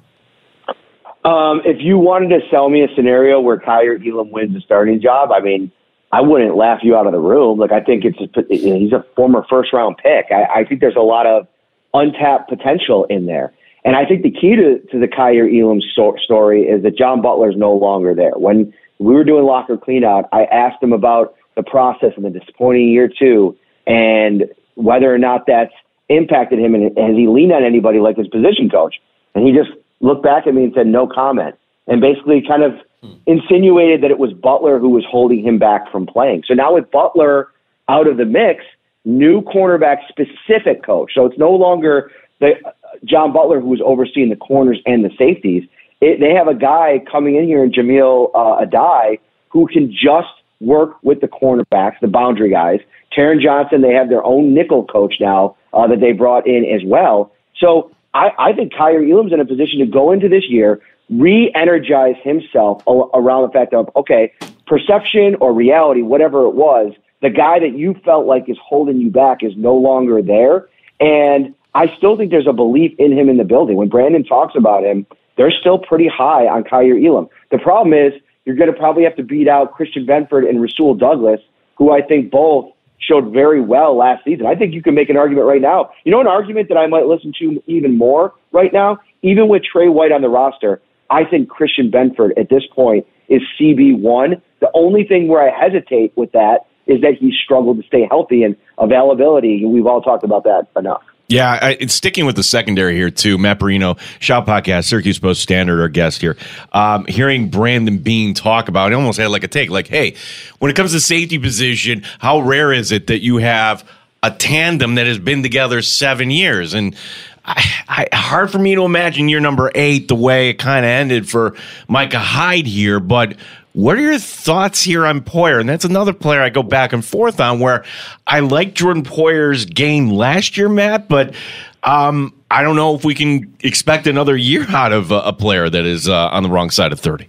Um, 1.24 1.62
if 1.66 1.78
you 1.80 1.98
wanted 1.98 2.30
to 2.30 2.40
sell 2.52 2.70
me 2.70 2.84
a 2.84 2.88
scenario 2.96 3.40
where 3.40 3.58
Kaiir 3.58 4.00
Elam 4.06 4.32
wins 4.32 4.56
a 4.56 4.62
starting 4.62 5.02
job, 5.02 5.32
I 5.32 5.40
mean, 5.40 5.72
I 6.12 6.22
wouldn't 6.22 6.56
laugh 6.56 6.80
you 6.84 6.96
out 6.96 7.08
of 7.08 7.14
the 7.14 7.20
room. 7.20 7.58
Like 7.58 7.72
I 7.72 7.82
think 7.82 8.04
it's 8.06 8.20
a, 8.20 8.44
he's 8.50 8.94
a 8.94 9.04
former 9.16 9.44
first 9.50 9.74
round 9.74 9.98
pick. 9.98 10.28
I, 10.30 10.62
I 10.62 10.66
think 10.66 10.82
there's 10.82 10.96
a 10.96 11.02
lot 11.02 11.26
of 11.26 11.48
untapped 11.94 12.50
potential 12.50 13.06
in 13.10 13.26
there. 13.26 13.54
And 13.84 13.96
I 13.96 14.06
think 14.06 14.24
the 14.24 14.32
key 14.32 14.56
to, 14.56 14.80
to 14.92 15.00
the 15.00 15.08
Kaiir 15.08 15.48
Elam 15.48 15.82
so- 15.96 16.16
story 16.24 16.64
is 16.64 16.84
that 16.84 16.98
John 16.98 17.22
Butler 17.22 17.50
is 17.50 17.58
no 17.58 17.74
longer 17.74 18.14
there. 18.14 18.34
When 18.36 18.74
we 19.00 19.14
were 19.14 19.24
doing 19.24 19.46
locker 19.46 19.78
cleanout, 19.78 20.28
I 20.32 20.46
asked 20.46 20.82
him 20.82 20.94
about 20.94 21.36
the 21.56 21.64
process 21.64 22.12
and 22.16 22.26
the 22.26 22.30
disappointing 22.30 22.90
year 22.90 23.10
two, 23.10 23.58
and 23.88 24.46
whether 24.76 25.14
or 25.14 25.18
not 25.18 25.46
that's 25.48 25.74
impacted 26.10 26.60
him, 26.60 26.76
and 26.76 26.84
has 26.98 27.16
he 27.16 27.28
leaned 27.28 27.52
on 27.52 27.64
anybody 27.64 28.00
like 28.00 28.18
his 28.18 28.28
position 28.28 28.70
coach? 28.70 28.96
And 29.34 29.46
he 29.46 29.54
just 29.54 29.70
looked 30.02 30.24
back 30.24 30.48
at 30.48 30.54
me 30.54 30.66
and 30.66 30.74
said 30.76 30.88
no 30.88 31.08
comment, 31.08 31.56
and 31.88 32.02
basically 32.02 32.44
kind 32.48 32.64
of 32.64 32.74
hmm. 33.02 33.14
insinuated 33.26 34.04
that 34.04 34.12
it 34.12 34.20
was 34.20 34.34
Butler 34.34 34.80
who 34.80 34.90
was 34.90 35.04
holding 35.10 35.44
him 35.44 35.60
back 35.60 35.92
from 35.92 36.06
playing. 36.06 36.44
So 36.48 36.54
now 36.54 36.74
with 36.74 36.90
Butler 36.92 37.50
out 37.90 38.08
of 38.08 38.18
the 38.18 38.26
mix, 38.26 38.64
new 39.04 39.42
cornerback 39.42 39.98
specific 40.10 40.84
coach. 40.84 41.12
So 41.14 41.26
it's 41.26 41.38
no 41.38 41.52
longer 41.52 42.12
the 42.40 42.54
uh, 42.66 42.72
John 43.04 43.32
Butler 43.32 43.60
who 43.60 43.68
was 43.68 43.82
overseeing 43.84 44.30
the 44.30 44.36
corners 44.36 44.80
and 44.86 45.06
the 45.06 45.12
safeties 45.18 45.64
it, 46.02 46.20
they 46.20 46.34
have 46.34 46.48
a 46.48 46.56
guy 46.56 47.02
coming 47.12 47.36
in 47.36 47.46
here 47.46 47.64
in 47.64 47.72
Jahmile 47.72 48.32
uh, 48.34 48.66
Addae 48.66 49.20
who 49.50 49.68
can 49.68 49.92
just 49.92 50.28
work 50.60 51.02
with 51.04 51.22
the 51.22 51.28
cornerbacks, 51.28 52.00
the 52.02 52.08
boundary 52.08 52.50
guys. 52.50 52.80
Taron 53.16 53.42
Johnson, 53.42 53.82
they 53.82 53.94
have 53.94 54.10
their 54.10 54.24
own 54.24 54.54
nickel 54.54 54.86
coach 54.86 55.16
now 55.20 55.56
uh, 55.74 55.88
that 55.88 56.00
they 56.02 56.12
brought 56.12 56.48
in 56.48 56.66
as 56.66 56.82
well. 56.86 57.32
So 57.58 57.92
I, 58.14 58.32
I 58.38 58.54
think 58.54 58.74
Kaiir 58.74 59.10
Elam's 59.10 59.34
in 59.34 59.40
a 59.40 59.46
position 59.46 59.80
to 59.80 59.86
go 59.86 60.12
into 60.12 60.28
this 60.28 60.44
year, 60.50 60.82
re-energize 61.10 62.16
himself 62.24 62.84
around 62.88 63.44
the 63.44 63.52
fact 63.54 63.74
of, 63.74 63.90
okay, 63.96 64.34
perception 64.68 65.36
or 65.40 65.54
reality, 65.54 66.02
whatever 66.02 66.46
it 66.46 66.56
was, 66.56 66.94
the 67.22 67.30
guy 67.30 67.60
that 67.60 67.78
you 67.78 67.94
felt 68.04 68.26
like 68.26 68.50
is 68.50 68.58
holding 68.62 68.98
you 68.98 69.10
back 69.10 69.44
is 69.44 69.54
no 69.56 69.76
longer 69.76 70.22
there. 70.22 70.68
And 71.00 71.54
I 71.76 71.94
still 71.98 72.16
think 72.16 72.32
there's 72.32 72.48
a 72.48 72.54
belief 72.54 72.94
in 72.98 73.12
him 73.12 73.28
in 73.28 73.36
the 73.36 73.44
building. 73.44 73.76
When 73.76 73.90
Brandon 73.90 74.24
talks 74.24 74.56
about 74.58 74.84
him, 74.84 75.06
they're 75.36 75.52
still 75.52 75.78
pretty 75.78 76.08
high 76.08 76.48
on 76.48 76.64
Kaiir 76.64 76.98
Elam. 77.06 77.28
The 77.52 77.58
problem 77.58 77.94
is 77.94 78.14
you're 78.46 78.56
going 78.56 78.72
to 78.72 78.78
probably 78.78 79.04
have 79.04 79.18
to 79.18 79.24
beat 79.24 79.50
out 79.50 79.74
Christian 79.74 80.06
Benford 80.06 80.48
and 80.48 80.62
Rasul 80.62 80.96
Douglas, 80.96 81.42
who 81.78 81.92
I 81.92 82.02
think 82.02 82.32
both 82.32 82.72
showed 82.98 83.34
very 83.34 83.60
well 83.60 83.98
last 83.98 84.24
season. 84.24 84.46
I 84.46 84.56
think 84.56 84.74
you 84.74 84.82
can 84.82 84.96
make 84.96 85.10
an 85.10 85.18
argument 85.18 85.48
right 85.48 85.62
now. 85.62 85.92
You 86.06 86.12
know, 86.14 86.22
an 86.22 86.28
argument 86.28 86.70
that 86.70 86.78
I 86.78 86.88
might 86.88 87.08
listen 87.08 87.34
to 87.40 87.62
even 87.68 87.98
more 87.98 88.34
right 88.54 88.72
now, 88.72 89.00
even 89.22 89.50
with 89.50 89.64
Tre 89.70 89.90
White 89.90 90.14
on 90.14 90.22
the 90.22 90.30
roster, 90.30 90.82
I 91.10 91.26
think 91.26 91.50
Christian 91.50 91.92
Benford 91.92 92.32
at 92.38 92.50
this 92.50 92.64
point 92.74 93.06
is 93.28 93.42
CB1. 93.60 94.42
The 94.62 94.72
only 94.74 95.04
thing 95.04 95.28
where 95.28 95.42
I 95.42 95.52
hesitate 95.52 96.16
with 96.16 96.32
that 96.32 96.60
is 96.88 97.02
that 97.02 97.16
he 97.20 97.34
struggled 97.44 97.82
to 97.82 97.88
stay 97.88 98.08
healthy 98.10 98.44
and 98.44 98.56
availability. 98.78 99.66
We've 99.66 99.88
all 99.88 100.02
talked 100.02 100.24
about 100.24 100.46
that 100.46 100.68
enough. 100.78 101.04
Yeah, 101.28 101.58
I, 101.60 101.78
it's 101.80 101.94
sticking 101.94 102.26
with 102.28 102.36
the 102.36 102.44
secondary 102.44 102.96
here 102.96 103.10
too. 103.10 103.40
Matt 103.40 103.60
Parrino, 103.60 103.98
Shout 104.20 104.46
Podcast, 104.46 104.86
Syracuse 104.86 105.18
Post 105.18 105.42
Standard, 105.42 105.82
our 105.82 105.90
guest 105.90 106.22
here. 106.22 106.38
Um, 106.72 107.06
hearing 107.06 107.50
Brandon 107.50 107.98
Beane 107.98 108.36
talk 108.36 108.68
about, 108.68 108.92
it 108.92 108.96
almost 108.96 109.18
had 109.18 109.32
like 109.32 109.44
a 109.44 109.48
take, 109.48 109.72
like, 109.72 109.88
hey, 109.88 110.16
when 110.60 110.70
it 110.70 110.76
comes 110.76 110.92
to 110.92 111.00
safety 111.00 111.40
position, 111.40 112.04
how 112.20 112.42
rare 112.42 112.72
is 112.72 112.92
it 112.92 113.08
that 113.08 113.24
you 113.24 113.38
have 113.38 113.88
a 114.22 114.30
tandem 114.30 114.96
that 114.96 115.08
has 115.08 115.18
been 115.18 115.42
together 115.42 115.82
seven 115.82 116.30
years? 116.30 116.76
And 116.76 116.96
I, 117.44 118.08
I, 118.12 118.16
hard 118.16 118.52
for 118.52 118.60
me 118.60 118.76
to 118.76 118.86
imagine 118.86 119.28
year 119.28 119.40
number 119.40 119.72
eight 119.74 120.08
the 120.08 120.16
way 120.16 120.50
it 120.50 120.60
kind 120.60 120.86
of 120.86 120.90
ended 120.90 121.28
for 121.28 121.56
Micah 121.88 122.20
Hyde 122.20 122.68
here, 122.68 123.00
but 123.00 123.36
what 123.76 123.98
are 123.98 124.02
your 124.02 124.18
thoughts 124.18 124.82
here 124.82 125.06
on 125.06 125.20
Poyer? 125.20 125.60
And 125.60 125.68
that's 125.68 125.84
another 125.84 126.14
player 126.14 126.42
I 126.42 126.50
go 126.50 126.64
back 126.64 126.94
and 126.94 127.04
forth 127.04 127.42
on 127.42 127.60
where 127.60 127.84
I 128.26 128.40
like 128.40 128.74
Jordan 128.74 129.04
Poyer's 129.04 129.66
game 129.66 130.10
last 130.10 130.56
year, 130.56 130.70
Matt, 130.70 131.10
but 131.10 131.36
um, 131.84 132.34
I 132.50 132.64
don't 132.64 132.78
know 132.78 132.96
if 132.96 133.04
we 133.04 133.14
can 133.14 133.54
expect 133.60 134.08
another 134.08 134.38
year 134.38 134.66
out 134.70 134.94
of 134.94 135.12
a, 135.12 135.34
player 135.34 135.70
that 135.70 135.86
is 135.86 136.08
uh, 136.08 136.30
on 136.30 136.44
the 136.44 136.50
wrong 136.50 136.70
side 136.70 136.94
of 136.94 137.02
30. 137.02 137.28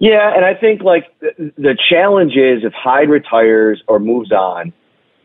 Yeah, 0.00 0.34
and 0.34 0.44
I 0.44 0.54
think 0.54 0.82
like 0.82 1.04
the, 1.20 1.52
the 1.56 1.78
challenge 1.88 2.32
is 2.32 2.64
if 2.64 2.72
Hyde 2.72 3.08
retires 3.08 3.80
or 3.86 4.00
moves 4.00 4.32
on, 4.32 4.72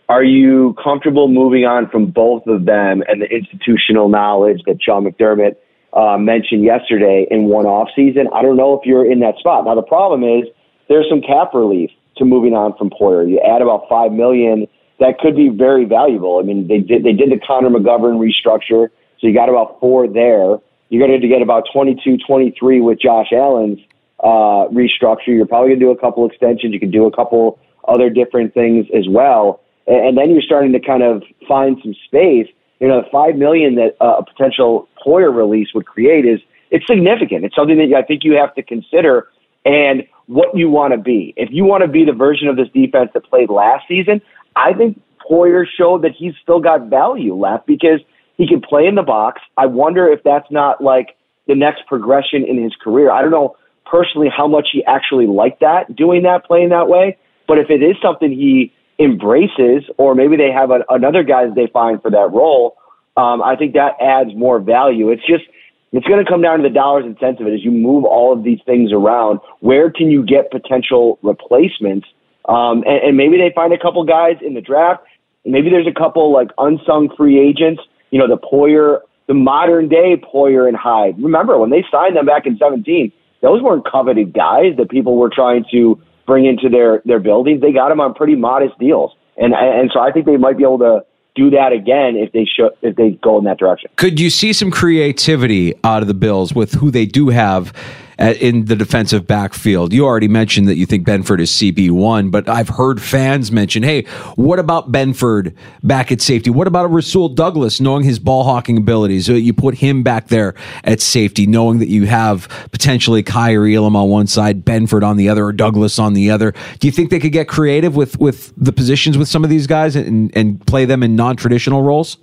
are 0.08 0.24
you 0.24 0.76
comfortable 0.82 1.30
moving 1.30 1.66
on 1.66 1.90
from 1.90 2.12
both 2.12 2.46
of 2.46 2.66
them 2.66 3.02
and 3.08 3.24
the 3.24 3.28
institutional 3.28 4.08
knowledge 4.08 4.62
that 4.68 4.84
Sean 4.84 5.06
McDermott– 5.06 5.56
uh, 5.94 6.18
mentioned 6.18 6.64
yesterday 6.64 7.28
in 7.30 7.46
one 7.46 7.66
off 7.66 7.90
season. 7.96 8.28
I 8.34 8.42
don't 8.42 8.58
know 8.58 8.80
if 8.80 8.86
you're 8.86 9.10
in 9.10 9.20
that 9.20 9.38
spot. 9.38 9.66
Now 9.66 9.76
the 9.76 9.82
problem 9.82 10.24
is 10.24 10.48
there's 10.90 11.08
some 11.10 11.22
cap 11.22 11.54
relief 11.54 11.92
to 12.18 12.26
moving 12.26 12.54
on 12.54 12.78
from 12.78 12.90
Poyer. 12.90 13.30
You 13.30 13.40
add 13.40 13.62
about 13.62 13.88
five 13.90 14.12
million, 14.12 14.68
that 15.00 15.18
could 15.20 15.36
be 15.36 15.50
very 15.50 15.86
valuable. 15.86 16.40
I 16.40 16.44
mean, 16.44 16.68
they 16.68 16.80
did 16.80 17.04
they 17.04 17.14
did 17.14 17.32
the 17.32 17.40
Connor 17.46 17.70
McGovern 17.70 18.20
restructure, 18.20 18.90
so 19.20 19.28
you 19.28 19.34
got 19.34 19.50
about 19.50 19.80
four 19.80 20.08
there. 20.08 20.58
You're 20.90 21.08
going 21.08 21.20
to 21.20 21.28
get 21.28 21.42
about 21.42 21.64
22, 21.72 22.18
23 22.28 22.82
with 22.82 23.00
Josh 23.00 23.32
Allen's 23.32 23.80
uh, 24.20 24.68
restructure. 24.76 25.28
You're 25.28 25.48
probably 25.48 25.70
going 25.70 25.80
to 25.80 25.86
do 25.86 25.92
a 25.92 25.98
couple 25.98 26.28
extensions. 26.30 26.74
You 26.74 26.80
can 26.80 26.92
do 26.92 27.06
a 27.06 27.16
couple 27.16 27.60
other 27.88 28.10
different 28.10 28.54
things 28.54 28.88
as 28.94 29.08
well, 29.10 29.62
and, 29.88 30.10
and 30.10 30.18
then 30.18 30.32
you're 30.32 30.42
starting 30.42 30.74
to 30.74 30.80
kind 30.80 31.02
of 31.04 31.24
find 31.48 31.78
some 31.82 31.96
space 32.06 32.48
you 32.82 32.88
know, 32.88 33.00
the 33.00 33.08
five 33.12 33.36
million 33.36 33.76
that 33.76 33.96
uh, 34.02 34.18
a 34.18 34.26
potential 34.26 34.90
Poyer 35.06 35.36
release 35.36 35.70
would 35.74 35.86
create 35.86 36.26
is 36.26 36.40
it's 36.70 36.86
significant. 36.88 37.46
It's 37.46 37.56
something 37.56 37.78
that 37.78 37.96
I 37.96 38.02
think 38.02 38.24
you 38.24 38.34
have 38.34 38.56
to 38.56 38.64
consider 38.64 39.30
and 39.66 40.04
what 40.28 40.56
you 40.56 40.70
want 40.70 40.94
to 40.94 40.98
be. 40.98 41.34
If 41.38 41.50
you 41.52 41.66
want 41.66 41.82
to 41.84 41.88
be 41.88 42.06
the 42.06 42.14
version 42.14 42.48
of 42.48 42.56
this 42.56 42.70
defense 42.74 43.12
that 43.14 43.26
played 43.26 43.50
last 43.50 43.88
season, 43.88 44.22
I 44.56 44.74
think 44.74 45.02
Poyer 45.30 45.66
showed 45.78 46.04
that 46.04 46.12
he's 46.18 46.34
still 46.42 46.60
got 46.60 46.88
value 46.88 47.36
left 47.36 47.68
because 47.68 48.00
he 48.38 48.48
can 48.48 48.62
play 48.62 48.88
in 48.88 48.96
the 48.96 49.04
box. 49.04 49.42
I 49.58 49.66
wonder 49.66 50.08
if 50.08 50.24
that's 50.24 50.50
not 50.50 50.82
like 50.82 51.18
the 51.48 51.56
next 51.56 51.86
progression 51.88 52.46
in 52.48 52.62
his 52.62 52.74
career. 52.82 53.12
I 53.12 53.22
don't 53.22 53.32
know 53.32 53.56
personally 53.86 54.30
how 54.36 54.48
much 54.48 54.70
he 54.72 54.84
actually 54.86 55.28
liked 55.28 55.60
that, 55.60 55.96
doing 55.96 56.24
that, 56.24 56.46
playing 56.46 56.70
that 56.70 56.88
way. 56.88 57.18
But 57.48 57.58
if 57.60 57.70
it 57.70 57.84
is 57.84 57.98
something 58.02 58.32
he 58.32 58.74
embraces, 59.00 59.84
or 59.98 60.16
maybe 60.16 60.38
they 60.38 60.52
have 60.52 60.72
a, 60.72 60.86
another 60.90 61.24
guy 61.24 61.46
that 61.46 61.56
they 61.56 61.68
find 61.68 62.02
for 62.02 62.10
that 62.12 62.32
role, 62.32 62.78
um, 63.18 63.42
I 63.42 63.56
think 63.56 63.74
that 63.74 63.98
adds 64.02 64.32
more 64.36 64.60
value. 64.60 65.10
It's 65.10 65.26
just 65.28 65.44
it's 65.92 66.08
going 66.08 66.24
to 66.24 66.30
come 66.30 66.42
down 66.42 66.60
to 66.60 66.64
the 66.64 66.74
dollars 66.74 67.04
and 67.06 67.18
cents 67.20 67.42
of 67.42 67.48
it 67.48 67.54
as 67.54 67.64
you 67.64 67.72
move 67.72 68.06
all 68.06 68.32
of 68.32 68.44
these 68.44 68.60
things 68.66 68.92
around. 68.94 69.40
Where 69.60 69.92
can 69.92 70.10
you 70.10 70.24
get 70.24 70.50
potential 70.50 71.20
replacements? 71.22 72.08
Um, 72.48 72.84
and, 72.88 73.04
and 73.04 73.18
maybe 73.18 73.38
they 73.38 73.52
find 73.54 73.74
a 73.74 73.78
couple 73.78 74.04
guys 74.06 74.38
in 74.46 74.54
the 74.54 74.62
draft. 74.62 75.04
Maybe 75.44 75.70
there's 75.70 75.88
a 75.88 75.94
couple 75.94 76.32
like 76.32 76.50
unsung 76.58 77.10
free 77.18 77.40
agents. 77.40 77.82
You 78.12 78.20
know, 78.20 78.28
the 78.28 78.38
Poyer, 78.38 79.00
the 79.28 79.34
modern 79.34 79.90
day 79.90 80.16
Poyer 80.16 80.68
and 80.68 80.78
Hyde. 80.78 81.22
Remember 81.22 81.58
when 81.58 81.70
they 81.70 81.84
signed 81.92 82.16
them 82.16 82.26
back 82.26 82.46
in 82.46 82.58
17? 82.58 83.12
Those 83.42 83.62
weren't 83.62 83.86
coveted 83.90 84.34
guys 84.34 84.78
that 84.78 84.90
people 84.90 85.18
were 85.18 85.30
trying 85.34 85.66
to 85.72 86.00
bring 86.26 86.46
into 86.46 86.70
their 86.70 87.02
their 87.06 87.20
buildings. 87.20 87.60
They 87.60 87.74
got 87.74 87.90
them 87.90 88.00
on 88.00 88.14
pretty 88.14 88.36
modest 88.36 88.78
deals, 88.80 89.12
and 89.36 89.54
and 89.54 89.90
so 89.94 90.00
I 90.00 90.12
think 90.12 90.26
they 90.26 90.38
might 90.38 90.58
be 90.58 90.64
able 90.64 90.80
to 90.80 91.04
do 91.36 91.50
that 91.52 91.72
again 91.72 92.16
if 92.16 92.32
they 92.32 92.46
show 92.46 92.72
if 92.82 92.96
they 92.96 93.12
go 93.12 93.38
in 93.38 93.46
that 93.46 93.58
direction. 93.58 93.90
Could 93.96 94.20
you 94.20 94.30
see 94.30 94.54
some 94.54 94.72
creativity 94.72 95.74
out 95.84 96.02
of 96.02 96.08
the 96.08 96.14
Bills 96.14 96.54
with 96.54 96.74
who 96.74 96.92
they 96.92 97.06
do 97.06 97.30
have 97.30 97.74
in 98.22 98.66
the 98.66 98.76
defensive 98.76 99.26
backfield. 99.26 99.94
You 99.94 100.06
already 100.06 100.28
mentioned 100.28 100.68
that 100.68 100.76
you 100.76 100.86
think 100.86 101.08
Benford 101.08 101.40
is 101.40 101.52
CB1, 101.52 102.30
but 102.30 102.48
I've 102.48 102.70
heard 102.70 103.02
fans 103.02 103.52
mention, 103.52 103.82
hey, 103.82 104.04
what 104.36 104.60
about 104.60 104.92
Benford 104.92 105.56
back 105.84 106.12
at 106.12 106.22
safety? 106.22 106.52
What 106.52 106.68
about 106.68 106.86
a 106.86 106.88
Rasul 106.88 107.30
Douglas, 107.30 107.82
knowing 107.82 108.04
his 108.04 108.20
ball 108.20 108.44
hawking 108.44 108.78
abilities? 108.78 109.26
So 109.26 109.34
you 109.34 109.54
put 109.54 109.76
him 109.76 110.04
back 110.04 110.28
there 110.28 110.54
at 110.84 111.02
safety, 111.02 111.48
knowing 111.48 111.80
that 111.80 111.90
you 111.90 112.06
have 112.06 112.48
potentially 112.72 113.24
Kaiir 113.24 113.68
Elam 113.76 113.96
on 113.96 114.10
one 114.10 114.28
side, 114.28 114.64
Benford 114.64 115.04
on 115.04 115.18
the 115.18 115.28
other, 115.28 115.46
or 115.46 115.52
Douglas 115.52 115.98
on 115.98 116.14
the 116.14 116.30
other. 116.30 116.54
Do 116.80 116.88
you 116.88 116.92
think 116.92 117.10
they 117.10 117.20
could 117.20 117.32
get 117.32 117.48
creative 117.48 117.96
with, 117.96 118.20
with 118.20 118.54
the 118.56 118.72
positions 118.72 119.18
with 119.18 119.30
some 119.30 119.44
of 119.44 119.50
these 119.50 119.66
guys 119.66 119.96
and, 119.96 120.36
and 120.38 120.66
play 120.68 120.86
them 120.86 121.02
in 121.02 121.16
non 121.16 121.36
traditional 121.38 121.82
roles? 121.82 122.18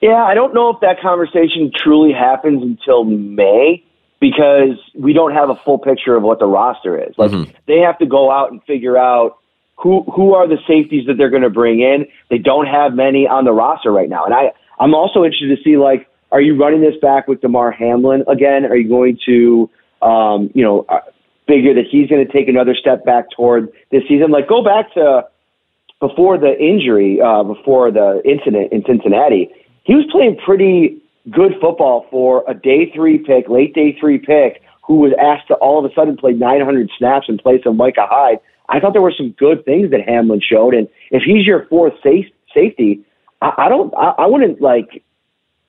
Yeah, 0.00 0.24
I 0.24 0.34
don't 0.34 0.54
know 0.54 0.70
if 0.70 0.80
that 0.80 1.00
conversation 1.02 1.70
truly 1.76 2.12
happens 2.12 2.62
until 2.62 3.04
May 3.04 3.84
because 4.20 4.78
we 4.94 5.12
don't 5.12 5.32
have 5.32 5.48
a 5.50 5.56
full 5.56 5.78
picture 5.78 6.14
of 6.14 6.22
what 6.22 6.38
the 6.38 6.46
roster 6.46 7.02
is. 7.02 7.14
Like 7.16 7.30
mm-hmm. 7.30 7.50
they 7.66 7.78
have 7.78 7.98
to 7.98 8.06
go 8.06 8.30
out 8.30 8.52
and 8.52 8.62
figure 8.64 8.96
out 8.96 9.38
who 9.76 10.02
who 10.04 10.34
are 10.34 10.46
the 10.46 10.58
safeties 10.68 11.06
that 11.06 11.14
they're 11.16 11.30
going 11.30 11.42
to 11.42 11.50
bring 11.50 11.80
in. 11.80 12.06
They 12.28 12.38
don't 12.38 12.66
have 12.66 12.94
many 12.94 13.26
on 13.26 13.44
the 13.44 13.52
roster 13.52 13.90
right 13.90 14.08
now, 14.08 14.24
and 14.24 14.34
I 14.34 14.52
I'm 14.78 14.94
also 14.94 15.24
interested 15.24 15.56
to 15.56 15.62
see 15.62 15.76
like 15.76 16.06
are 16.32 16.40
you 16.40 16.56
running 16.56 16.80
this 16.80 16.94
back 17.02 17.26
with 17.26 17.40
Damar 17.40 17.72
Hamlin 17.72 18.22
again? 18.28 18.64
Are 18.66 18.76
you 18.76 18.88
going 18.88 19.18
to 19.26 19.70
um, 20.02 20.50
you 20.54 20.62
know 20.62 20.84
uh, 20.88 21.00
figure 21.48 21.74
that 21.74 21.86
he's 21.90 22.08
going 22.08 22.24
to 22.24 22.32
take 22.32 22.48
another 22.48 22.74
step 22.74 23.04
back 23.04 23.30
toward 23.34 23.72
this 23.90 24.02
season? 24.06 24.30
Like 24.30 24.48
go 24.48 24.62
back 24.62 24.92
to 24.94 25.26
before 25.98 26.38
the 26.38 26.58
injury, 26.58 27.20
uh, 27.20 27.42
before 27.42 27.90
the 27.90 28.22
incident 28.24 28.72
in 28.72 28.82
Cincinnati. 28.86 29.50
He 29.84 29.94
was 29.94 30.06
playing 30.10 30.36
pretty 30.44 31.00
good 31.28 31.52
football 31.60 32.06
for 32.10 32.44
a 32.48 32.54
day 32.54 32.90
three 32.94 33.18
pick, 33.18 33.48
late 33.48 33.74
day 33.74 33.96
three 33.98 34.18
pick, 34.18 34.62
who 34.86 34.96
was 34.96 35.12
asked 35.20 35.48
to 35.48 35.54
all 35.54 35.84
of 35.84 35.90
a 35.90 35.94
sudden 35.94 36.16
play 36.16 36.32
900 36.32 36.90
snaps 36.96 37.26
in 37.28 37.38
place 37.38 37.62
of 37.66 37.76
Micah 37.76 38.06
Hyde. 38.08 38.38
I 38.68 38.80
thought 38.80 38.92
there 38.92 39.02
were 39.02 39.14
some 39.16 39.30
good 39.32 39.64
things 39.64 39.90
that 39.90 40.00
Hamlin 40.06 40.40
showed, 40.40 40.74
and 40.74 40.88
if 41.10 41.22
he's 41.22 41.46
your 41.46 41.66
fourth 41.66 41.94
safe, 42.02 42.26
safety, 42.54 43.04
I, 43.42 43.52
I 43.58 43.68
don't, 43.68 43.92
I, 43.94 44.14
I 44.18 44.26
wouldn't 44.26 44.60
like 44.60 45.02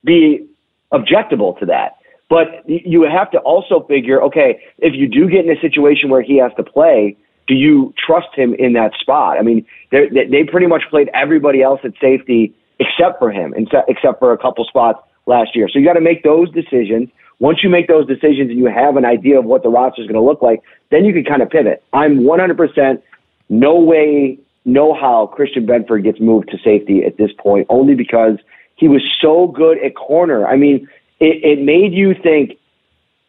be 0.04 0.46
objectable 0.92 1.58
to 1.58 1.66
that. 1.66 1.96
But 2.28 2.64
you 2.66 3.02
have 3.02 3.30
to 3.32 3.38
also 3.38 3.84
figure, 3.86 4.22
okay, 4.22 4.62
if 4.78 4.94
you 4.94 5.06
do 5.06 5.28
get 5.28 5.44
in 5.44 5.54
a 5.54 5.60
situation 5.60 6.08
where 6.08 6.22
he 6.22 6.38
has 6.38 6.50
to 6.56 6.62
play, 6.62 7.16
do 7.46 7.54
you 7.54 7.92
trust 7.98 8.28
him 8.34 8.54
in 8.54 8.72
that 8.72 8.92
spot? 8.98 9.36
I 9.38 9.42
mean, 9.42 9.66
they 9.90 10.44
pretty 10.50 10.66
much 10.66 10.82
played 10.88 11.10
everybody 11.12 11.60
else 11.60 11.80
at 11.84 11.92
safety 12.00 12.54
except 12.78 13.18
for 13.18 13.30
him, 13.30 13.52
except 13.54 14.18
for 14.18 14.32
a 14.32 14.38
couple 14.38 14.64
spots 14.64 15.00
last 15.26 15.54
year. 15.54 15.68
So 15.68 15.78
you 15.78 15.86
got 15.86 15.94
to 15.94 16.00
make 16.00 16.22
those 16.22 16.50
decisions. 16.52 17.08
Once 17.38 17.58
you 17.62 17.68
make 17.68 17.88
those 17.88 18.06
decisions 18.06 18.50
and 18.50 18.58
you 18.58 18.66
have 18.66 18.96
an 18.96 19.04
idea 19.04 19.38
of 19.38 19.44
what 19.44 19.62
the 19.62 19.68
roster 19.68 20.00
is 20.00 20.06
going 20.06 20.20
to 20.20 20.26
look 20.26 20.42
like, 20.42 20.62
then 20.90 21.04
you 21.04 21.12
can 21.12 21.24
kind 21.24 21.42
of 21.42 21.50
pivot. 21.50 21.82
I'm 21.92 22.20
100% 22.20 23.02
no 23.48 23.80
way, 23.80 24.38
no 24.64 24.94
how 24.94 25.26
Christian 25.26 25.66
Benford 25.66 26.04
gets 26.04 26.20
moved 26.20 26.50
to 26.50 26.58
safety 26.58 27.04
at 27.04 27.16
this 27.16 27.30
point, 27.38 27.66
only 27.68 27.94
because 27.94 28.38
he 28.76 28.88
was 28.88 29.02
so 29.20 29.48
good 29.48 29.78
at 29.84 29.94
corner. 29.94 30.46
I 30.46 30.56
mean, 30.56 30.88
it, 31.20 31.44
it 31.44 31.64
made 31.64 31.92
you 31.92 32.14
think, 32.14 32.58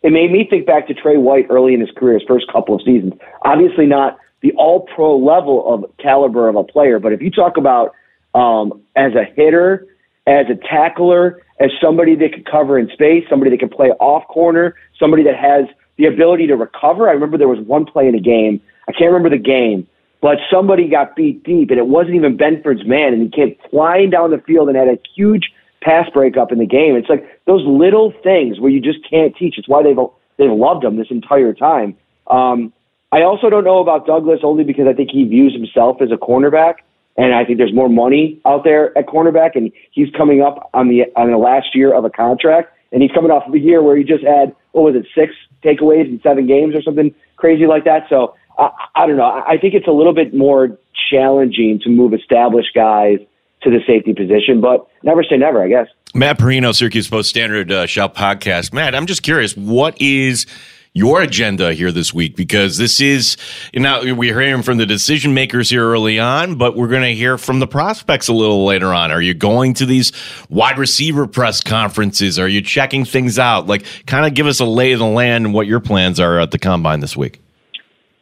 it 0.01 0.11
made 0.11 0.31
me 0.31 0.47
think 0.49 0.65
back 0.65 0.87
to 0.87 0.93
Tre 0.93 1.17
White 1.17 1.47
early 1.49 1.73
in 1.73 1.79
his 1.79 1.91
career, 1.91 2.19
his 2.19 2.27
first 2.27 2.51
couple 2.51 2.75
of 2.75 2.81
seasons. 2.81 3.13
Obviously, 3.43 3.85
not 3.85 4.17
the 4.41 4.51
all 4.53 4.81
pro 4.95 5.17
level 5.17 5.73
of 5.73 5.85
caliber 5.97 6.49
of 6.49 6.55
a 6.55 6.63
player, 6.63 6.99
but 6.99 7.13
if 7.13 7.21
you 7.21 7.31
talk 7.31 7.57
about 7.57 7.93
um, 8.35 8.81
as 8.95 9.13
a 9.15 9.23
hitter, 9.23 9.87
as 10.27 10.47
a 10.49 10.55
tackler, 10.55 11.41
as 11.59 11.69
somebody 11.81 12.15
that 12.15 12.33
can 12.33 12.43
cover 12.43 12.77
in 12.77 12.89
space, 12.89 13.23
somebody 13.29 13.51
that 13.51 13.59
can 13.59 13.69
play 13.69 13.89
off 13.99 14.27
corner, 14.27 14.75
somebody 14.99 15.23
that 15.23 15.35
has 15.35 15.65
the 15.97 16.05
ability 16.05 16.47
to 16.47 16.55
recover. 16.55 17.09
I 17.09 17.13
remember 17.13 17.37
there 17.37 17.47
was 17.47 17.59
one 17.59 17.85
play 17.85 18.07
in 18.07 18.15
a 18.15 18.19
game. 18.19 18.61
I 18.87 18.91
can't 18.91 19.11
remember 19.11 19.29
the 19.29 19.41
game, 19.41 19.87
but 20.21 20.37
somebody 20.51 20.89
got 20.89 21.15
beat 21.15 21.43
deep, 21.43 21.69
and 21.69 21.79
it 21.79 21.87
wasn't 21.87 22.15
even 22.15 22.37
Benford's 22.37 22.85
man, 22.85 23.13
and 23.13 23.21
he 23.21 23.29
came 23.29 23.55
flying 23.69 24.09
down 24.09 24.31
the 24.31 24.39
field 24.39 24.67
and 24.67 24.77
had 24.77 24.87
a 24.87 24.97
huge 25.15 25.51
pass 25.81 26.09
breakup 26.09 26.51
in 26.51 26.59
the 26.59 26.65
game. 26.65 26.95
It's 26.95 27.09
like 27.09 27.41
those 27.45 27.63
little 27.65 28.13
things 28.23 28.59
where 28.59 28.71
you 28.71 28.79
just 28.79 28.99
can't 29.09 29.35
teach. 29.35 29.57
It's 29.57 29.67
why 29.67 29.83
they've 29.83 29.97
they've 30.37 30.51
loved 30.51 30.83
him 30.83 30.97
this 30.97 31.11
entire 31.11 31.53
time. 31.53 31.95
Um, 32.27 32.73
I 33.11 33.21
also 33.21 33.49
don't 33.49 33.63
know 33.63 33.79
about 33.79 34.07
Douglas 34.07 34.39
only 34.43 34.63
because 34.63 34.87
I 34.87 34.93
think 34.93 35.11
he 35.11 35.23
views 35.25 35.53
himself 35.53 36.01
as 36.01 36.09
a 36.11 36.17
cornerback, 36.17 36.75
and 37.18 37.34
I 37.34 37.45
think 37.45 37.57
there's 37.57 37.74
more 37.74 37.89
money 37.89 38.41
out 38.45 38.64
there 38.64 38.97
at 38.97 39.07
cornerback, 39.07 39.55
and 39.55 39.72
he's 39.91 40.09
coming 40.18 40.41
up 40.41 40.70
on 40.74 40.89
the 40.89 41.03
on 41.16 41.32
the 41.32 41.38
last 41.38 41.76
year 41.76 41.93
of 41.93 42.05
a 42.05 42.09
contract, 42.09 42.74
and 42.91 43.01
he's 43.01 43.11
coming 43.11 43.32
off 43.32 43.47
of 43.47 43.53
a 43.53 43.59
year 43.59 43.82
where 43.84 43.95
he 43.95 44.03
just 44.03 44.24
had 44.24 44.55
what 44.72 44.84
was 44.84 44.95
it 44.95 45.05
six 45.16 45.34
takeaways 45.64 46.07
in 46.07 46.20
seven 46.22 46.47
games 46.47 46.76
or 46.76 46.82
something 46.82 47.14
crazy 47.38 47.68
like 47.68 47.86
that. 47.86 48.03
So 48.09 48.36
I, 48.57 48.70
I 48.95 49.07
don't 49.07 49.18
know. 49.18 49.43
I 49.47 49.57
think 49.59 49.74
it's 49.74 49.88
a 49.88 49.91
little 49.91 50.14
bit 50.14 50.34
more 50.34 50.78
challenging 51.09 51.80
to 51.84 51.89
move 51.89 52.14
established 52.14 52.74
guys 52.74 53.20
to 53.64 53.70
the 53.70 53.80
safety 53.88 54.14
position, 54.14 54.61
but 54.61 54.88
never 55.03 55.24
say 55.24 55.38
never, 55.38 55.64
I 55.64 55.70
guess. 55.70 55.88
Matt 56.14 56.38
Parrino, 56.38 56.72
Syracuse 56.72 57.07
Post 57.07 57.30
Standard 57.30 57.72
uh, 57.72 57.86
Shout 57.86 58.14
podcast. 58.14 58.74
Matt, 58.74 58.93
I'm 58.93 59.05
just 59.05 59.24
curious, 59.24 59.55
what 59.55 59.99
is 60.01 60.45
your 60.93 61.21
agenda 61.21 61.73
here 61.73 61.91
this 61.91 62.13
week? 62.13 62.35
Because 62.35 62.77
this 62.77 63.01
is, 63.01 63.35
you 63.73 63.79
know, 63.79 64.01
we're 64.15 64.39
hearing 64.39 64.61
from 64.61 64.77
the 64.77 64.85
decision 64.85 65.33
makers 65.33 65.69
here 65.69 65.83
early 65.83 66.19
on, 66.19 66.55
but 66.55 66.75
we're 66.75 66.87
going 66.87 67.03
to 67.03 67.15
hear 67.15 67.37
from 67.37 67.59
the 67.59 67.67
prospects 67.67 68.27
a 68.27 68.33
little 68.33 68.65
later 68.65 68.93
on. 68.93 69.11
Are 69.11 69.21
you 69.21 69.33
going 69.33 69.73
to 69.75 69.85
these 69.85 70.11
wide 70.49 70.77
receiver 70.77 71.27
press 71.27 71.61
conferences? 71.61 72.37
Are 72.37 72.47
you 72.47 72.61
checking 72.61 73.05
things 73.05 73.39
out? 73.39 73.67
Like, 73.67 73.85
kind 74.05 74.25
of 74.25 74.33
give 74.33 74.45
us 74.45 74.59
a 74.59 74.65
lay 74.65 74.91
of 74.91 74.99
the 74.99 75.05
land 75.05 75.45
and 75.45 75.53
what 75.53 75.67
your 75.67 75.79
plans 75.79 76.19
are 76.19 76.39
at 76.39 76.51
the 76.51 76.59
combine 76.59 76.99
this 76.99 77.17
week. 77.17 77.39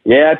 Yeah, 0.04 0.34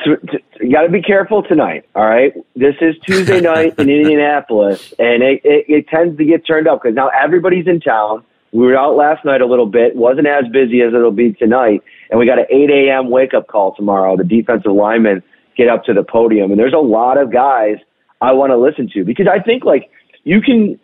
you 0.60 0.72
got 0.72 0.82
to 0.82 0.88
be 0.88 1.02
careful 1.02 1.44
tonight. 1.44 1.88
All 1.94 2.04
right, 2.04 2.34
this 2.56 2.74
is 2.80 2.96
Tuesday 3.06 3.40
night 3.42 3.78
in 3.78 3.88
Indianapolis, 3.88 4.92
and 4.98 5.22
it, 5.22 5.40
it, 5.44 5.66
it 5.68 5.88
tends 5.88 6.16
to 6.18 6.24
get 6.24 6.44
turned 6.44 6.66
up 6.66 6.82
because 6.82 6.96
now 6.96 7.10
everybody's 7.10 7.68
in 7.68 7.80
town. 7.80 8.24
We 8.50 8.66
were 8.66 8.76
out 8.76 8.96
last 8.96 9.24
night 9.24 9.40
a 9.40 9.46
little 9.46 9.66
bit, 9.66 9.94
wasn't 9.94 10.26
as 10.26 10.44
busy 10.52 10.82
as 10.82 10.92
it'll 10.92 11.12
be 11.12 11.32
tonight, 11.32 11.82
and 12.10 12.18
we 12.18 12.26
got 12.26 12.38
an 12.38 12.46
8 12.50 12.70
a.m. 12.70 13.10
wake 13.10 13.34
up 13.34 13.46
call 13.46 13.74
tomorrow. 13.74 14.16
The 14.16 14.24
defensive 14.24 14.72
linemen 14.72 15.22
get 15.56 15.68
up 15.68 15.84
to 15.84 15.94
the 15.94 16.02
podium, 16.02 16.50
and 16.50 16.58
there's 16.58 16.72
a 16.72 16.78
lot 16.78 17.18
of 17.18 17.32
guys 17.32 17.76
I 18.20 18.32
want 18.32 18.50
to 18.50 18.56
listen 18.56 18.88
to 18.94 19.04
because 19.04 19.26
I 19.26 19.40
think 19.40 19.64
like 19.64 19.90
you 20.24 20.40
can 20.40 20.78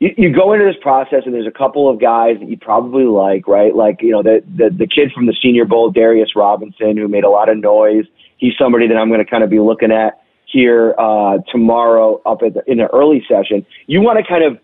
you, 0.00 0.10
you 0.16 0.34
go 0.34 0.52
into 0.52 0.64
this 0.64 0.80
process 0.80 1.22
and 1.26 1.34
there's 1.34 1.46
a 1.46 1.52
couple 1.52 1.88
of 1.88 2.00
guys 2.00 2.38
that 2.40 2.48
you 2.48 2.56
probably 2.56 3.04
like, 3.04 3.46
right? 3.46 3.74
Like, 3.74 4.00
you 4.00 4.10
know, 4.10 4.22
the, 4.22 4.42
the, 4.56 4.70
the 4.70 4.86
kid 4.86 5.12
from 5.12 5.26
the 5.26 5.36
Senior 5.40 5.66
Bowl, 5.66 5.90
Darius 5.90 6.34
Robinson, 6.34 6.96
who 6.96 7.06
made 7.06 7.24
a 7.24 7.28
lot 7.28 7.48
of 7.48 7.58
noise. 7.58 8.06
He's 8.38 8.54
somebody 8.58 8.88
that 8.88 8.96
I'm 8.96 9.08
going 9.08 9.24
to 9.24 9.30
kind 9.30 9.44
of 9.44 9.50
be 9.50 9.60
looking 9.60 9.92
at 9.92 10.22
here 10.46 10.94
uh, 10.98 11.38
tomorrow 11.52 12.20
up 12.26 12.42
at 12.42 12.54
the, 12.54 12.62
in 12.66 12.78
the 12.78 12.88
early 12.88 13.22
session. 13.28 13.64
You 13.86 14.00
want 14.00 14.18
to 14.18 14.24
kind 14.26 14.42
of 14.42 14.58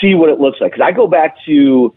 see 0.00 0.14
what 0.14 0.30
it 0.30 0.40
looks 0.40 0.58
like. 0.60 0.72
Because 0.72 0.84
I 0.84 0.92
go 0.92 1.06
back 1.06 1.36
to 1.44 1.94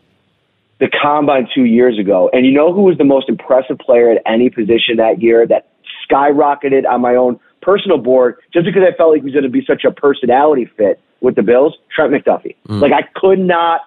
the 0.81 0.89
combine 0.89 1.47
two 1.53 1.65
years 1.65 1.97
ago, 1.99 2.29
and 2.33 2.43
you 2.45 2.51
know 2.51 2.73
who 2.73 2.81
was 2.81 2.97
the 2.97 3.05
most 3.05 3.29
impressive 3.29 3.77
player 3.77 4.11
at 4.11 4.21
any 4.25 4.49
position 4.49 4.97
that 4.97 5.21
year 5.21 5.45
that 5.45 5.69
skyrocketed 6.09 6.89
on 6.89 6.99
my 6.99 7.15
own 7.15 7.39
personal 7.61 7.99
board 7.99 8.37
just 8.51 8.65
because 8.65 8.81
I 8.81 8.97
felt 8.97 9.11
like 9.11 9.21
he 9.21 9.25
was 9.25 9.33
going 9.33 9.43
to 9.43 9.49
be 9.49 9.63
such 9.65 9.83
a 9.85 9.91
personality 9.91 10.69
fit 10.75 10.99
with 11.21 11.35
the 11.35 11.43
Bills, 11.43 11.77
Trent 11.95 12.11
McDuffie. 12.11 12.55
Mm. 12.67 12.81
Like 12.81 12.93
I 12.93 13.03
could 13.15 13.37
not 13.37 13.81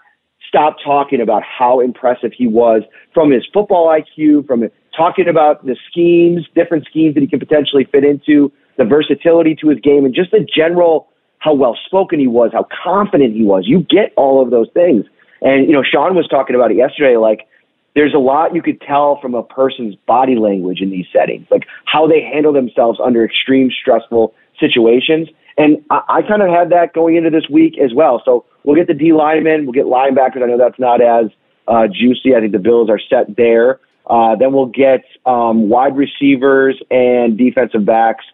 stop 0.48 0.76
talking 0.84 1.20
about 1.20 1.42
how 1.42 1.80
impressive 1.80 2.30
he 2.32 2.46
was 2.46 2.82
from 3.12 3.32
his 3.32 3.44
football 3.52 3.88
IQ, 3.88 4.46
from 4.46 4.70
talking 4.96 5.28
about 5.28 5.66
the 5.66 5.76
schemes, 5.90 6.46
different 6.54 6.86
schemes 6.86 7.14
that 7.14 7.22
he 7.22 7.26
could 7.26 7.40
potentially 7.40 7.88
fit 7.90 8.04
into, 8.04 8.52
the 8.78 8.84
versatility 8.84 9.56
to 9.56 9.68
his 9.68 9.80
game, 9.80 10.04
and 10.04 10.14
just 10.14 10.30
the 10.30 10.46
general 10.56 11.08
how 11.38 11.52
well 11.52 11.76
spoken 11.84 12.20
he 12.20 12.28
was, 12.28 12.52
how 12.52 12.66
confident 12.84 13.34
he 13.34 13.42
was. 13.42 13.64
You 13.66 13.80
get 13.80 14.12
all 14.16 14.40
of 14.40 14.50
those 14.50 14.68
things. 14.72 15.04
And, 15.44 15.66
you 15.66 15.72
know, 15.72 15.84
Sean 15.84 16.16
was 16.16 16.26
talking 16.26 16.56
about 16.56 16.72
it 16.72 16.76
yesterday, 16.76 17.16
like 17.16 17.46
there's 17.94 18.14
a 18.14 18.18
lot 18.18 18.54
you 18.54 18.62
could 18.62 18.80
tell 18.80 19.20
from 19.20 19.34
a 19.34 19.42
person's 19.42 19.94
body 20.06 20.36
language 20.36 20.80
in 20.80 20.90
these 20.90 21.06
settings, 21.12 21.46
like 21.50 21.64
how 21.84 22.08
they 22.08 22.20
handle 22.20 22.52
themselves 22.52 22.98
under 23.02 23.24
extreme 23.24 23.70
stressful 23.70 24.34
situations. 24.58 25.28
And 25.56 25.84
I, 25.90 26.00
I 26.08 26.22
kind 26.22 26.42
of 26.42 26.48
had 26.48 26.70
that 26.70 26.92
going 26.92 27.14
into 27.16 27.30
this 27.30 27.48
week 27.48 27.78
as 27.78 27.94
well. 27.94 28.20
So 28.24 28.46
we'll 28.64 28.74
get 28.74 28.88
the 28.88 28.94
D 28.94 29.12
linemen, 29.12 29.64
we'll 29.66 29.72
get 29.72 29.84
linebackers. 29.84 30.42
I 30.42 30.46
know 30.46 30.58
that's 30.58 30.78
not 30.80 31.00
as 31.00 31.26
uh, 31.68 31.86
juicy. 31.86 32.34
I 32.34 32.40
think 32.40 32.52
the 32.52 32.58
Bills 32.58 32.90
are 32.90 32.98
set 32.98 33.36
there. 33.36 33.80
Uh, 34.06 34.34
then 34.36 34.52
we'll 34.52 34.66
get 34.66 35.04
um, 35.24 35.68
wide 35.68 35.96
receivers 35.96 36.80
and 36.90 37.38
defensive 37.38 37.86
backs 37.86 38.24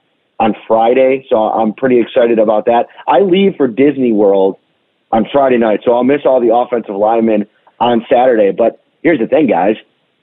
on 0.40 0.54
Friday. 0.66 1.26
So 1.28 1.36
I'm 1.36 1.74
pretty 1.74 2.00
excited 2.00 2.38
about 2.38 2.64
that. 2.64 2.86
I 3.06 3.20
leave 3.20 3.56
for 3.56 3.68
Disney 3.68 4.12
World 4.12 4.56
on 5.12 5.26
Friday 5.32 5.58
night, 5.58 5.80
so 5.84 5.92
I'll 5.92 6.04
miss 6.04 6.20
all 6.24 6.40
the 6.40 6.54
offensive 6.54 6.94
linemen 6.94 7.46
on 7.78 8.04
Saturday. 8.10 8.52
But 8.52 8.82
here's 9.02 9.18
the 9.18 9.26
thing, 9.26 9.46
guys. 9.46 9.76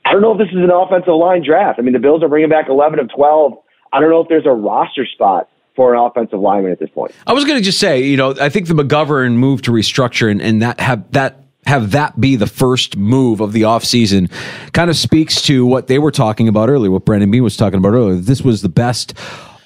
I 0.04 0.12
don't 0.12 0.22
know 0.22 0.32
if 0.32 0.38
this 0.38 0.48
is 0.48 0.56
an 0.56 0.70
offensive 0.70 1.14
line 1.14 1.44
draft. 1.44 1.78
I 1.78 1.82
mean, 1.82 1.92
the 1.92 1.98
Bills 1.98 2.22
are 2.22 2.28
bringing 2.28 2.48
back 2.48 2.68
11 2.68 2.98
of 2.98 3.10
12. 3.14 3.52
I 3.92 4.00
don't 4.00 4.10
know 4.10 4.20
if 4.20 4.28
there's 4.28 4.46
a 4.46 4.50
roster 4.50 5.04
spot 5.06 5.48
for 5.76 5.94
an 5.94 6.00
offensive 6.00 6.40
lineman 6.40 6.72
at 6.72 6.78
this 6.78 6.90
point. 6.90 7.12
I 7.26 7.32
was 7.32 7.44
going 7.44 7.58
to 7.58 7.64
just 7.64 7.78
say, 7.78 8.02
you 8.02 8.16
know, 8.16 8.34
I 8.40 8.48
think 8.48 8.68
the 8.68 8.74
McGovern 8.74 9.34
move 9.34 9.62
to 9.62 9.70
restructure 9.70 10.30
and, 10.30 10.40
and 10.40 10.62
that 10.62 10.80
have 10.80 11.10
that 11.12 11.44
have 11.66 11.90
that 11.90 12.18
be 12.18 12.34
the 12.34 12.46
first 12.46 12.96
move 12.96 13.40
of 13.40 13.52
the 13.52 13.62
offseason 13.62 14.30
kind 14.72 14.88
of 14.88 14.96
speaks 14.96 15.42
to 15.42 15.66
what 15.66 15.86
they 15.86 15.98
were 15.98 16.10
talking 16.10 16.48
about 16.48 16.70
earlier, 16.70 16.90
what 16.90 17.04
Brandon 17.04 17.30
Beane 17.30 17.42
was 17.42 17.56
talking 17.56 17.78
about 17.78 17.92
earlier. 17.92 18.16
This 18.16 18.40
was 18.40 18.62
the 18.62 18.68
best 18.70 19.12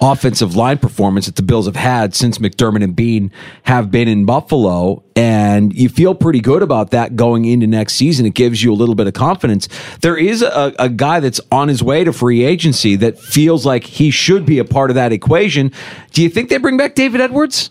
offensive 0.02 0.56
line 0.56 0.78
performance 0.78 1.26
that 1.26 1.36
the 1.36 1.42
Bills 1.42 1.66
have 1.66 1.76
had 1.76 2.14
since 2.14 2.38
McDermott 2.38 2.82
and 2.82 2.96
Beane 2.96 3.30
have 3.62 3.90
been 3.90 4.08
in 4.08 4.26
Buffalo. 4.26 5.04
And 5.14 5.72
you 5.72 5.88
feel 5.88 6.14
pretty 6.14 6.40
good 6.40 6.62
about 6.62 6.90
that 6.90 7.14
going 7.14 7.44
into 7.44 7.66
next 7.68 7.94
season. 7.94 8.26
It 8.26 8.34
gives 8.34 8.62
you 8.62 8.72
a 8.72 8.74
little 8.74 8.96
bit 8.96 9.06
of 9.06 9.14
confidence. 9.14 9.68
There 10.00 10.16
is 10.16 10.42
a, 10.42 10.74
a 10.78 10.88
guy 10.88 11.20
that's 11.20 11.40
on 11.52 11.68
his 11.68 11.82
way 11.82 12.02
to 12.02 12.12
free 12.12 12.44
agency 12.44 12.96
that 12.96 13.18
feels 13.18 13.64
like 13.64 13.84
he 13.84 14.10
should 14.10 14.44
be 14.44 14.58
a 14.58 14.64
part 14.64 14.90
of 14.90 14.96
that 14.96 15.12
equation. 15.12 15.70
Do 16.10 16.22
you 16.22 16.28
think 16.28 16.48
they 16.48 16.58
bring 16.58 16.76
back 16.76 16.94
David 16.96 17.20
Edwards? 17.20 17.70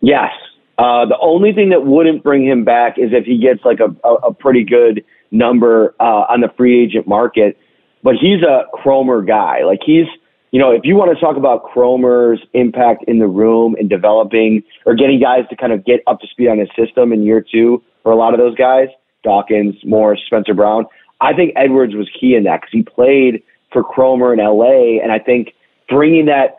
Yes. 0.00 0.32
Uh, 0.78 1.06
the 1.06 1.18
only 1.20 1.52
thing 1.52 1.70
that 1.70 1.84
wouldn't 1.84 2.22
bring 2.22 2.44
him 2.44 2.64
back 2.64 2.98
is 2.98 3.10
if 3.12 3.24
he 3.24 3.38
gets 3.38 3.64
like 3.64 3.78
a, 3.80 3.94
a, 4.06 4.14
a 4.28 4.34
pretty 4.34 4.64
good 4.64 5.04
number 5.30 5.94
uh, 6.00 6.24
on 6.28 6.40
the 6.40 6.48
free 6.56 6.82
agent 6.82 7.06
market. 7.06 7.56
But 8.02 8.14
he's 8.20 8.42
a 8.42 8.64
Kromer 8.74 9.26
guy. 9.26 9.64
Like 9.64 9.80
he's 9.84 10.06
you 10.50 10.58
know, 10.58 10.70
if 10.70 10.82
you 10.84 10.96
want 10.96 11.14
to 11.14 11.20
talk 11.20 11.36
about 11.36 11.64
Kromer's 11.64 12.40
impact 12.54 13.04
in 13.06 13.18
the 13.18 13.26
room 13.26 13.76
and 13.78 13.88
developing 13.88 14.62
or 14.86 14.94
getting 14.94 15.20
guys 15.20 15.44
to 15.50 15.56
kind 15.56 15.72
of 15.72 15.84
get 15.84 16.00
up 16.06 16.20
to 16.20 16.26
speed 16.26 16.48
on 16.48 16.58
his 16.58 16.68
system 16.76 17.12
in 17.12 17.22
year 17.22 17.44
two 17.52 17.82
for 18.02 18.12
a 18.12 18.16
lot 18.16 18.32
of 18.32 18.38
those 18.38 18.54
guys, 18.56 18.88
Dawkins, 19.24 19.76
Morris, 19.84 20.20
Spencer 20.26 20.54
Brown, 20.54 20.86
I 21.20 21.34
think 21.34 21.52
Edwards 21.56 21.94
was 21.94 22.08
key 22.18 22.34
in 22.34 22.44
that 22.44 22.60
because 22.60 22.72
he 22.72 22.82
played 22.82 23.42
for 23.72 23.82
Kromer 23.82 24.32
in 24.32 24.38
LA. 24.38 25.02
And 25.02 25.12
I 25.12 25.18
think 25.18 25.54
bringing 25.88 26.26
that, 26.26 26.58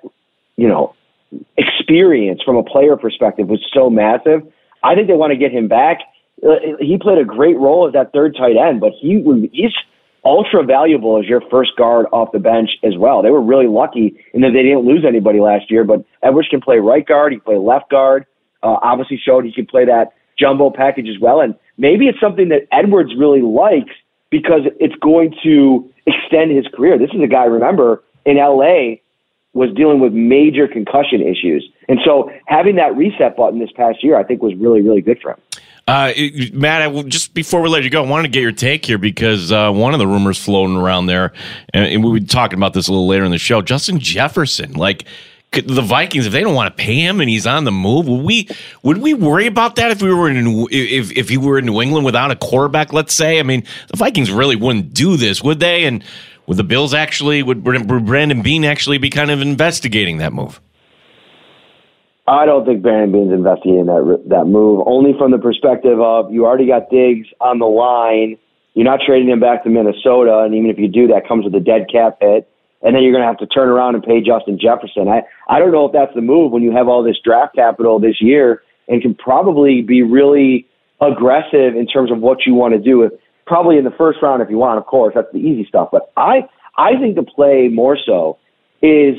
you 0.58 0.68
know, 0.68 0.94
experience 1.58 2.42
from 2.44 2.58
a 2.58 2.64
player 2.64 2.98
perspective 2.98 3.48
was 3.48 3.66
so 3.74 3.90
massive. 3.90 4.42
I 4.84 4.96
think 4.96 5.08
they 5.08 5.14
want 5.14 5.32
to 5.32 5.38
get 5.38 5.52
him 5.52 5.68
back. 5.68 6.00
Uh, 6.44 6.56
he 6.80 6.98
played 6.98 7.18
a 7.18 7.26
great 7.26 7.58
role 7.58 7.88
as 7.88 7.94
that 7.94 8.14
third 8.14 8.36
tight 8.38 8.56
end, 8.56 8.80
but 8.80 8.92
he 9.00 9.24
he's 9.52 9.74
ultra 10.26 10.64
valuable 10.64 11.20
as 11.20 11.26
your 11.26 11.42
first 11.50 11.76
guard 11.78 12.06
off 12.12 12.32
the 12.32 12.40
bench 12.40 12.70
as 12.84 12.98
well. 12.98 13.22
They 13.22 13.30
were 13.30 13.42
really 13.42 13.68
lucky 13.68 14.20
in 14.34 14.42
that 14.42 14.52
they 14.54 14.64
didn't 14.64 14.86
lose 14.86 15.06
anybody 15.08 15.40
last 15.40 15.70
year, 15.72 15.84
but 15.84 16.04
Edwards 16.24 16.48
can 16.50 16.62
play 16.62 16.80
right 16.80 17.06
guard, 17.06 17.34
he 17.34 17.40
can 17.40 17.46
play 17.46 17.58
left 17.58 17.90
guard. 17.90 18.26
Uh, 18.62 18.78
obviously 18.82 19.18
showed 19.18 19.46
he 19.46 19.54
can 19.54 19.66
play 19.66 19.86
that 19.86 20.14
jumbo 20.38 20.70
package 20.70 21.08
as 21.08 21.20
well. 21.20 21.42
And 21.42 21.56
maybe 21.78 22.08
it's 22.08 22.20
something 22.20 22.50
that 22.50 22.68
Edwards 22.72 23.12
really 23.18 23.42
likes 23.42 23.94
because 24.30 24.62
it's 24.80 24.96
going 24.96 25.34
to 25.44 25.90
extend 26.06 26.52
his 26.52 26.66
career. 26.74 26.98
This 26.98 27.12
is 27.14 27.22
a 27.22 27.28
guy, 27.28 27.46
remember, 27.46 28.04
in 28.26 28.38
LA 28.38 28.98
was 29.54 29.74
dealing 29.76 30.00
with 30.00 30.14
major 30.14 30.68
concussion 30.68 31.22
issues. 31.22 31.68
And 31.88 32.00
so 32.06 32.32
having 32.46 32.76
that 32.76 32.96
reset 32.96 33.36
button 33.36 33.60
this 33.60 33.72
past 33.72 34.04
year, 34.04 34.16
I 34.16 34.24
think 34.24 34.42
was 34.42 34.56
really, 34.56 34.82
really 34.82 35.02
good 35.02 35.20
for 35.22 35.32
him. 35.32 35.40
Uh, 35.90 36.14
Matt, 36.54 36.84
I, 36.84 37.02
just 37.02 37.34
before 37.34 37.62
we 37.62 37.70
let 37.70 37.84
you 37.84 37.90
go, 37.90 38.04
I 38.04 38.08
wanted 38.08 38.24
to 38.24 38.30
get 38.30 38.44
your 38.44 38.52
take 38.52 38.86
here 38.86 39.00
because 39.00 39.52
uh, 39.52 39.72
one 39.72 39.94
of 39.94 40.00
the 40.00 40.06
rumors 40.06 40.38
floating 40.38 40.78
around 40.78 41.08
there, 41.08 41.34
and, 41.74 41.86
and 41.88 42.04
we'll 42.04 42.14
be 42.14 42.20
talking 42.20 42.60
about 42.60 42.76
this 42.76 42.88
a 42.88 42.92
little 42.92 43.08
later 43.08 43.24
in 43.24 43.32
the 43.32 43.40
show. 43.40 43.64
Justin 43.64 43.98
Jefferson, 43.98 44.74
like 44.74 45.06
the 45.52 45.82
Vikings, 45.82 46.28
if 46.28 46.32
they 46.32 46.42
don't 46.42 46.54
want 46.54 46.78
to 46.78 46.80
pay 46.80 47.00
him 47.00 47.20
and 47.20 47.28
he's 47.28 47.48
on 47.48 47.64
the 47.64 47.72
move, 47.72 48.08
would 48.08 48.22
we 48.22 48.48
would 48.84 49.00
we 49.00 49.16
worry 49.16 49.48
about 49.48 49.78
that 49.78 49.90
if 49.90 50.00
we 50.00 50.14
were 50.14 50.30
in 50.30 50.68
if 50.70 51.12
if 51.18 51.28
he 51.28 51.38
were 51.38 51.58
in 51.58 51.66
New 51.66 51.82
England 51.82 52.06
without 52.06 52.30
a 52.30 52.36
quarterback? 52.36 52.94
Let's 52.94 53.16
say, 53.16 53.40
I 53.40 53.44
mean, 53.44 53.64
the 53.88 53.98
Vikings 53.98 54.30
really 54.30 54.56
wouldn't 54.56 54.94
do 54.94 55.18
this, 55.18 55.44
would 55.44 55.60
they? 55.60 55.86
And 55.86 56.04
would 56.46 56.58
the 56.58 56.64
Bills 56.64 56.94
actually 56.94 57.42
would 57.42 57.64
Brandon 57.64 58.44
Beane 58.44 58.64
actually 58.64 59.00
be 59.00 59.10
kind 59.10 59.32
of 59.32 59.42
investigating 59.42 60.20
that 60.20 60.34
move? 60.34 60.62
I 62.30 62.46
don't 62.46 62.64
think 62.64 62.84
Baron 62.84 63.12
Beane's 63.12 63.34
investing 63.34 63.80
in 63.80 63.88
that 63.88 64.24
that 64.28 64.46
move. 64.46 64.84
Only 64.86 65.14
from 65.18 65.32
the 65.32 65.40
perspective 65.40 66.00
of 66.00 66.32
you 66.32 66.46
already 66.46 66.68
got 66.68 66.90
Diggs 66.92 67.28
on 67.42 67.58
the 67.58 67.66
line. 67.66 68.38
You're 68.76 68.86
not 68.86 69.00
trading 69.04 69.30
him 69.30 69.40
back 69.40 69.64
to 69.64 69.70
Minnesota, 69.70 70.46
and 70.46 70.54
even 70.54 70.70
if 70.70 70.78
you 70.78 70.88
do, 70.88 71.08
that 71.08 71.28
comes 71.28 71.44
with 71.44 71.56
a 71.56 71.60
dead 71.60 71.88
cap 71.92 72.18
hit. 72.22 72.48
And 72.82 72.96
then 72.96 73.04
you're 73.04 73.12
going 73.12 73.24
to 73.24 73.28
have 73.28 73.40
to 73.40 73.48
turn 73.48 73.68
around 73.68 73.96
and 73.96 74.04
pay 74.04 74.22
Justin 74.22 74.58
Jefferson. 74.62 75.10
I, 75.10 75.24
I 75.50 75.60
don't 75.60 75.74
know 75.74 75.86
if 75.86 75.92
that's 75.92 76.14
the 76.14 76.22
move 76.22 76.54
when 76.54 76.64
you 76.64 76.72
have 76.72 76.88
all 76.88 77.04
this 77.04 77.18
draft 77.22 77.56
capital 77.56 78.00
this 78.00 78.22
year 78.22 78.62
and 78.88 79.02
can 79.02 79.16
probably 79.16 79.82
be 79.82 80.02
really 80.02 80.66
aggressive 81.02 81.76
in 81.76 81.88
terms 81.88 82.12
of 82.12 82.20
what 82.20 82.46
you 82.46 82.54
want 82.54 82.74
to 82.74 82.80
do. 82.80 83.10
Probably 83.46 83.78
in 83.78 83.84
the 83.84 83.92
first 83.98 84.20
round 84.22 84.42
if 84.42 84.50
you 84.50 84.58
want, 84.58 84.78
of 84.78 84.86
course, 84.86 85.14
that's 85.16 85.28
the 85.34 85.40
easy 85.40 85.66
stuff. 85.68 85.90
But 85.92 86.14
I, 86.16 86.48
I 86.78 86.92
think 87.02 87.16
the 87.16 87.24
play 87.24 87.68
more 87.68 87.98
so 88.06 88.38
is 88.82 89.16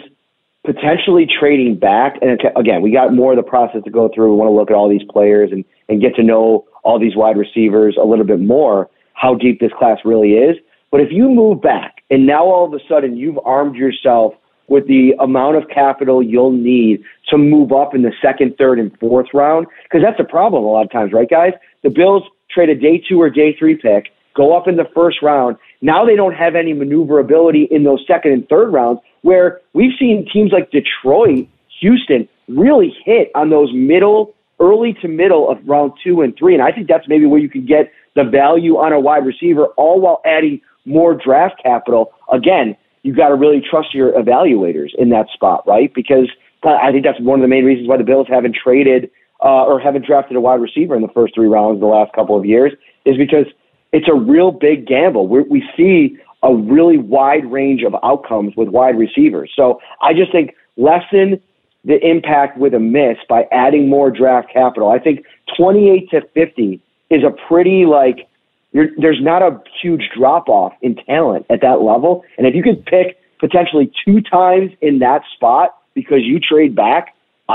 potentially 0.65 1.27
trading 1.27 1.79
back. 1.79 2.17
And 2.21 2.39
again, 2.57 2.83
we 2.83 2.91
got 2.91 3.13
more 3.15 3.33
of 3.33 3.37
the 3.37 3.43
process 3.43 3.83
to 3.85 3.91
go 3.91 4.11
through. 4.15 4.33
We 4.33 4.37
want 4.37 4.49
to 4.49 4.55
look 4.55 4.71
at 4.71 4.77
all 4.77 4.89
these 4.89 5.07
players 5.11 5.51
and, 5.53 5.65
and 5.89 6.01
get 6.01 6.15
to 6.17 6.23
know 6.23 6.67
all 6.85 6.99
these 6.99 7.17
wide 7.17 7.37
receivers 7.37 7.97
a 8.01 8.05
little 8.05 8.25
bit 8.25 8.41
more, 8.41 8.89
how 9.15 9.35
deep 9.35 9.61
this 9.61 9.73
class 9.79 9.99
really 10.05 10.33
is. 10.33 10.57
But 10.91 11.01
if 11.01 11.09
you 11.11 11.29
move 11.29 11.63
back 11.63 12.03
and 12.11 12.27
now 12.27 12.45
all 12.45 12.67
of 12.67 12.73
a 12.73 12.81
sudden 12.89 13.17
you've 13.17 13.39
armed 13.45 13.77
yourself 13.77 14.35
with 14.69 14.87
the 14.87 15.13
amount 15.19 15.57
of 15.57 15.69
capital 15.69 16.23
you'll 16.23 16.53
need 16.53 17.03
to 17.29 17.39
move 17.39 17.73
up 17.73 17.95
in 17.95 18.03
the 18.03 18.13
second, 18.23 18.55
third, 18.57 18.79
and 18.79 18.97
fourth 18.99 19.27
round, 19.35 19.67
because 19.85 20.01
that's 20.03 20.21
a 20.21 20.25
problem 20.25 20.65
a 20.65 20.67
lot 20.67 20.85
of 20.85 20.93
times, 20.93 21.13
right, 21.13 21.29
guys? 21.29 21.53
The 21.83 21.91
Bills 21.91 22.23
trade 22.51 22.69
a 22.69 22.75
day 22.75 23.03
two 23.09 23.21
or 23.21 23.31
day 23.31 23.57
three 23.57 23.77
pick, 23.77 24.07
go 24.35 24.57
up 24.57 24.69
in 24.69 24.77
the 24.77 24.87
first 24.95 25.23
round. 25.23 25.57
Now 25.83 26.05
they 26.05 26.16
don't 26.16 26.35
have 26.35 26.55
any 26.55 26.72
maneuverability 26.72 27.68
in 27.70 27.85
those 27.85 28.05
second 28.07 28.33
and 28.33 28.49
third 28.49 28.72
rounds, 28.72 29.01
where 29.22 29.61
we've 29.72 29.93
seen 29.99 30.26
teams 30.33 30.53
like 30.53 30.70
Detroit, 30.70 31.49
Houston 31.81 32.28
really 32.49 32.95
hit 33.05 33.31
on 33.35 33.51
those 33.51 33.72
middle, 33.72 34.35
early 34.59 34.93
to 35.01 35.09
middle 35.09 35.51
of 35.51 35.59
round 35.66 35.93
two 36.05 36.20
and 36.20 36.37
three. 36.37 36.55
And 36.55 36.62
I 36.62 36.72
think 36.72 36.89
that's 36.89 37.09
maybe 37.09 37.26
where 37.26 37.41
you 37.41 37.49
can 37.49 37.64
get 37.64 37.91
the 38.14 38.24
value 38.24 38.76
on 38.76 38.93
a 38.93 39.01
wide 39.01 39.24
receiver, 39.24 39.66
all 39.76 40.01
while 40.01 40.20
adding 40.24 40.61
more 40.85 41.14
draft 41.14 41.62
capital. 41.62 42.12
Again, 42.33 42.76
you've 43.03 43.16
got 43.16 43.28
to 43.28 43.35
really 43.35 43.62
trust 43.68 43.95
your 43.95 44.12
evaluators 44.12 44.91
in 44.99 45.11
that 45.11 45.28
spot, 45.33 45.66
right? 45.66 45.93
Because 45.95 46.28
I 46.62 46.93
think 46.93 47.05
that's 47.05 47.20
one 47.20 47.39
of 47.39 47.43
the 47.43 47.49
main 47.49 47.64
reasons 47.64 47.89
why 47.89 47.97
the 47.97 48.05
Bills 48.05 48.26
haven't 48.28 48.57
traded 48.62 49.11
uh, 49.43 49.64
or 49.64 49.81
haven't 49.81 50.05
drafted 50.05 50.37
a 50.37 50.41
wide 50.41 50.61
receiver 50.61 50.95
in 50.95 51.03
the 51.03 51.09
first 51.09 51.35
three 51.35 51.47
rounds 51.47 51.81
the 51.81 51.87
last 51.87 52.12
couple 52.12 52.37
of 52.37 52.45
years, 52.45 52.72
is 53.07 53.16
because 53.16 53.47
it's 53.93 54.09
a 54.09 54.14
real 54.14 54.53
big 54.53 54.86
gamble. 54.86 55.26
We're, 55.28 55.43
we 55.43 55.64
see 55.76 56.18
a 56.43 56.55
really 56.55 56.99
wide 56.99 57.51
range 57.51 57.82
of 57.82 57.95
outcomes 58.03 58.55
with 58.57 58.68
wide 58.68 58.99
receivers. 58.99 59.53
So 59.55 59.80
I 60.01 60.14
just 60.14 60.32
think 60.32 60.55
lessen 60.76 61.41
the 61.84 61.99
impact 62.07 62.59
with 62.59 62.74
a 62.74 62.78
miss 62.78 63.16
by 63.28 63.47
adding 63.53 63.88
more 63.88 64.11
draft 64.11 64.53
capital. 64.53 64.91
I 64.91 64.99
think 64.99 65.24
28 65.57 66.11
to 66.11 66.20
50 66.34 66.80
is 67.11 67.22
a 67.24 67.30
pretty 67.49 67.86
like 67.86 68.28
there's 68.72 69.20
not 69.20 69.43
a 69.43 69.61
huge 69.82 70.11
drop 70.16 70.49
off 70.49 70.72
in 70.80 70.95
talent 70.95 71.45
at 71.51 71.61
that 71.61 71.82
level. 71.82 72.24
And 72.38 72.47
if 72.47 72.55
you 72.55 72.62
could 72.62 72.86
pick 72.86 73.18
potentially 73.41 73.91
two 74.05 74.20
times 74.20 74.70
in 74.80 75.01
that 75.01 75.22
spot 75.34 75.76
because 75.95 76.20
you 76.22 76.38
trade 76.38 76.76
back, 76.76 77.14
I, 77.49 77.55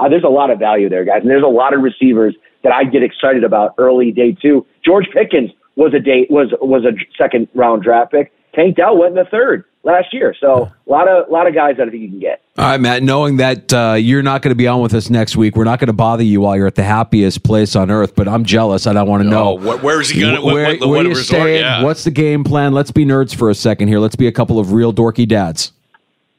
I, 0.00 0.04
I, 0.04 0.08
there's 0.08 0.24
a 0.24 0.28
lot 0.28 0.50
of 0.50 0.58
value 0.58 0.88
there, 0.88 1.04
guys. 1.04 1.20
And 1.20 1.30
there's 1.30 1.42
a 1.42 1.46
lot 1.46 1.74
of 1.74 1.82
receivers 1.82 2.34
that 2.62 2.72
I 2.72 2.84
get 2.84 3.02
excited 3.02 3.44
about 3.44 3.74
early 3.76 4.12
day 4.12 4.32
two. 4.40 4.66
George 4.82 5.06
Pickens 5.12 5.50
was 5.76 5.94
a 5.94 6.00
date 6.00 6.30
was 6.30 6.48
was 6.60 6.84
a 6.84 6.92
second 7.16 7.48
round 7.54 7.82
draft 7.82 8.12
pick. 8.12 8.32
Tank 8.54 8.76
Dell 8.76 8.96
went 8.96 9.16
in 9.16 9.22
the 9.22 9.30
third 9.30 9.64
last 9.86 10.12
year. 10.12 10.34
So 10.38 10.64
a 10.86 10.90
lot 10.90 11.08
of 11.08 11.28
a 11.28 11.30
lot 11.30 11.46
of 11.46 11.54
guys 11.54 11.76
that 11.76 11.88
I 11.88 11.90
think 11.90 12.02
you 12.02 12.08
can 12.08 12.20
get. 12.20 12.42
All 12.58 12.64
right, 12.64 12.80
Matt. 12.80 13.02
Knowing 13.02 13.36
that 13.36 13.72
uh, 13.72 13.94
you're 13.94 14.22
not 14.22 14.42
going 14.42 14.50
to 14.50 14.56
be 14.56 14.66
on 14.66 14.80
with 14.80 14.94
us 14.94 15.08
next 15.08 15.36
week, 15.36 15.56
we're 15.56 15.64
not 15.64 15.78
going 15.78 15.86
to 15.86 15.94
bother 15.94 16.22
you 16.22 16.40
while 16.40 16.56
you're 16.56 16.66
at 16.66 16.74
the 16.74 16.82
happiest 16.82 17.42
place 17.42 17.76
on 17.76 17.90
earth. 17.90 18.14
But 18.14 18.28
I'm 18.28 18.44
jealous, 18.44 18.86
and 18.86 18.98
I 18.98 19.02
want 19.02 19.22
to 19.22 19.28
know 19.28 19.58
oh, 19.58 19.76
where 19.78 20.00
is 20.00 20.10
he 20.10 20.20
going? 20.20 20.42
Where, 20.42 20.66
what, 20.66 20.80
what, 20.80 20.88
where 20.88 20.96
what 20.98 21.02
you 21.04 21.10
resort? 21.10 21.26
staying? 21.26 21.60
Yeah. 21.60 21.82
What's 21.82 22.04
the 22.04 22.10
game 22.10 22.44
plan? 22.44 22.72
Let's 22.72 22.90
be 22.90 23.04
nerds 23.04 23.34
for 23.34 23.48
a 23.48 23.54
second 23.54 23.88
here. 23.88 23.98
Let's 23.98 24.16
be 24.16 24.26
a 24.26 24.32
couple 24.32 24.58
of 24.58 24.72
real 24.72 24.92
dorky 24.92 25.28
dads. 25.28 25.72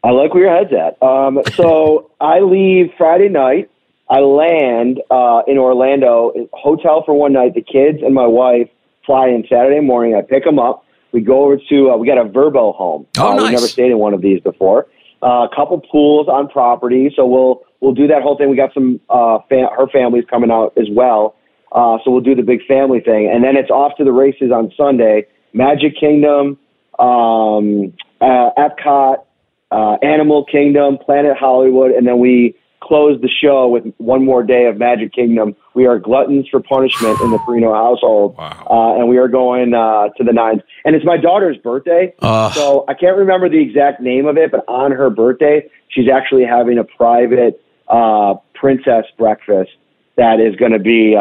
I 0.03 0.11
like 0.11 0.33
where 0.33 0.43
your 0.43 0.55
head's 0.55 0.73
at. 0.73 1.01
Um, 1.05 1.41
so 1.55 2.11
I 2.19 2.39
leave 2.39 2.91
Friday 2.97 3.29
night. 3.29 3.69
I 4.09 4.19
land 4.19 5.01
uh, 5.11 5.41
in 5.47 5.57
Orlando, 5.57 6.31
hotel 6.53 7.03
for 7.05 7.13
one 7.13 7.33
night. 7.33 7.55
The 7.55 7.61
kids 7.61 7.99
and 8.01 8.13
my 8.13 8.25
wife 8.25 8.69
fly 9.07 9.29
in 9.29 9.43
Saturday 9.49 9.79
morning. 9.79 10.13
I 10.13 10.21
pick 10.21 10.43
them 10.43 10.59
up. 10.59 10.85
We 11.11 11.21
go 11.21 11.45
over 11.45 11.57
to 11.57 11.91
uh, 11.91 11.97
we 11.97 12.05
got 12.05 12.19
a 12.19 12.25
Vrbo 12.25 12.75
home. 12.75 13.07
Oh, 13.17 13.29
uh, 13.29 13.33
nice. 13.33 13.43
We've 13.43 13.51
never 13.53 13.67
stayed 13.67 13.89
in 13.91 13.97
one 13.97 14.13
of 14.13 14.21
these 14.21 14.39
before. 14.41 14.85
Uh, 15.23 15.47
a 15.49 15.49
couple 15.55 15.79
pools 15.79 16.27
on 16.27 16.47
property, 16.47 17.11
so 17.15 17.25
we'll 17.25 17.63
we'll 17.79 17.95
do 17.95 18.05
that 18.05 18.21
whole 18.21 18.37
thing. 18.37 18.51
We 18.51 18.55
got 18.55 18.73
some 18.73 18.99
uh, 19.09 19.39
fa- 19.49 19.69
her 19.75 19.87
family's 19.87 20.25
coming 20.29 20.51
out 20.51 20.73
as 20.77 20.87
well, 20.91 21.35
uh, 21.71 21.97
so 22.03 22.11
we'll 22.11 22.21
do 22.21 22.35
the 22.35 22.43
big 22.43 22.63
family 22.67 22.99
thing, 22.99 23.31
and 23.33 23.43
then 23.43 23.55
it's 23.55 23.71
off 23.71 23.97
to 23.97 24.03
the 24.03 24.11
races 24.11 24.51
on 24.51 24.71
Sunday. 24.77 25.25
Magic 25.53 25.97
Kingdom, 25.99 26.59
um, 26.99 27.93
uh, 28.21 28.51
Epcot, 28.57 29.23
uh, 29.71 29.97
Animal 30.03 30.45
Kingdom, 30.45 30.99
Planet 30.99 31.35
Hollywood, 31.35 31.91
and 31.91 32.05
then 32.05 32.19
we 32.19 32.55
close 32.81 33.19
the 33.21 33.29
show 33.29 33.67
with 33.67 33.83
one 33.97 34.23
more 34.23 34.43
day 34.43 34.65
of 34.65 34.77
Magic 34.77 35.13
Kingdom. 35.13 35.55
We 35.73 35.85
are 35.87 35.99
gluttons 35.99 36.47
for 36.49 36.59
punishment 36.61 37.19
in 37.21 37.31
the 37.31 37.39
Parrino 37.39 37.73
household, 37.73 38.35
uh, 38.37 38.95
and 38.97 39.07
we 39.09 39.17
are 39.17 39.27
going 39.27 39.73
uh, 39.73 40.09
to 40.17 40.23
the 40.23 40.33
nines. 40.33 40.61
And 40.85 40.95
it's 40.95 41.05
my 41.05 41.17
daughter's 41.17 41.57
birthday, 41.57 42.13
Ugh. 42.19 42.53
so 42.53 42.85
I 42.87 42.93
can't 42.93 43.17
remember 43.17 43.49
the 43.49 43.61
exact 43.61 44.01
name 44.01 44.25
of 44.25 44.37
it, 44.37 44.51
but 44.51 44.63
on 44.67 44.91
her 44.91 45.09
birthday, 45.09 45.69
she's 45.89 46.09
actually 46.09 46.45
having 46.45 46.77
a 46.77 46.83
private 46.83 47.61
uh, 47.87 48.35
princess 48.53 49.05
breakfast 49.17 49.71
that 50.15 50.39
is 50.39 50.55
going 50.55 50.71
to 50.71 50.79
be. 50.79 51.15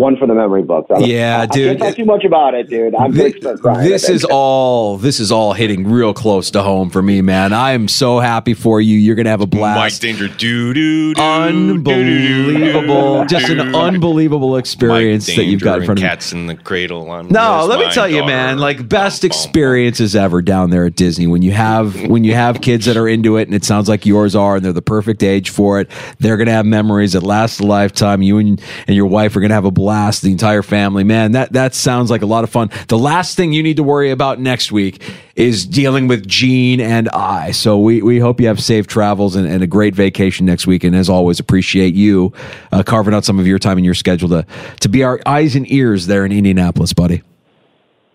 One 0.00 0.16
for 0.16 0.26
the 0.26 0.34
memory 0.34 0.62
books. 0.62 0.90
I 0.90 1.00
don't- 1.00 1.08
Yeah, 1.10 1.40
I, 1.42 1.46
dude. 1.46 1.66
I 1.66 1.70
can't 1.74 1.80
talk 1.90 1.96
too 1.96 2.04
much 2.06 2.24
about 2.24 2.54
it, 2.54 2.70
dude. 2.70 2.94
I'm 2.94 3.12
going 3.12 3.34
to 3.34 3.38
start 3.40 3.60
crying. 3.60 3.86
This 3.86 4.08
is 4.08 4.24
all 4.24 4.96
this 4.96 5.20
is 5.20 5.30
all 5.30 5.52
hitting 5.52 5.90
real 5.90 6.14
close 6.14 6.50
to 6.52 6.62
home 6.62 6.88
for 6.88 7.02
me, 7.02 7.20
man. 7.20 7.52
I 7.52 7.72
am 7.72 7.86
so 7.86 8.18
happy 8.18 8.54
for 8.54 8.80
you. 8.80 8.96
You're 8.96 9.14
gonna 9.14 9.28
have 9.28 9.42
a 9.42 9.46
blast. 9.46 9.76
Mike 9.76 9.90
blast. 9.90 10.02
Danger, 10.02 10.28
do 10.28 10.72
do 10.72 11.12
do, 11.12 11.20
Unbelievable, 11.20 13.26
just 13.26 13.50
an 13.50 13.74
unbelievable 13.74 14.56
experience 14.56 15.26
that 15.26 15.44
you've 15.44 15.60
got 15.60 15.80
in 15.80 15.84
front 15.84 15.98
of 15.98 16.02
you. 16.02 16.08
Cats 16.08 16.32
in 16.32 16.46
the 16.46 16.54
cradle. 16.54 17.10
I'm 17.10 17.28
No, 17.28 17.66
let 17.68 17.78
me 17.78 17.84
my 17.84 17.92
tell 17.92 18.08
you, 18.08 18.24
man. 18.24 18.58
Like 18.58 18.88
best 18.88 19.22
experiences 19.22 20.16
ever 20.16 20.40
down 20.40 20.70
there 20.70 20.86
at 20.86 20.96
Disney 20.96 21.26
when 21.26 21.42
you 21.42 21.52
have 21.52 22.08
when 22.08 22.24
you 22.24 22.34
have 22.34 22.62
kids 22.62 22.86
that 22.86 22.96
are 22.96 23.06
into 23.06 23.36
it, 23.36 23.48
and 23.48 23.54
it 23.54 23.64
sounds 23.64 23.86
like 23.86 24.06
yours 24.06 24.34
are, 24.34 24.56
and 24.56 24.64
they're 24.64 24.72
the 24.72 24.80
perfect 24.80 25.22
age 25.22 25.50
for 25.50 25.78
it. 25.78 25.90
They're 26.20 26.38
gonna 26.38 26.52
have 26.52 26.64
memories 26.64 27.12
that 27.12 27.22
last 27.22 27.60
a 27.60 27.66
lifetime. 27.66 28.22
You 28.22 28.38
and 28.38 28.62
and 28.86 28.96
your 28.96 29.06
wife 29.06 29.36
are 29.36 29.40
gonna 29.40 29.52
have 29.52 29.66
a 29.66 29.70
blast. 29.70 29.89
The 30.20 30.32
entire 30.32 30.62
family, 30.62 31.04
man. 31.04 31.32
That 31.32 31.52
that 31.52 31.74
sounds 31.74 32.10
like 32.10 32.22
a 32.22 32.26
lot 32.26 32.44
of 32.44 32.50
fun. 32.50 32.70
The 32.88 32.98
last 32.98 33.36
thing 33.36 33.52
you 33.52 33.62
need 33.62 33.76
to 33.76 33.82
worry 33.82 34.10
about 34.10 34.40
next 34.40 34.72
week 34.72 35.02
is 35.36 35.66
dealing 35.66 36.08
with 36.08 36.26
Gene 36.26 36.80
and 36.80 37.08
I. 37.08 37.52
So 37.52 37.78
we 37.78 38.02
we 38.02 38.18
hope 38.18 38.40
you 38.40 38.48
have 38.48 38.62
safe 38.62 38.86
travels 38.86 39.36
and, 39.36 39.46
and 39.46 39.62
a 39.62 39.66
great 39.66 39.94
vacation 39.94 40.46
next 40.46 40.66
week. 40.66 40.84
And 40.84 40.94
as 40.94 41.08
always, 41.08 41.40
appreciate 41.40 41.94
you 41.94 42.32
uh, 42.72 42.82
carving 42.82 43.14
out 43.14 43.24
some 43.24 43.38
of 43.38 43.46
your 43.46 43.58
time 43.58 43.78
in 43.78 43.84
your 43.84 43.94
schedule 43.94 44.28
to 44.30 44.46
to 44.80 44.88
be 44.88 45.04
our 45.04 45.20
eyes 45.26 45.56
and 45.56 45.70
ears 45.70 46.06
there 46.06 46.24
in 46.24 46.32
Indianapolis, 46.32 46.92
buddy. 46.92 47.22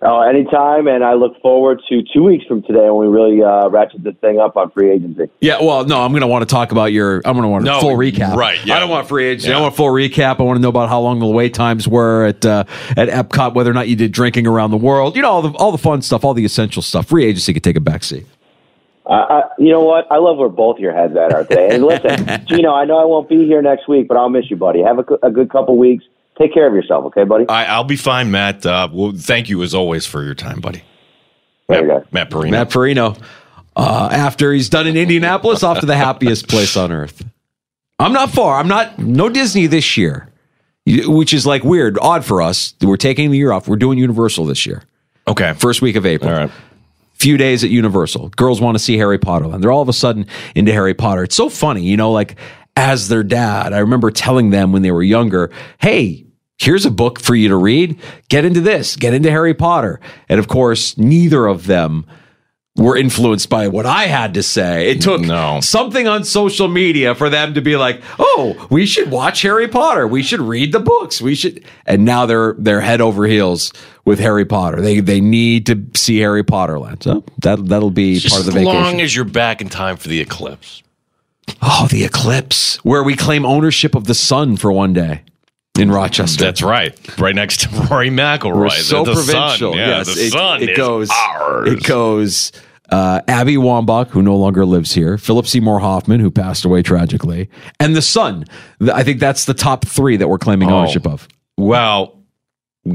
Oh, 0.08 0.22
anytime, 0.22 0.86
and 0.88 1.04
I 1.04 1.16
look 1.16 1.42
forward 1.42 1.82
to 1.90 2.04
two 2.14 2.22
weeks 2.22 2.46
from 2.46 2.62
today 2.62 2.92
when 2.92 3.08
we 3.10 3.14
really 3.14 3.42
uh, 3.42 3.70
ratchet 3.70 4.04
this 4.04 4.14
thing 4.22 4.40
up 4.40 4.56
on 4.56 4.70
free 4.70 4.92
agency. 4.92 5.24
Yeah, 5.42 5.60
well, 5.60 5.84
no, 5.84 6.00
I'm 6.04 6.12
going 6.12 6.22
to 6.22 6.28
want 6.28 6.48
to 6.48 6.54
talk 6.54 6.72
about 6.72 6.92
your. 6.94 7.24
I'm 7.26 7.34
going 7.34 7.42
to 7.42 7.48
want 7.48 7.64
a 7.64 7.66
No, 7.66 7.80
full 7.80 7.98
recap. 7.98 8.36
right, 8.36 8.64
yeah. 8.64 8.76
I 8.76 8.80
don't 8.80 8.90
want 8.92 9.08
free 9.08 9.26
agency. 9.26 9.52
I 9.52 9.60
want 9.60 9.74
a 9.74 9.78
full 9.78 9.90
recap. 9.90 10.40
I 10.40 10.44
want 10.44 10.58
to 10.58 10.62
know 10.62 10.70
about 10.70 10.90
how 10.90 11.00
long 11.02 11.18
the 11.20 11.26
wait 11.26 11.56
times 11.56 11.88
were 11.88 12.26
at 12.26 12.46
uh, 12.46 12.66
at 12.96 13.10
Epcot, 13.10 13.56
whether 13.56 13.72
or 13.72 13.74
not 13.74 13.88
you 13.88 13.96
did 13.96 14.12
drinking 14.12 14.46
around 14.46 14.70
the 14.70 14.78
world. 14.78 15.16
You 15.16 15.24
know, 15.24 15.32
all 15.32 15.42
the 15.42 15.58
all 15.58 15.72
the 15.72 15.80
fun 15.80 16.04
stuff, 16.04 16.24
all 16.24 16.36
the 16.36 16.46
essential 16.46 16.84
stuff. 16.84 17.08
Free 17.08 17.26
agency 17.26 17.54
could 17.54 17.64
take 17.64 17.76
a 17.78 17.82
backseat. 17.82 18.26
Uh, 19.08 19.12
I, 19.14 19.42
you 19.58 19.72
know 19.72 19.84
what? 19.84 20.06
I 20.12 20.18
love 20.18 20.38
where 20.38 20.50
both 20.50 20.78
your 20.80 20.94
heads 20.96 21.16
at 21.16 21.34
are 21.34 21.46
today. 21.46 21.70
And 21.76 21.84
listen, 21.84 22.26
Gino, 22.48 22.74
I 22.74 22.86
know 22.86 22.98
I 23.00 23.06
won't 23.06 23.28
be 23.30 23.46
here 23.46 23.62
next 23.62 23.88
week, 23.88 24.08
but 24.08 24.18
I'll 24.18 24.30
miss 24.30 24.50
you, 24.52 24.56
buddy. 24.56 24.82
Have 24.82 25.00
a, 25.00 25.06
a 25.28 25.32
good 25.32 25.50
couple 25.52 25.78
weeks. 25.78 26.04
Take 26.38 26.54
care 26.54 26.68
of 26.68 26.74
yourself, 26.74 27.06
okay, 27.06 27.24
buddy? 27.24 27.48
I, 27.48 27.66
I'll 27.66 27.84
be 27.86 27.96
fine, 27.96 28.30
Matt. 28.32 28.66
Uh, 28.66 28.90
well, 28.92 29.14
thank 29.16 29.50
you 29.50 29.64
as 29.64 29.74
always 29.74 30.06
for 30.06 30.24
your 30.24 30.36
time, 30.36 30.60
buddy. 30.60 30.84
There 31.70 31.82
you 31.82 31.88
go. 31.88 32.04
Matt 32.12 32.30
Parrino. 32.30 32.52
Matt 32.52 32.70
Parrino. 32.70 33.18
Uh, 33.76 34.10
after 34.12 34.54
he's 34.54 34.70
done 34.70 34.86
in 34.88 34.96
Indianapolis, 34.98 35.64
off 35.64 35.80
to 35.80 35.86
the 35.86 35.96
happiest 35.96 36.48
place 36.48 36.76
on 36.78 36.92
earth. 36.92 37.26
I'm 38.00 38.14
not 38.14 38.30
far. 38.32 38.60
I'm 38.60 38.68
not. 38.68 39.00
No 39.00 39.30
Disney 39.30 39.68
this 39.68 39.98
year, 39.98 40.30
which 40.86 41.34
is 41.34 41.46
like 41.46 41.64
weird, 41.64 41.98
odd 42.02 42.26
for 42.26 42.42
us. 42.42 42.74
We're 42.82 42.98
taking 42.98 43.32
the 43.32 43.38
year 43.38 43.52
off. 43.52 43.68
We're 43.68 43.78
doing 43.78 43.98
Universal 43.98 44.46
this 44.46 44.66
year. 44.66 44.84
Okay. 45.28 45.54
First 45.54 45.82
week 45.82 45.96
of 45.96 46.06
April. 46.06 46.30
All 46.30 46.38
right. 46.38 46.52
few 47.14 47.38
days 47.38 47.64
at 47.64 47.70
Universal. 47.70 48.30
Girls 48.30 48.60
want 48.62 48.78
to 48.78 48.84
see 48.84 48.98
Harry 48.98 49.18
Potter 49.18 49.46
and 49.46 49.64
they're 49.64 49.72
all 49.72 49.82
of 49.82 49.90
a 49.90 49.94
sudden 49.94 50.28
into 50.54 50.72
Harry 50.74 50.94
Potter. 50.94 51.24
It's 51.24 51.36
so 51.36 51.50
funny, 51.50 51.84
you 51.84 51.98
know, 51.98 52.12
like 52.12 52.36
as 52.76 53.08
their 53.08 53.24
dad, 53.24 53.74
I 53.74 53.80
remember 53.80 54.12
telling 54.12 54.50
them 54.50 54.72
when 54.74 54.82
they 54.82 54.92
were 54.92 55.02
younger, 55.04 55.50
hey, 55.80 56.25
here's 56.58 56.86
a 56.86 56.92
book 56.92 57.20
for 57.20 57.36
you 57.36 57.50
to 57.50 57.56
read. 57.56 58.00
Get 58.30 58.46
into 58.46 58.62
this, 58.62 58.96
get 58.96 59.14
into 59.14 59.30
Harry 59.32 59.54
Potter. 59.54 60.00
And 60.30 60.40
of 60.40 60.48
course, 60.48 60.98
neither 60.98 61.46
of 61.48 61.68
them 61.68 62.06
were 62.78 62.98
influenced 62.98 63.50
by 63.50 63.70
what 63.70 63.86
I 63.86 64.04
had 64.08 64.34
to 64.34 64.44
say. 64.44 64.90
It 64.90 65.00
took 65.00 65.22
No. 65.22 65.62
something 65.62 66.10
on 66.10 66.26
social 66.26 66.68
media 66.68 67.16
for 67.16 67.30
them 67.30 67.54
to 67.54 67.62
be 67.62 67.78
like, 67.78 68.02
"Oh, 68.20 68.68
we 68.70 68.86
should 68.86 69.10
watch 69.12 69.44
Harry 69.44 69.70
Potter. 69.70 70.06
We 70.06 70.22
should 70.22 70.42
read 70.42 70.74
the 70.74 70.82
books. 70.82 71.22
We 71.22 71.36
should." 71.36 71.64
And 71.86 72.04
now 72.04 72.26
they're 72.26 72.54
they're 72.60 72.82
head 72.82 73.00
over 73.00 73.28
heels 73.28 73.72
with 74.04 74.20
Harry 74.20 74.44
Potter. 74.44 74.82
They 74.82 75.00
they 75.00 75.22
need 75.22 75.66
to 75.68 75.84
see 75.94 76.18
Harry 76.20 76.44
Potter 76.44 76.78
land. 76.78 77.02
So 77.04 77.24
that 77.44 77.66
that'll 77.70 77.92
be 77.92 78.20
Just 78.20 78.36
part 78.36 78.42
of 78.42 78.46
the 78.48 78.52
vacation. 78.52 78.76
as 78.78 78.84
long 78.84 79.00
as 79.02 79.16
you're 79.16 79.24
back 79.24 79.62
in 79.62 79.70
time 79.70 79.96
for 79.96 80.10
the 80.10 80.20
eclipse. 80.20 80.84
oh, 81.62 81.88
the 81.90 82.04
eclipse, 82.04 82.76
where 82.84 83.04
we 83.04 83.16
claim 83.16 83.46
ownership 83.46 83.96
of 83.96 84.04
the 84.06 84.14
sun 84.16 84.58
for 84.58 84.70
one 84.72 84.92
day 84.92 85.22
in 85.80 85.92
Rochester. 85.92 86.44
That's 86.44 86.62
right. 86.62 86.98
Right 87.20 87.36
next 87.36 87.62
to 87.62 87.70
Rory 87.92 88.10
McIlroy. 88.10 88.56
We're 88.56 88.70
so 88.70 89.04
the 89.04 89.14
provincial. 89.14 89.72
Sun. 89.74 89.78
Yeah, 89.80 89.88
yes, 89.98 90.16
the 90.16 90.22
it, 90.22 90.32
sun 90.32 90.62
it 90.64 90.70
is 90.72 90.78
goes. 90.78 91.10
ours. 91.12 91.72
It 91.74 91.84
goes. 91.84 92.52
Uh, 92.90 93.20
Abby 93.28 93.56
Wambach, 93.56 94.10
who 94.10 94.22
no 94.22 94.36
longer 94.36 94.64
lives 94.64 94.94
here, 94.94 95.18
Philip 95.18 95.48
Seymour 95.48 95.80
Hoffman, 95.80 96.20
who 96.20 96.30
passed 96.30 96.66
away 96.66 96.84
tragically, 96.84 97.50
and 97.80 97.96
the 97.96 98.02
sun. 98.02 98.46
I 98.94 99.02
think 99.04 99.20
that's 99.20 99.46
the 99.46 99.56
top 99.56 99.88
three 99.88 100.18
that 100.18 100.28
we're 100.28 100.38
claiming 100.38 100.70
Oh. 100.70 100.78
ownership 100.78 101.08
of. 101.08 101.28
Well, 101.58 102.20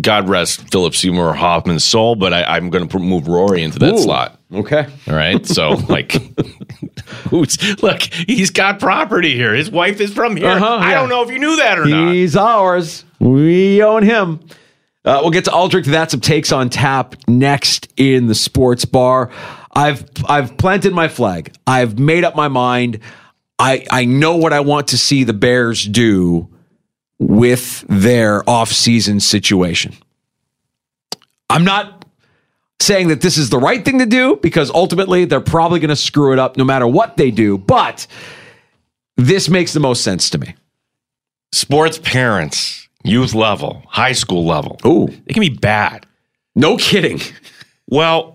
God 0.00 0.28
rest 0.28 0.70
Philip 0.70 0.94
Seymour 0.94 1.34
Hoffman's 1.34 1.82
soul, 1.82 2.14
but 2.14 2.32
I, 2.32 2.44
I'm 2.44 2.70
going 2.70 2.86
to 2.88 2.98
move 3.00 3.26
Rory 3.26 3.64
into 3.64 3.80
that 3.80 3.94
Ooh. 3.94 3.98
slot. 3.98 4.38
Okay. 4.54 4.86
All 5.08 5.14
right. 5.14 5.44
So, 5.44 5.70
like, 5.88 6.14
look? 7.30 8.02
He's 8.02 8.50
got 8.50 8.80
property 8.80 9.34
here. 9.34 9.54
His 9.54 9.70
wife 9.70 10.00
is 10.00 10.12
from 10.12 10.36
here. 10.36 10.48
Uh-huh, 10.48 10.76
I 10.76 10.90
yeah. 10.90 11.00
don't 11.00 11.08
know 11.08 11.22
if 11.22 11.30
you 11.30 11.38
knew 11.38 11.56
that 11.56 11.78
or 11.78 11.86
not. 11.86 12.12
He's 12.12 12.36
ours. 12.36 13.04
We 13.18 13.82
own 13.82 14.02
him. 14.02 14.40
Uh, 15.04 15.20
we'll 15.22 15.30
get 15.30 15.44
to 15.46 15.52
Aldrich. 15.52 15.86
That's 15.86 16.10
some 16.10 16.20
takes 16.20 16.52
on 16.52 16.68
tap 16.68 17.16
next 17.26 17.88
in 17.96 18.26
the 18.26 18.34
sports 18.34 18.84
bar. 18.84 19.30
I've 19.72 20.04
I've 20.28 20.56
planted 20.58 20.92
my 20.92 21.08
flag. 21.08 21.54
I've 21.66 21.98
made 21.98 22.24
up 22.24 22.36
my 22.36 22.48
mind. 22.48 23.00
I 23.58 23.86
I 23.90 24.04
know 24.04 24.36
what 24.36 24.52
I 24.52 24.60
want 24.60 24.88
to 24.88 24.98
see 24.98 25.24
the 25.24 25.32
Bears 25.32 25.84
do 25.84 26.48
with 27.18 27.84
their 27.88 28.42
offseason 28.42 29.22
situation. 29.22 29.94
I'm 31.48 31.64
not 31.64 31.99
saying 32.80 33.08
that 33.08 33.20
this 33.20 33.36
is 33.36 33.50
the 33.50 33.58
right 33.58 33.84
thing 33.84 33.98
to 33.98 34.06
do 34.06 34.36
because 34.36 34.70
ultimately 34.70 35.24
they're 35.26 35.40
probably 35.40 35.80
going 35.80 35.90
to 35.90 35.96
screw 35.96 36.32
it 36.32 36.38
up 36.38 36.56
no 36.56 36.64
matter 36.64 36.86
what 36.86 37.16
they 37.16 37.30
do, 37.30 37.58
but 37.58 38.06
this 39.16 39.48
makes 39.48 39.72
the 39.72 39.80
most 39.80 40.02
sense 40.02 40.30
to 40.30 40.38
me. 40.38 40.54
Sports 41.52 41.98
parents, 41.98 42.88
youth 43.04 43.34
level, 43.34 43.82
high 43.88 44.12
school 44.12 44.46
level. 44.46 44.78
Ooh. 44.86 45.08
It 45.26 45.32
can 45.34 45.40
be 45.40 45.50
bad. 45.50 46.06
No 46.54 46.76
kidding. 46.76 47.20
Well, 47.86 48.34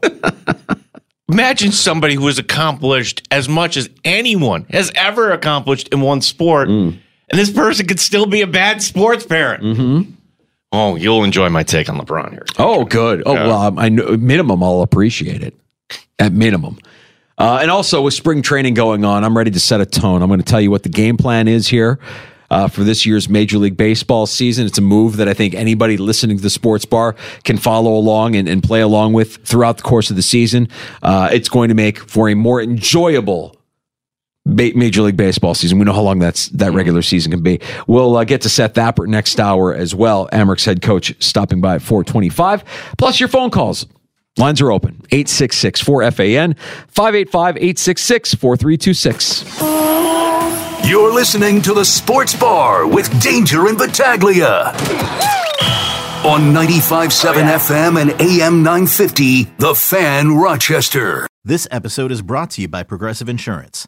imagine 1.32 1.72
somebody 1.72 2.16
who 2.16 2.28
has 2.28 2.38
accomplished 2.38 3.26
as 3.32 3.50
much 3.50 3.78
as 3.78 3.90
anyone 4.04 4.66
has 4.70 4.92
ever 4.96 5.32
accomplished 5.32 5.88
in 5.90 6.02
one 6.02 6.22
sport, 6.22 6.68
Mm. 6.70 7.00
and 7.30 7.40
this 7.40 7.50
person 7.52 7.88
could 7.88 8.00
still 8.00 8.26
be 8.26 8.42
a 8.42 8.48
bad 8.48 8.82
sports 8.84 9.26
parent. 9.26 9.64
Mm-hmm. 9.64 10.12
Oh, 10.76 10.96
you'll 10.96 11.24
enjoy 11.24 11.50
my 11.50 11.64
take 11.64 11.90
on 11.90 11.98
LeBron 12.00 12.32
here. 12.32 12.46
Oh, 12.60 12.84
good. 12.86 13.24
Oh, 13.26 13.34
Yeah. 13.34 13.48
well, 13.48 13.62
um, 13.62 13.80
I 13.80 13.90
know 13.90 14.18
minimum 14.18 14.62
I'll 14.64 14.82
appreciate 14.82 15.42
it. 15.42 15.54
At 16.20 16.32
minimum. 16.34 16.78
Uh, 17.38 17.60
and 17.62 17.70
also 17.70 18.02
with 18.02 18.14
spring 18.14 18.42
training 18.42 18.74
going 18.74 19.04
on, 19.04 19.24
I'm 19.24 19.38
ready 19.38 19.52
to 19.52 19.60
set 19.60 19.82
a 19.82 19.86
tone. 19.86 20.22
I'm 20.22 20.30
going 20.30 20.40
to 20.40 20.46
tell 20.46 20.62
you 20.62 20.72
what 20.72 20.84
the 20.84 20.90
game 20.90 21.18
plan 21.18 21.48
is 21.50 21.68
here 21.68 22.00
uh, 22.50 22.68
for 22.70 22.84
this 22.86 23.06
year's 23.06 23.28
Major 23.28 23.58
League 23.58 23.76
Baseball 23.76 24.26
season. 24.26 24.66
It's 24.66 24.78
a 24.78 24.82
move 24.82 25.18
that 25.18 25.28
I 25.28 25.34
think 25.34 25.54
anybody 25.54 25.98
listening 25.98 26.38
to 26.38 26.44
the 26.44 26.50
sports 26.50 26.86
bar 26.86 27.16
can 27.44 27.58
follow 27.58 27.94
along 27.94 28.36
and, 28.36 28.48
and 28.48 28.64
play 28.64 28.80
along 28.82 29.14
with 29.14 29.38
throughout 29.46 29.78
the 29.78 29.84
course 29.84 30.10
of 30.10 30.16
the 30.16 30.22
season. 30.22 30.70
Uh, 31.04 31.30
it's 31.32 31.50
going 31.50 31.68
to 31.70 31.76
make 31.76 32.00
for 32.00 32.30
a 32.30 32.36
more 32.36 32.62
enjoyable 32.62 33.55
Major 34.46 35.02
League 35.02 35.18
Baseball 35.18 35.56
season. 35.56 35.80
We 35.80 35.86
know 35.86 35.94
how 35.94 36.02
long 36.02 36.20
that's 36.20 36.50
that 36.50 36.72
regular 36.72 37.02
season 37.02 37.32
can 37.32 37.42
be. 37.42 37.60
We'll 37.88 38.16
uh, 38.16 38.24
get 38.24 38.42
to 38.42 38.50
Seth 38.50 38.76
Appert 38.76 39.08
next 39.08 39.40
hour 39.40 39.74
as 39.74 39.96
well. 39.96 40.30
Amerks' 40.32 40.66
head 40.66 40.82
coach 40.82 41.16
stopping 41.24 41.62
by 41.62 41.76
at 41.76 41.82
425. 41.82 42.64
Plus 42.98 43.20
your 43.20 43.30
phone 43.30 43.50
calls. 43.50 43.88
Lines 44.38 44.62
are 44.62 44.72
open. 44.72 45.02
866 45.12 45.82
4FAN 45.84 46.58
585 46.90 47.58
866 47.58 48.36
4326. 48.36 49.62
You're 50.90 51.12
listening 51.14 51.62
to 51.64 51.74
the 51.74 51.84
Sports 51.86 52.36
Bar 52.36 52.86
with 52.86 53.10
Danger 53.22 53.68
and 53.68 53.78
Battaglia. 53.78 54.74
On 56.26 56.42
95.7 56.54 57.34
FM 57.34 58.02
and 58.02 58.22
AM 58.22 58.62
950, 58.62 59.44
The 59.58 59.74
Fan 59.74 60.36
Rochester. 60.36 61.28
This 61.44 61.68
episode 61.72 62.12
is 62.12 62.22
brought 62.22 62.52
to 62.52 62.62
you 62.62 62.68
by 62.68 62.84
Progressive 62.84 63.30
Insurance. 63.30 63.88